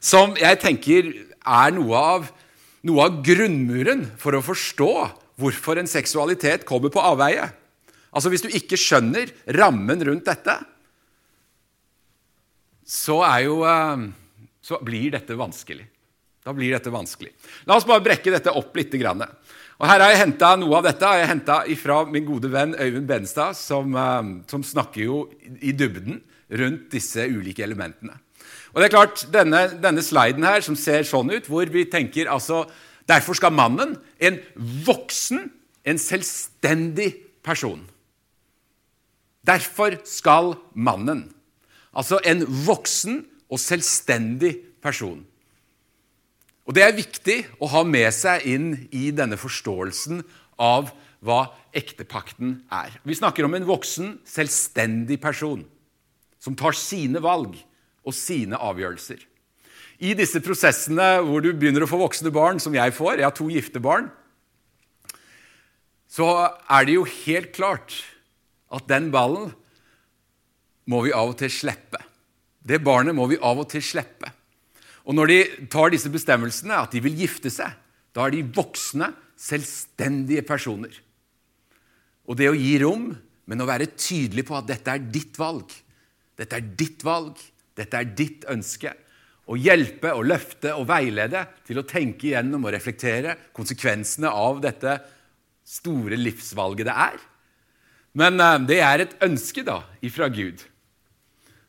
som 0.00 0.32
jeg 0.40 0.60
tenker 0.62 1.10
er 1.42 1.74
noe 1.76 1.98
av 1.98 2.30
noe 2.82 3.06
av 3.06 3.20
grunnmuren 3.22 4.04
for 4.18 4.34
å 4.34 4.42
forstå 4.42 4.92
hvorfor 5.38 5.78
en 5.78 5.90
seksualitet 5.90 6.66
kommer 6.68 6.90
på 6.92 7.02
avveie. 7.02 7.44
Altså 8.12 8.32
Hvis 8.32 8.44
du 8.44 8.50
ikke 8.52 8.78
skjønner 8.80 9.30
rammen 9.56 10.02
rundt 10.04 10.26
dette, 10.28 10.56
så, 12.82 13.20
jo, 13.44 13.62
uh, 13.64 14.02
så 14.60 14.80
blir 14.84 15.14
dette 15.14 15.38
vanskelig. 15.38 15.86
Da 16.42 16.52
blir 16.56 16.74
dette 16.74 16.90
vanskelig. 16.90 17.30
La 17.70 17.78
oss 17.78 17.86
bare 17.86 18.02
brekke 18.02 18.34
dette 18.34 18.52
opp 18.58 18.74
litt. 18.76 18.92
Og 19.82 19.88
her 19.90 19.98
har 19.98 20.12
jeg 20.12 20.20
henta 20.20 20.52
Noe 20.60 20.78
av 20.78 20.86
dette 20.86 21.08
har 21.08 21.18
jeg 21.66 21.78
fra 21.80 22.04
min 22.06 22.26
gode 22.26 22.46
venn 22.52 22.76
Øyvind 22.78 23.08
Benstad, 23.08 23.56
som, 23.58 23.96
eh, 23.96 24.46
som 24.46 24.62
snakker 24.62 25.02
jo 25.02 25.30
i 25.60 25.72
dybden 25.72 26.22
rundt 26.50 26.90
disse 26.92 27.26
ulike 27.26 27.64
elementene. 27.64 28.14
Og 28.72 28.80
det 28.80 28.84
er 28.84 28.94
klart, 28.94 29.26
Denne, 29.32 29.80
denne 29.82 30.02
sliden 30.02 30.44
her, 30.44 30.60
som 30.60 30.76
ser 30.76 31.02
sånn 31.02 31.32
ut, 31.34 31.46
hvor 31.46 31.66
vi 31.66 31.84
tenker 31.84 32.30
altså 32.30 32.68
Derfor 33.08 33.34
skal 33.34 33.50
mannen, 33.50 33.96
en 34.20 34.38
voksen, 34.86 35.50
en 35.84 35.98
selvstendig 35.98 37.16
person 37.42 37.82
Derfor 39.44 39.98
skal 40.06 40.54
mannen, 40.74 41.34
altså 41.92 42.20
en 42.24 42.46
voksen 42.46 43.24
og 43.50 43.58
selvstendig 43.58 44.54
person 44.80 45.26
Og 46.72 46.76
Det 46.78 46.86
er 46.86 46.94
viktig 46.96 47.34
å 47.60 47.68
ha 47.68 47.82
med 47.84 48.08
seg 48.16 48.46
inn 48.48 48.70
i 48.96 49.10
denne 49.12 49.36
forståelsen 49.36 50.22
av 50.56 50.88
hva 51.20 51.50
ektepakten 51.76 52.62
er. 52.72 52.96
Vi 53.04 53.18
snakker 53.18 53.44
om 53.44 53.58
en 53.58 53.68
voksen, 53.68 54.14
selvstendig 54.24 55.18
person 55.20 55.66
som 56.40 56.56
tar 56.56 56.72
sine 56.72 57.20
valg 57.20 57.60
og 58.08 58.16
sine 58.16 58.56
avgjørelser. 58.56 59.20
I 60.00 60.16
disse 60.16 60.40
prosessene 60.40 61.20
hvor 61.28 61.44
du 61.44 61.52
begynner 61.52 61.84
å 61.84 61.92
få 61.92 62.00
voksne 62.00 62.32
barn, 62.32 62.56
som 62.56 62.72
jeg 62.72 62.96
får 62.96 63.20
Jeg 63.20 63.28
har 63.28 63.36
to 63.36 63.52
gifte 63.52 63.84
barn. 63.92 64.08
Så 66.08 66.24
er 66.72 66.88
det 66.88 66.96
jo 66.96 67.04
helt 67.04 67.52
klart 67.52 68.00
at 68.72 68.88
den 68.88 69.12
ballen 69.12 69.52
må 70.88 71.04
vi 71.04 71.12
av 71.12 71.36
og 71.36 71.42
til 71.44 71.52
slippe. 71.52 72.00
Det 72.64 72.80
barnet 72.80 73.12
må 73.12 73.28
vi 73.28 73.36
av 73.36 73.60
og 73.60 73.68
til 73.68 73.84
slippe. 73.84 74.38
Og 75.02 75.16
når 75.16 75.30
de 75.30 75.38
tar 75.72 75.90
disse 75.92 76.10
bestemmelsene, 76.12 76.78
at 76.84 76.94
de 76.94 77.02
vil 77.02 77.16
gifte 77.24 77.50
seg, 77.50 77.74
da 78.14 78.26
er 78.26 78.34
de 78.34 78.44
voksne, 78.54 79.10
selvstendige 79.42 80.44
personer. 80.46 80.92
Og 82.30 82.38
det 82.38 82.50
å 82.50 82.58
gi 82.58 82.76
rom, 82.82 83.08
men 83.50 83.62
å 83.62 83.66
være 83.66 83.90
tydelig 83.98 84.44
på 84.46 84.54
at 84.54 84.68
dette 84.68 84.92
er 84.92 85.08
ditt 85.12 85.38
valg. 85.40 85.72
Dette 86.38 86.58
er 86.58 86.68
ditt 86.78 87.02
valg. 87.04 87.40
Dette 87.74 87.98
er 87.98 88.12
ditt 88.14 88.46
ønske. 88.52 88.92
Å 89.50 89.58
hjelpe 89.58 90.12
og 90.14 90.28
løfte 90.30 90.76
og 90.78 90.86
veilede 90.92 91.42
til 91.66 91.80
å 91.80 91.86
tenke 91.88 92.28
igjennom 92.28 92.68
og 92.68 92.74
reflektere 92.76 93.34
konsekvensene 93.56 94.30
av 94.30 94.60
dette 94.62 95.00
store 95.66 96.18
livsvalget 96.20 96.86
det 96.86 96.94
er. 97.08 97.18
Men 98.18 98.38
eh, 98.38 98.60
det 98.68 98.78
er 98.84 99.02
et 99.02 99.16
ønske 99.24 99.64
da 99.66 99.80
ifra 100.04 100.28
Gud, 100.30 100.62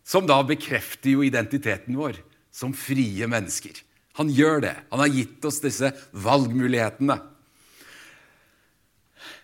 som 0.06 0.28
da 0.30 0.38
bekrefter 0.46 1.16
jo 1.16 1.26
identiteten 1.26 1.98
vår 1.98 2.20
som 2.54 2.74
frie 2.78 3.28
mennesker. 3.28 3.76
Han 4.20 4.30
gjør 4.30 4.62
det. 4.62 4.76
Han 4.94 5.02
har 5.02 5.14
gitt 5.14 5.46
oss 5.50 5.62
disse 5.64 5.90
valgmulighetene. 6.12 7.18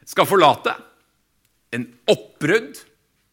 Skal 0.09 0.29
forlate 0.29 0.75
en 1.73 1.85
oppbrudd, 2.09 2.77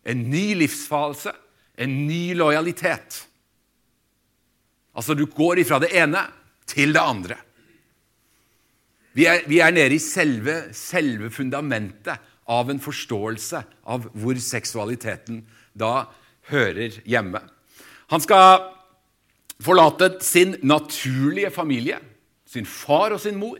en 0.07 0.23
ny 0.31 0.55
livsfase, 0.63 1.33
en 1.77 1.97
ny 2.09 2.35
lojalitet. 2.37 3.23
Altså, 4.97 5.17
du 5.17 5.27
går 5.29 5.61
ifra 5.61 5.81
det 5.83 5.93
ene 5.97 6.23
til 6.69 6.95
det 6.97 7.03
andre. 7.03 7.37
Vi 9.17 9.25
er, 9.29 9.45
vi 9.49 9.61
er 9.65 9.73
nede 9.73 9.97
i 9.97 10.01
selve, 10.03 10.75
selve, 10.77 11.31
fundamentet 11.33 12.21
av 12.53 12.71
en 12.71 12.81
forståelse 12.81 13.63
av 13.89 14.09
hvor 14.17 14.39
seksualiteten 14.41 15.41
da 15.77 16.07
hører 16.53 17.01
hjemme. 17.09 17.41
Han 18.13 18.23
skal 18.23 18.76
forlate 19.63 20.19
sin 20.21 20.57
naturlige 20.63 21.51
familie, 21.51 21.99
sin 22.47 22.67
far 22.67 23.15
og 23.17 23.21
sin 23.21 23.39
mor. 23.41 23.59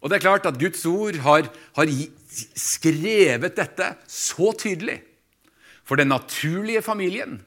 Og 0.00 0.10
det 0.10 0.18
er 0.18 0.24
klart 0.24 0.46
at 0.46 0.58
Guds 0.60 0.84
ord 0.86 1.18
har, 1.24 1.48
har 1.76 1.92
skrevet 2.56 3.56
dette 3.56 3.92
så 4.06 4.52
tydelig 4.58 5.00
for 5.88 5.96
den 5.96 6.12
naturlige 6.12 6.82
familien, 6.82 7.40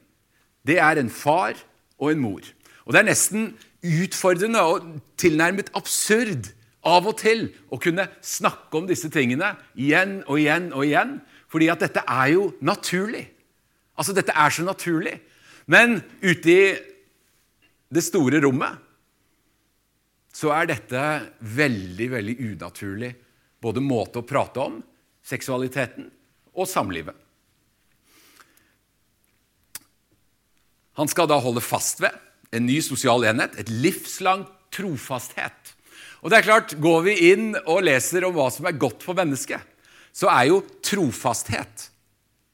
det 0.66 0.78
er 0.78 0.98
en 0.98 1.10
far 1.10 1.54
og 1.98 2.12
en 2.12 2.22
mor. 2.22 2.42
Og 2.84 2.92
det 2.92 3.00
er 3.00 3.10
nesten 3.10 3.52
utfordrende 3.82 4.62
og 4.62 4.86
tilnærmet 5.18 5.70
absurd 5.78 6.50
av 6.82 7.06
og 7.06 7.18
til 7.22 7.48
å 7.70 7.78
kunne 7.82 8.08
snakke 8.22 8.78
om 8.78 8.88
disse 8.88 9.10
tingene 9.14 9.54
igjen 9.78 10.20
og 10.26 10.40
igjen 10.42 10.72
og 10.74 10.86
igjen, 10.86 11.16
fordi 11.50 11.68
at 11.70 11.82
dette 11.84 12.02
er 12.02 12.32
jo 12.34 12.48
naturlig. 12.62 13.28
Altså, 13.98 14.14
dette 14.16 14.34
er 14.34 14.50
så 14.50 14.64
naturlig. 14.66 15.20
Men 15.70 16.00
ute 16.22 16.50
i 16.50 16.62
det 17.92 18.04
store 18.04 18.40
rommet 18.44 18.80
så 20.32 20.48
er 20.56 20.70
dette 20.70 21.02
veldig, 21.44 22.06
veldig 22.14 22.36
unaturlig. 22.40 23.10
Både 23.62 23.82
måte 23.84 24.22
å 24.22 24.26
prate 24.26 24.62
om 24.62 24.78
seksualiteten 25.22 26.08
og 26.56 26.68
samlivet. 26.68 27.14
Han 30.96 31.08
skal 31.08 31.28
da 31.28 31.38
holde 31.40 31.62
fast 31.64 32.00
ved 32.02 32.16
en 32.52 32.66
ny 32.68 32.80
sosial 32.84 33.24
enhet, 33.28 33.54
et 33.60 33.70
livslang 33.70 34.44
trofasthet. 34.72 35.72
Og 36.24 36.32
det 36.32 36.40
er 36.40 36.48
klart, 36.48 36.74
Går 36.80 37.06
vi 37.06 37.14
inn 37.32 37.52
og 37.62 37.84
leser 37.84 38.24
om 38.24 38.34
hva 38.36 38.48
som 38.52 38.68
er 38.68 38.80
godt 38.80 39.04
for 39.04 39.16
mennesket, 39.16 39.60
så 40.12 40.28
er 40.32 40.50
jo 40.50 40.60
trofasthet 40.84 41.92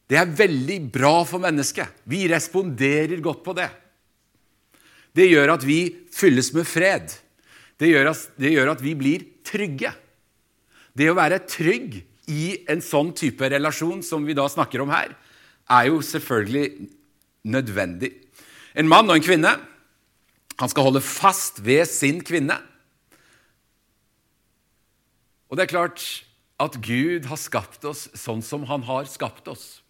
det 0.09 0.17
er 0.17 0.31
veldig 0.33 0.79
bra 0.89 1.21
for 1.29 1.43
mennesket. 1.43 2.01
Vi 2.09 2.23
responderer 2.33 3.21
godt 3.21 3.43
på 3.45 3.53
det. 3.59 3.69
Det 5.19 5.27
gjør 5.27 5.57
at 5.57 5.65
vi 5.67 5.81
fylles 6.15 6.53
med 6.55 6.69
fred. 6.69 7.11
Det 7.79 7.91
gjør 7.91 8.13
at, 8.13 8.29
det 8.39 8.53
gjør 8.55 8.73
at 8.75 8.85
vi 8.85 8.95
blir 8.99 9.25
trygge. 9.47 9.91
Det 10.95 11.09
å 11.11 11.17
være 11.19 11.43
trygg 11.47 11.99
i 12.31 12.45
en 12.71 12.83
sånn 12.85 13.11
type 13.17 13.49
relasjon 13.51 14.03
som 14.05 14.27
vi 14.27 14.37
da 14.37 14.45
snakker 14.51 14.83
om 14.85 14.93
her, 14.93 15.15
er 15.69 15.89
jo 15.91 16.01
selvfølgelig 16.05 16.89
nødvendig. 17.49 18.13
En 18.79 18.89
mann 18.91 19.09
og 19.09 19.19
en 19.19 19.25
kvinne. 19.25 19.53
Han 20.59 20.71
skal 20.71 20.89
holde 20.89 21.05
fast 21.05 21.63
ved 21.65 21.87
sin 21.91 22.23
kvinne. 22.27 22.57
Og 25.49 25.57
det 25.57 25.67
er 25.67 25.73
klart 25.73 26.05
at 26.61 26.79
Gud 26.83 27.29
har 27.31 27.41
skapt 27.41 27.87
oss 27.89 28.09
sånn 28.19 28.43
som 28.45 28.67
han 28.69 28.85
har 28.89 29.07
skapt 29.11 29.49
oss. 29.51 29.81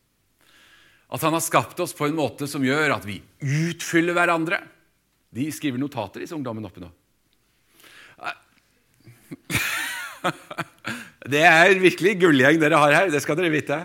At 1.09 1.25
han 1.25 1.33
har 1.33 1.43
skapt 1.43 1.81
oss 1.81 1.97
på 1.97 2.07
en 2.07 2.19
måte 2.19 2.47
som 2.51 2.65
gjør 2.65 2.99
at 2.99 3.07
vi 3.09 3.23
utfyller 3.41 4.17
hverandre. 4.17 4.61
De 5.35 5.53
skriver 5.53 5.79
notater, 5.81 6.21
disse 6.25 6.37
ungdommene 6.37 6.69
oppe 6.71 6.81
nå. 6.83 6.91
Det 11.29 11.43
er 11.45 11.79
virkelig 11.83 12.15
gullgjeng 12.23 12.61
dere 12.61 12.81
har 12.81 12.95
her. 12.97 13.11
Det 13.13 13.21
skal 13.23 13.37
dere 13.39 13.53
vite. 13.53 13.79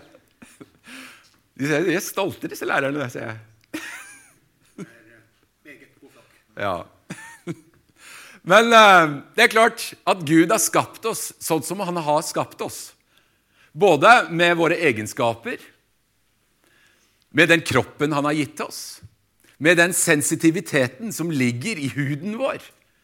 De 1.60 1.66
er 1.94 2.04
stolte, 2.04 2.48
disse 2.52 2.66
lærerne. 2.68 3.10
ser 3.12 3.28
jeg. 3.28 3.38
Ja. 6.58 6.86
Men 8.50 8.74
uh, 8.74 9.22
det 9.36 9.48
er 9.48 9.54
klart 9.54 9.94
at 10.06 10.26
Gud 10.28 10.52
har 10.54 10.62
skapt 10.62 11.06
oss 11.10 11.32
sånn 11.42 11.64
som 11.66 11.82
han 11.86 11.98
har 11.98 12.22
skapt 12.26 12.62
oss. 12.62 12.94
Både 13.74 14.30
med 14.30 14.58
våre 14.60 14.78
egenskaper, 14.78 15.58
med 17.34 17.50
den 17.50 17.64
kroppen 17.66 18.14
han 18.14 18.28
har 18.30 18.38
gitt 18.38 18.62
oss, 18.62 19.02
med 19.64 19.80
den 19.80 19.94
sensitiviteten 19.96 21.14
som 21.16 21.32
ligger 21.32 21.80
i 21.80 21.90
huden 21.96 22.36
vår. 22.40 22.64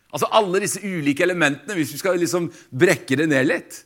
Altså 0.09 0.27
alle 0.33 0.63
disse 0.63 0.81
ulike 0.83 1.23
elementene, 1.23 1.77
hvis 1.77 1.93
vi 1.93 2.01
skal 2.01 2.19
liksom 2.19 2.49
brekke 2.69 3.15
det 3.19 3.29
ned 3.31 3.47
litt. 3.47 3.83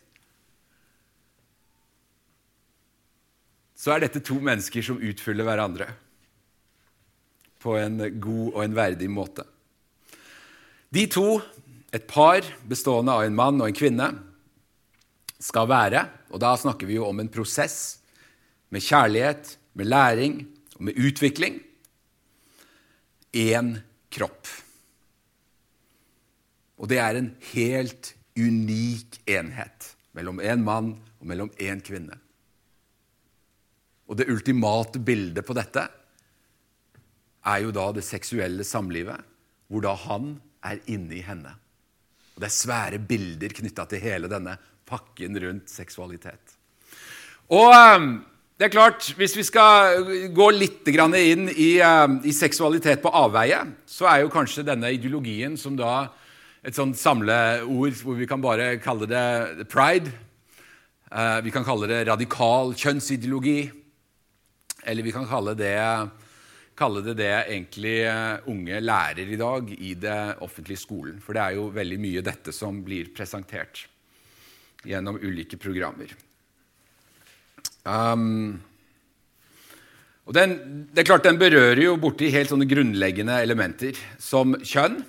Så 3.78 3.94
er 3.94 4.06
dette 4.06 4.24
to 4.24 4.40
mennesker 4.40 4.86
som 4.86 5.02
utfyller 5.04 5.46
hverandre 5.46 5.90
på 7.64 7.76
en 7.80 8.00
god 8.24 8.48
og 8.54 8.62
en 8.64 8.78
verdig 8.78 9.10
måte. 9.12 9.46
De 10.94 11.04
to, 11.12 11.42
et 11.94 12.06
par 12.10 12.46
bestående 12.70 13.14
av 13.14 13.26
en 13.26 13.36
mann 13.36 13.62
og 13.62 13.70
en 13.70 13.78
kvinne, 13.78 14.08
skal 15.44 15.68
være, 15.68 16.06
og 16.32 16.40
da 16.40 16.54
snakker 16.56 16.88
vi 16.88 16.96
jo 16.96 17.10
om 17.10 17.20
en 17.20 17.32
prosess 17.32 18.00
med 18.72 18.84
kjærlighet, 18.86 19.58
med 19.76 19.90
læring 19.92 20.38
og 20.78 20.86
med 20.88 21.00
utvikling, 21.00 21.60
én 23.34 23.76
kropp. 24.14 24.48
Og 26.78 26.90
det 26.90 27.00
er 27.02 27.18
en 27.18 27.32
helt 27.54 28.14
unik 28.38 29.22
enhet 29.30 29.90
mellom 30.14 30.42
én 30.42 30.64
mann 30.66 30.94
og 31.20 31.28
mellom 31.30 31.52
én 31.62 31.82
kvinne. 31.86 32.18
Og 34.10 34.20
det 34.20 34.30
ultimate 34.30 35.00
bildet 35.00 35.46
på 35.48 35.56
dette 35.58 35.86
er 37.44 37.62
jo 37.64 37.72
da 37.76 37.90
det 37.96 38.06
seksuelle 38.06 38.66
samlivet, 38.68 39.20
hvor 39.68 39.84
da 39.84 39.94
han 40.06 40.36
er 40.64 40.82
inni 40.92 41.22
henne. 41.26 41.54
Og 42.34 42.42
Det 42.42 42.50
er 42.50 42.56
svære 42.56 43.00
bilder 43.00 43.54
knytta 43.54 43.86
til 43.90 44.02
hele 44.04 44.30
denne 44.32 44.56
pakken 44.90 45.38
rundt 45.40 45.70
seksualitet. 45.70 46.56
Og 47.54 47.74
ehm, 47.74 48.14
det 48.58 48.68
er 48.68 48.70
klart, 48.70 49.14
Hvis 49.18 49.36
vi 49.36 49.44
skal 49.44 50.30
gå 50.30 50.50
litt 50.54 50.88
inn 50.88 51.50
i, 51.50 51.80
ehm, 51.82 52.20
i, 52.24 52.32
seksualitet 52.32 53.02
på 53.02 53.10
avveie, 53.10 53.60
så 53.86 54.06
er 54.06 54.22
jo 54.22 54.30
kanskje 54.30 54.64
denne 54.64 54.94
ideologien 54.94 55.58
som 55.58 55.76
da 55.76 56.10
et 56.64 56.76
sånt 56.76 56.96
samleord 56.96 57.98
hvor 57.98 58.16
vi 58.16 58.28
kan 58.28 58.42
bare 58.42 58.78
kalle 58.78 59.08
det 59.10 59.68
pride. 59.68 60.12
Eh, 61.12 61.42
vi 61.42 61.52
kan 61.52 61.66
kalle 61.66 61.88
det 61.88 62.08
radikal 62.08 62.74
kjønnsideologi. 62.74 63.72
Eller 64.86 65.04
vi 65.04 65.12
kan 65.12 65.26
kalle 65.28 65.56
det 65.56 65.78
kalle 66.76 67.02
det 67.06 67.18
det 67.18 67.34
egentlig 67.54 68.04
eh, 68.06 68.38
unge 68.50 68.80
lærer 68.82 69.30
i 69.30 69.38
dag 69.38 69.70
i 69.74 69.94
det 69.94 70.38
offentlige 70.42 70.82
skolen. 70.82 71.20
For 71.22 71.34
det 71.34 71.42
er 71.42 71.58
jo 71.58 71.72
veldig 71.74 72.00
mye 72.00 72.22
dette 72.26 72.54
som 72.54 72.84
blir 72.86 73.10
presentert 73.14 73.88
gjennom 74.86 75.18
ulike 75.22 75.58
programmer. 75.58 76.14
Um, 77.84 78.62
og 80.24 80.36
den, 80.38 80.56
det 80.96 81.04
er 81.04 81.08
klart 81.10 81.26
den 81.28 81.40
berører 81.40 81.82
jo 81.84 81.98
borti 82.00 82.30
helt 82.32 82.52
sånne 82.52 82.68
grunnleggende 82.70 83.42
elementer 83.44 83.98
som 84.24 84.56
kjønn, 84.64 85.02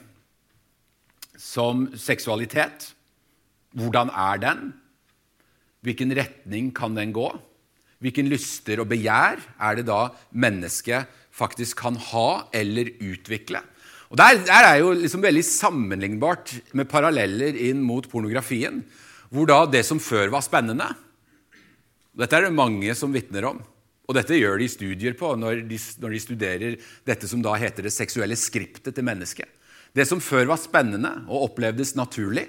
som 1.39 1.87
seksualitet. 1.99 2.91
Hvordan 3.79 4.11
er 4.11 4.41
den? 4.43 4.64
Hvilken 5.87 6.14
retning 6.18 6.72
kan 6.75 6.97
den 6.99 7.12
gå? 7.14 7.29
Hvilken 8.03 8.27
lyster 8.31 8.83
og 8.83 8.91
begjær 8.91 9.39
er 9.39 9.79
det 9.79 9.87
da 9.87 10.09
mennesket 10.35 11.07
faktisk 11.35 11.79
kan 11.85 11.97
ha 12.11 12.29
eller 12.55 12.91
utvikle. 12.99 13.62
Og 14.11 14.18
Der, 14.18 14.39
der 14.47 14.66
er 14.68 14.77
jo 14.83 14.93
liksom 14.95 15.22
veldig 15.25 15.43
sammenlignbart 15.47 16.53
med 16.79 16.91
paralleller 16.91 17.57
inn 17.57 17.81
mot 17.83 18.07
pornografien, 18.11 18.83
hvor 19.31 19.49
da 19.51 19.64
det 19.66 19.83
som 19.87 20.03
før 20.03 20.31
var 20.35 20.45
spennende 20.45 20.91
Dette 22.14 22.38
er 22.38 22.46
det 22.46 22.54
mange 22.54 22.94
som 22.94 23.14
vitner 23.14 23.46
om. 23.48 23.60
Og 24.04 24.16
dette 24.18 24.36
gjør 24.36 24.58
de 24.60 24.68
studier 24.68 25.16
på 25.16 25.30
når 25.40 25.64
de, 25.68 25.78
når 26.02 26.12
de, 26.14 26.20
studerer 26.20 26.76
dette 27.08 27.28
som 27.30 27.40
da 27.42 27.54
heter 27.58 27.86
det 27.86 27.94
seksuelle 27.94 28.36
skriptet 28.38 28.94
til 28.94 29.06
mennesket. 29.06 29.48
Det 29.94 30.04
som 30.08 30.20
før 30.22 30.50
var 30.50 30.60
spennende 30.60 31.12
og 31.24 31.48
opplevdes 31.48 31.94
naturlig, 31.96 32.48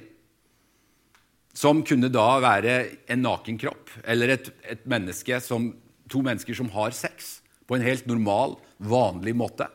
som 1.56 1.86
kunne 1.88 2.12
da 2.12 2.28
være 2.44 2.76
en 3.14 3.22
naken 3.24 3.58
kropp 3.62 3.94
eller 4.04 4.34
et, 4.34 4.50
et 4.68 4.84
menneske 4.92 5.40
som, 5.40 5.70
to 6.12 6.20
mennesker 6.26 6.58
som 6.58 6.68
har 6.74 6.92
sex 6.98 7.38
på 7.66 7.78
en 7.78 7.86
helt 7.86 8.10
normal 8.10 8.58
vanlig 8.84 9.36
måte. 9.38 9.70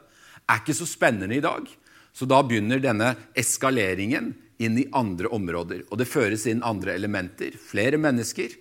Er 0.45 0.61
ikke 0.61 0.77
så 0.77 0.87
spennende 0.89 1.39
i 1.39 1.45
dag. 1.45 1.65
Så 2.13 2.27
da 2.29 2.43
begynner 2.45 2.83
denne 2.83 3.15
eskaleringen 3.39 4.35
inn 4.61 4.77
i 4.77 4.89
andre 4.93 5.31
områder. 5.33 5.87
Og 5.89 6.01
det 6.03 6.11
føres 6.11 6.45
inn 6.51 6.65
andre 6.67 6.93
elementer, 6.99 7.55
flere 7.57 8.01
mennesker. 8.03 8.53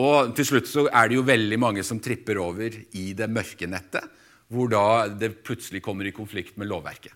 Og 0.00 0.32
til 0.36 0.48
slutt 0.48 0.70
så 0.70 0.86
er 0.88 1.08
det 1.08 1.18
jo 1.18 1.26
veldig 1.26 1.58
mange 1.60 1.82
som 1.84 2.00
tripper 2.00 2.40
over 2.40 2.72
i 2.96 3.10
det 3.16 3.28
mørke 3.28 3.68
nettet, 3.68 4.06
hvor 4.52 4.70
da 4.72 5.08
det 5.08 5.42
plutselig 5.44 5.82
kommer 5.84 6.08
i 6.08 6.14
konflikt 6.16 6.56
med 6.60 6.70
lovverket. 6.70 7.12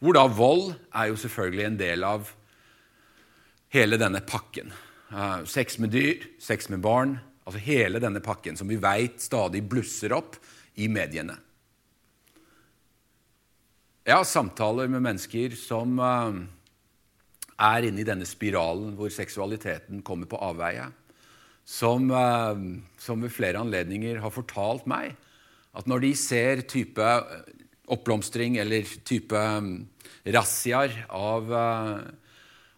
Hvor 0.00 0.16
da 0.16 0.24
vold 0.28 0.72
er 0.92 1.10
jo 1.10 1.20
selvfølgelig 1.20 1.66
en 1.66 1.78
del 1.80 2.04
av 2.08 2.32
hele 3.74 3.98
denne 4.00 4.20
pakken. 4.24 4.72
Uh, 5.12 5.44
sex 5.48 5.78
med 5.80 5.92
dyr, 5.92 6.24
sex 6.40 6.70
med 6.72 6.82
barn, 6.84 7.18
altså 7.44 7.60
hele 7.62 8.00
denne 8.02 8.22
pakken 8.24 8.56
som 8.56 8.68
vi 8.68 8.80
veit 8.80 9.20
stadig 9.22 9.62
blusser 9.68 10.14
opp 10.16 10.38
i 10.80 10.88
mediene. 10.88 11.36
Jeg 14.04 14.18
har 14.18 14.28
samtaler 14.28 14.88
med 14.92 15.04
mennesker 15.04 15.54
som 15.56 16.00
uh, 16.00 16.40
er 17.56 17.88
inne 17.88 18.02
i 18.02 18.08
denne 18.08 18.28
spiralen 18.28 18.96
hvor 18.98 19.12
seksualiteten 19.12 20.02
kommer 20.04 20.28
på 20.28 20.40
avveie. 20.44 20.90
Som, 21.64 22.10
uh, 22.12 22.58
som, 23.00 23.24
ved 23.24 23.32
flere 23.32 23.62
anledninger 23.62 24.20
har 24.20 24.32
fortalt 24.34 24.88
meg 24.90 25.14
at 25.74 25.88
når 25.90 26.04
de 26.04 26.10
ser 26.14 26.60
type 26.70 27.02
eh, 27.02 27.54
oppblomstring 27.90 28.60
eller 28.62 28.86
type 29.02 29.34
um, 29.34 29.88
razziaer 30.22 31.00
av, 31.10 31.50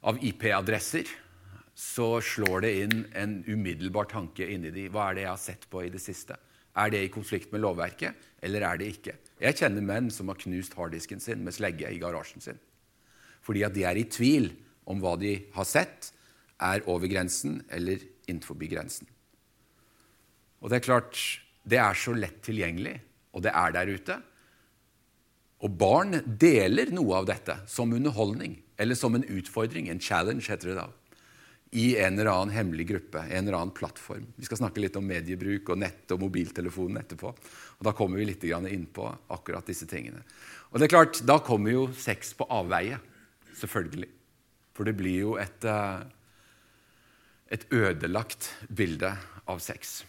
av 0.00 0.22
IP-adresser, 0.24 1.10
så 1.76 2.22
slår 2.24 2.64
det 2.64 2.72
inn 2.86 3.02
en 3.12 3.36
umiddelbar 3.44 4.08
tanke 4.08 4.48
inni 4.48 4.72
de. 4.72 4.86
Hva 4.88 5.10
er 5.10 5.18
det 5.18 5.26
jeg 5.26 5.32
har 5.34 5.42
sett 5.42 5.68
på 5.68 5.84
i 5.84 5.92
det 5.92 6.00
siste? 6.00 6.38
Er 6.76 6.92
det 6.92 7.02
i 7.04 7.12
konflikt 7.12 7.52
med 7.52 7.60
lovverket, 7.64 8.16
eller 8.44 8.64
er 8.64 8.80
det 8.80 8.88
ikke? 8.94 9.18
Jeg 9.40 9.58
kjenner 9.60 9.84
menn 9.84 10.08
som 10.12 10.32
har 10.32 10.40
knust 10.40 10.76
harddisken 10.76 11.20
sin 11.20 11.44
med 11.44 11.56
slegge 11.56 11.92
i 11.92 12.00
garasjen 12.00 12.44
sin. 12.44 12.60
Fordi 13.44 13.62
at 13.68 13.76
de 13.76 13.84
er 13.84 14.00
i 14.00 14.08
tvil 14.08 14.50
om 14.88 15.00
hva 15.04 15.18
de 15.20 15.36
har 15.52 15.68
sett, 15.68 16.12
er 16.56 16.84
over 16.88 17.08
grensen 17.12 17.60
eller 17.68 18.00
innenfor 18.26 18.58
grensen. 18.70 19.08
Og 20.60 20.70
det 20.70 20.80
er 20.80 20.86
klart, 20.86 21.20
det 21.66 21.78
er 21.82 21.98
så 21.98 22.14
lett 22.16 22.40
tilgjengelig, 22.46 22.96
og 23.36 23.44
det 23.44 23.52
er 23.52 23.74
der 23.74 23.92
ute. 23.92 24.18
Og 25.64 25.72
barn 25.78 26.20
deler 26.26 26.92
noe 26.94 27.22
av 27.22 27.28
dette 27.28 27.58
som 27.70 27.92
underholdning 27.96 28.58
eller 28.76 28.98
som 28.98 29.14
en 29.16 29.24
utfordring. 29.24 29.88
En 29.88 30.02
challenge, 30.02 30.48
heter 30.50 30.72
det 30.72 30.80
da 30.80 30.90
i 31.76 31.96
en 31.98 32.14
eller 32.14 32.30
annen 32.30 32.54
hemmelig 32.54 32.86
gruppe, 32.88 33.20
en 33.20 33.48
eller 33.48 33.58
annen 33.58 33.74
plattform. 33.74 34.26
Vi 34.36 34.46
skal 34.46 34.60
snakke 34.62 34.80
litt 34.80 34.96
om 34.96 35.06
mediebruk 35.06 35.72
og 35.74 35.80
nett 35.82 36.12
og 36.14 36.22
mobiltelefonen 36.22 37.00
etterpå. 37.02 37.32
og 37.32 37.82
Da 37.84 37.92
kommer 37.92 38.16
vi 38.16 38.28
litt 38.30 38.44
inn 38.44 38.86
på 38.86 39.08
akkurat 39.28 39.66
disse 39.66 39.86
tingene. 39.86 40.22
Og 40.70 40.78
det 40.78 40.86
er 40.86 40.94
klart, 40.94 41.26
Da 41.26 41.38
kommer 41.38 41.70
jo 41.70 41.92
sex 41.92 42.34
på 42.34 42.46
avveie, 42.48 42.98
selvfølgelig. 43.54 44.08
For 44.74 44.84
det 44.84 44.96
blir 44.96 45.20
jo 45.20 45.36
et, 45.36 45.64
eh, 45.64 46.04
et 47.52 47.66
ødelagt 47.70 48.50
bilde 48.68 49.12
av 49.46 49.60
sex. 49.62 50.00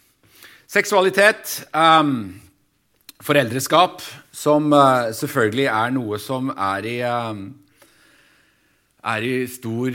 Seksualitet, 0.68 1.64
um, 1.74 2.40
foreldreskap, 3.24 4.02
som 4.36 4.72
uh, 4.74 5.10
selvfølgelig 5.16 5.68
er 5.72 5.94
noe 5.96 6.20
som 6.22 6.50
er 6.54 6.88
i, 6.90 6.98
um, 7.08 7.44
er 9.06 9.28
i 9.28 9.36
stor 9.52 9.94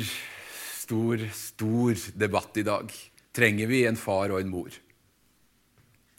stor, 0.93 1.18
stor 1.32 1.95
debatt 2.14 2.57
i 2.57 2.66
dag. 2.66 2.93
Trenger 3.32 3.66
vi 3.70 3.84
en 3.88 3.97
far 3.97 4.32
og 4.32 4.40
en 4.43 4.51
mor? 4.53 4.72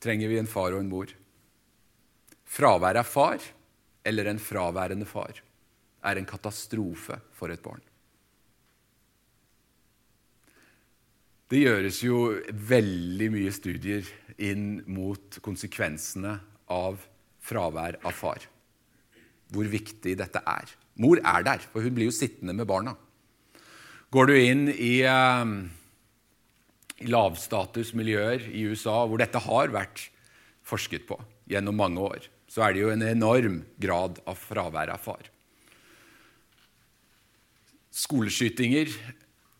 Trenger 0.02 0.32
vi 0.32 0.40
en 0.42 0.50
far 0.50 0.74
og 0.74 0.82
en 0.82 0.90
mor? 0.90 1.12
Fravær 2.54 3.00
av 3.02 3.10
far 3.10 3.44
eller 4.04 4.30
en 4.30 4.42
fraværende 4.42 5.08
far 5.10 5.38
er 6.04 6.20
en 6.20 6.28
katastrofe 6.28 7.20
for 7.34 7.54
et 7.54 7.62
barn. 7.64 7.82
Det 11.54 11.60
gjøres 11.62 12.00
jo 12.02 12.20
veldig 12.50 13.28
mye 13.30 13.52
studier 13.54 14.08
inn 14.42 14.80
mot 14.90 15.36
konsekvensene 15.46 16.32
av 16.74 16.96
fravær 17.46 18.00
av 18.02 18.16
far. 18.18 18.42
Hvor 19.54 19.70
viktig 19.70 20.16
dette 20.18 20.42
er. 20.50 20.72
Mor 20.98 21.22
er 21.22 21.46
der, 21.46 21.62
for 21.70 21.86
hun 21.86 21.94
blir 21.94 22.10
jo 22.10 22.16
sittende 22.16 22.56
med 22.58 22.66
barna. 22.66 22.96
Går 24.10 24.32
du 24.32 24.34
inn 24.34 24.64
i, 24.74 25.04
eh, 25.06 25.46
lavstatusmiljøer 27.06 28.50
i 28.50 28.66
USA 28.74 29.06
hvor 29.06 29.22
dette 29.22 29.38
har 29.46 29.70
vært 29.70 30.10
forsket 30.66 31.06
på 31.06 31.20
gjennom 31.54 31.78
mange 31.78 32.02
år, 32.02 32.26
så 32.50 32.66
er 32.66 32.74
det 32.74 32.82
jo 32.82 32.90
en 32.90 33.06
enorm 33.06 33.62
grad 33.78 34.18
av 34.26 34.42
fravær 34.42 34.90
av 34.90 35.06
far. 35.06 35.30
Skoleskytinger 37.94 38.90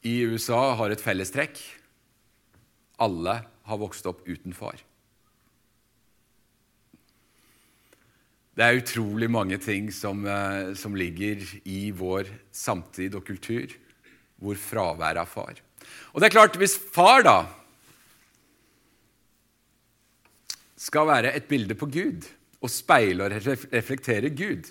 i 0.02 0.26
USA 0.26 0.74
har 0.74 0.90
et 0.90 1.02
fellestrekk. 1.02 1.83
Alle 3.02 3.40
har 3.64 3.80
vokst 3.82 4.06
opp 4.10 4.26
uten 4.28 4.54
far. 4.56 4.82
Det 8.54 8.62
er 8.62 8.78
utrolig 8.78 9.30
mange 9.34 9.58
ting 9.58 9.90
som, 9.92 10.26
eh, 10.30 10.74
som, 10.78 10.96
ligger 10.96 11.42
i 11.66 11.90
vår 11.90 12.30
samtid 12.54 13.16
og 13.18 13.26
kultur 13.26 13.72
hvor 14.38 14.60
fraværet 14.60 15.24
av 15.24 15.30
far. 15.30 15.58
Og 16.14 16.22
det 16.22 16.28
er 16.28 16.36
klart, 16.36 16.58
hvis 16.62 16.78
far 16.78 17.24
da 17.26 17.38
skal 20.78 21.08
være 21.10 21.34
et 21.34 21.48
bilde 21.50 21.74
på 21.80 21.90
Gud 21.90 22.28
og 22.62 22.70
speile 22.70 23.26
og 23.26 23.48
reflektere 23.74 24.30
Gud 24.30 24.70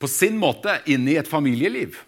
på 0.00 0.08
sin 0.08 0.38
måte 0.40 0.78
inn 0.88 1.04
i 1.10 1.18
et 1.20 1.28
familieliv 1.28 1.98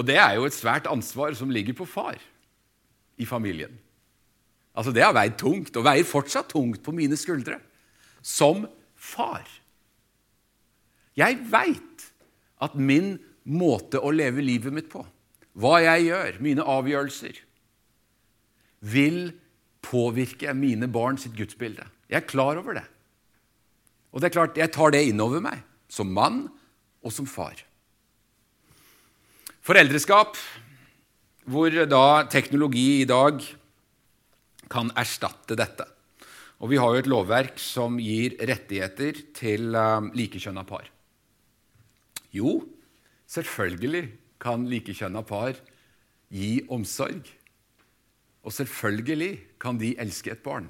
Og 0.00 0.06
det 0.08 0.16
er 0.16 0.38
jo 0.38 0.46
et 0.48 0.56
svært 0.56 0.88
ansvar 0.88 1.34
som 1.36 1.52
ligger 1.52 1.76
på 1.76 1.84
far 1.84 2.16
i 3.20 3.26
familien. 3.28 3.74
Altså 4.72 4.94
Det 4.96 5.04
har 5.04 5.12
veid 5.12 5.36
tungt, 5.36 5.76
og 5.76 5.84
veier 5.84 6.08
fortsatt 6.08 6.48
tungt 6.48 6.80
på 6.80 6.94
mine 6.96 7.18
skuldre. 7.20 7.58
Som 8.22 8.64
far. 8.96 9.44
Jeg 11.18 11.36
veit 11.52 12.06
at 12.64 12.76
min 12.80 13.18
måte 13.44 14.00
å 14.00 14.12
leve 14.14 14.44
livet 14.44 14.72
mitt 14.72 14.88
på, 14.92 15.02
hva 15.60 15.80
jeg 15.82 16.06
gjør, 16.08 16.36
mine 16.40 16.64
avgjørelser, 16.64 17.40
vil 18.80 19.32
påvirke 19.84 20.54
mine 20.56 20.88
barn 20.88 21.18
sitt 21.20 21.36
gudsbilde. 21.36 21.84
Jeg 22.08 22.22
er 22.22 22.28
klar 22.28 22.60
over 22.60 22.78
det. 22.78 22.86
Og 24.12 24.20
det 24.20 24.30
er 24.30 24.36
klart, 24.38 24.56
jeg 24.56 24.72
tar 24.72 24.94
det 24.94 25.02
innover 25.10 25.42
meg 25.44 25.60
som 25.92 26.08
mann 26.14 26.46
og 27.04 27.12
som 27.12 27.28
far. 27.28 27.58
Foreldreskap, 29.70 30.34
hvor 31.46 31.70
da 31.86 32.06
teknologi 32.26 33.04
i 33.04 33.06
dag 33.06 33.36
kan 34.66 34.88
erstatte 34.98 35.54
dette. 35.54 35.86
Og 36.58 36.72
Vi 36.72 36.80
har 36.80 36.90
jo 36.90 37.02
et 37.04 37.10
lovverk 37.12 37.62
som 37.62 38.00
gir 38.02 38.34
rettigheter 38.50 39.20
til 39.30 39.70
um, 39.78 40.10
likekjønna 40.10 40.66
par. 40.66 40.90
Jo, 42.34 42.56
selvfølgelig 43.30 44.02
kan 44.42 44.66
likekjønna 44.66 45.22
par 45.22 45.54
gi 46.34 46.66
omsorg. 46.66 47.30
Og 48.42 48.50
selvfølgelig 48.50 49.32
kan 49.62 49.78
de 49.78 49.94
elske 50.02 50.34
et 50.34 50.42
barn. 50.42 50.66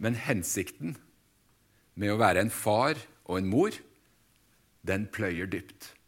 Men 0.00 0.16
hensikten 0.16 0.96
med 1.92 2.16
å 2.16 2.20
være 2.24 2.48
en 2.48 2.58
far 2.64 2.96
og 3.28 3.42
en 3.42 3.52
mor, 3.52 3.82
den 4.80 5.10
pløyer 5.12 5.44
dypt. 5.44 5.99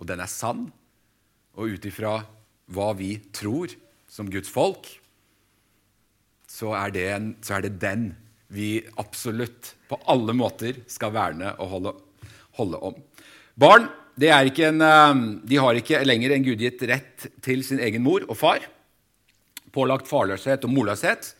Og 0.00 0.08
den 0.08 0.22
er 0.22 0.30
sann. 0.30 0.66
Og 1.56 1.76
ut 1.76 1.88
ifra 1.88 2.20
hva 2.72 2.92
vi 2.98 3.16
tror 3.34 3.72
som 4.10 4.28
Guds 4.30 4.50
folk, 4.52 4.88
så 6.46 6.72
er, 6.78 6.92
det 6.94 7.04
en, 7.10 7.28
så 7.44 7.58
er 7.58 7.66
det 7.66 7.76
den 7.82 8.10
vi 8.54 8.78
absolutt 9.00 9.74
på 9.90 9.98
alle 10.10 10.34
måter 10.36 10.78
skal 10.90 11.14
verne 11.14 11.52
og 11.58 11.72
holde, 11.74 11.94
holde 12.58 12.82
om. 12.90 12.98
Barn 13.58 13.88
en, 14.16 14.80
um, 14.80 15.24
de 15.44 15.58
har 15.60 15.76
ikke 15.76 16.04
lenger 16.06 16.32
en 16.32 16.44
gudgitt 16.46 16.82
rett 16.88 17.26
til 17.44 17.64
sin 17.66 17.82
egen 17.84 18.02
mor 18.02 18.24
og 18.24 18.36
far. 18.36 18.64
Pålagt 19.72 20.08
farløshet 20.08 20.64
og 20.64 20.72
morløshet 20.72 21.34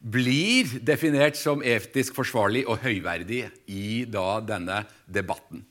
blir 0.00 0.80
definert 0.80 1.36
som 1.36 1.62
etisk 1.62 2.14
forsvarlig 2.16 2.64
og 2.68 2.80
høyverdig 2.80 3.44
i 3.68 4.04
denne 4.08 4.84
debatten. 5.04 5.64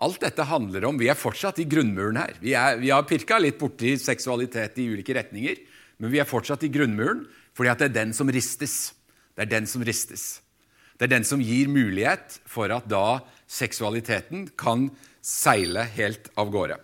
Alt 0.00 0.22
dette 0.24 0.46
handler 0.48 0.86
om 0.88 0.98
Vi 1.00 1.10
er 1.12 1.18
fortsatt 1.18 1.60
i 1.60 1.68
grunnmuren 1.68 2.16
her. 2.20 2.36
Vi, 2.40 2.54
er, 2.56 2.78
vi 2.80 2.92
har 2.92 3.04
pirka 3.08 3.38
litt 3.40 3.58
borti 3.60 3.96
seksualitet 4.00 4.78
i 4.80 4.88
ulike 4.88 5.16
retninger, 5.16 5.60
men 6.00 6.12
vi 6.12 6.20
er 6.22 6.28
fortsatt 6.28 6.64
i 6.64 6.72
grunnmuren 6.72 7.26
fordi 7.56 7.74
det 7.76 7.88
er 7.90 7.96
den 7.98 8.14
som 8.16 8.30
ristes. 8.32 8.94
Det 9.36 9.44
er 9.44 9.50
den 9.50 9.66
som 9.68 9.84
ristes. 9.84 10.40
Det 10.96 11.08
er 11.08 11.12
den 11.16 11.26
som 11.28 11.42
gir 11.44 11.68
mulighet 11.68 12.38
for 12.48 12.72
at 12.72 12.86
da 12.88 13.20
seksualiteten 13.50 14.46
kan 14.56 14.88
seile 15.20 15.84
helt 15.96 16.30
av 16.40 16.52
gårde. 16.52 16.78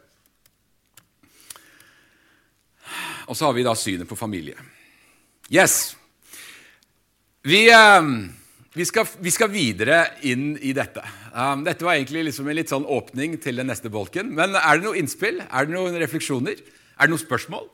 Og 3.27 3.37
så 3.37 3.49
har 3.49 3.57
vi 3.57 3.65
da 3.67 3.73
synet 3.79 4.09
på 4.09 4.19
familie. 4.19 4.59
Yes! 5.49 5.95
Vi... 7.47 7.69
Eh, 7.73 8.11
vi 8.77 8.85
skal, 8.85 9.07
vi 9.25 9.33
skal, 9.33 9.49
videre 9.49 10.03
inn 10.29 10.51
i 10.61 10.75
dette. 10.77 11.01
Um, 11.33 11.63
dette 11.65 11.85
var 11.87 11.97
egentlig 11.97 12.27
liksom 12.29 12.49
en 12.51 12.59
litt 12.59 12.73
sånn 12.73 12.85
åpning 12.85 13.39
til 13.41 13.57
den 13.57 13.71
neste 13.71 13.89
bolken. 13.93 14.35
Men 14.37 14.53
er 14.59 14.77
det 14.77 14.85
noe 14.85 14.99
innspill? 15.01 15.41
Er 15.47 15.69
det 15.69 15.73
noen 15.73 15.97
refleksjoner? 16.03 16.61
Er 16.61 17.09
det 17.09 17.15
noen 17.15 17.23
spørsmål? 17.23 17.71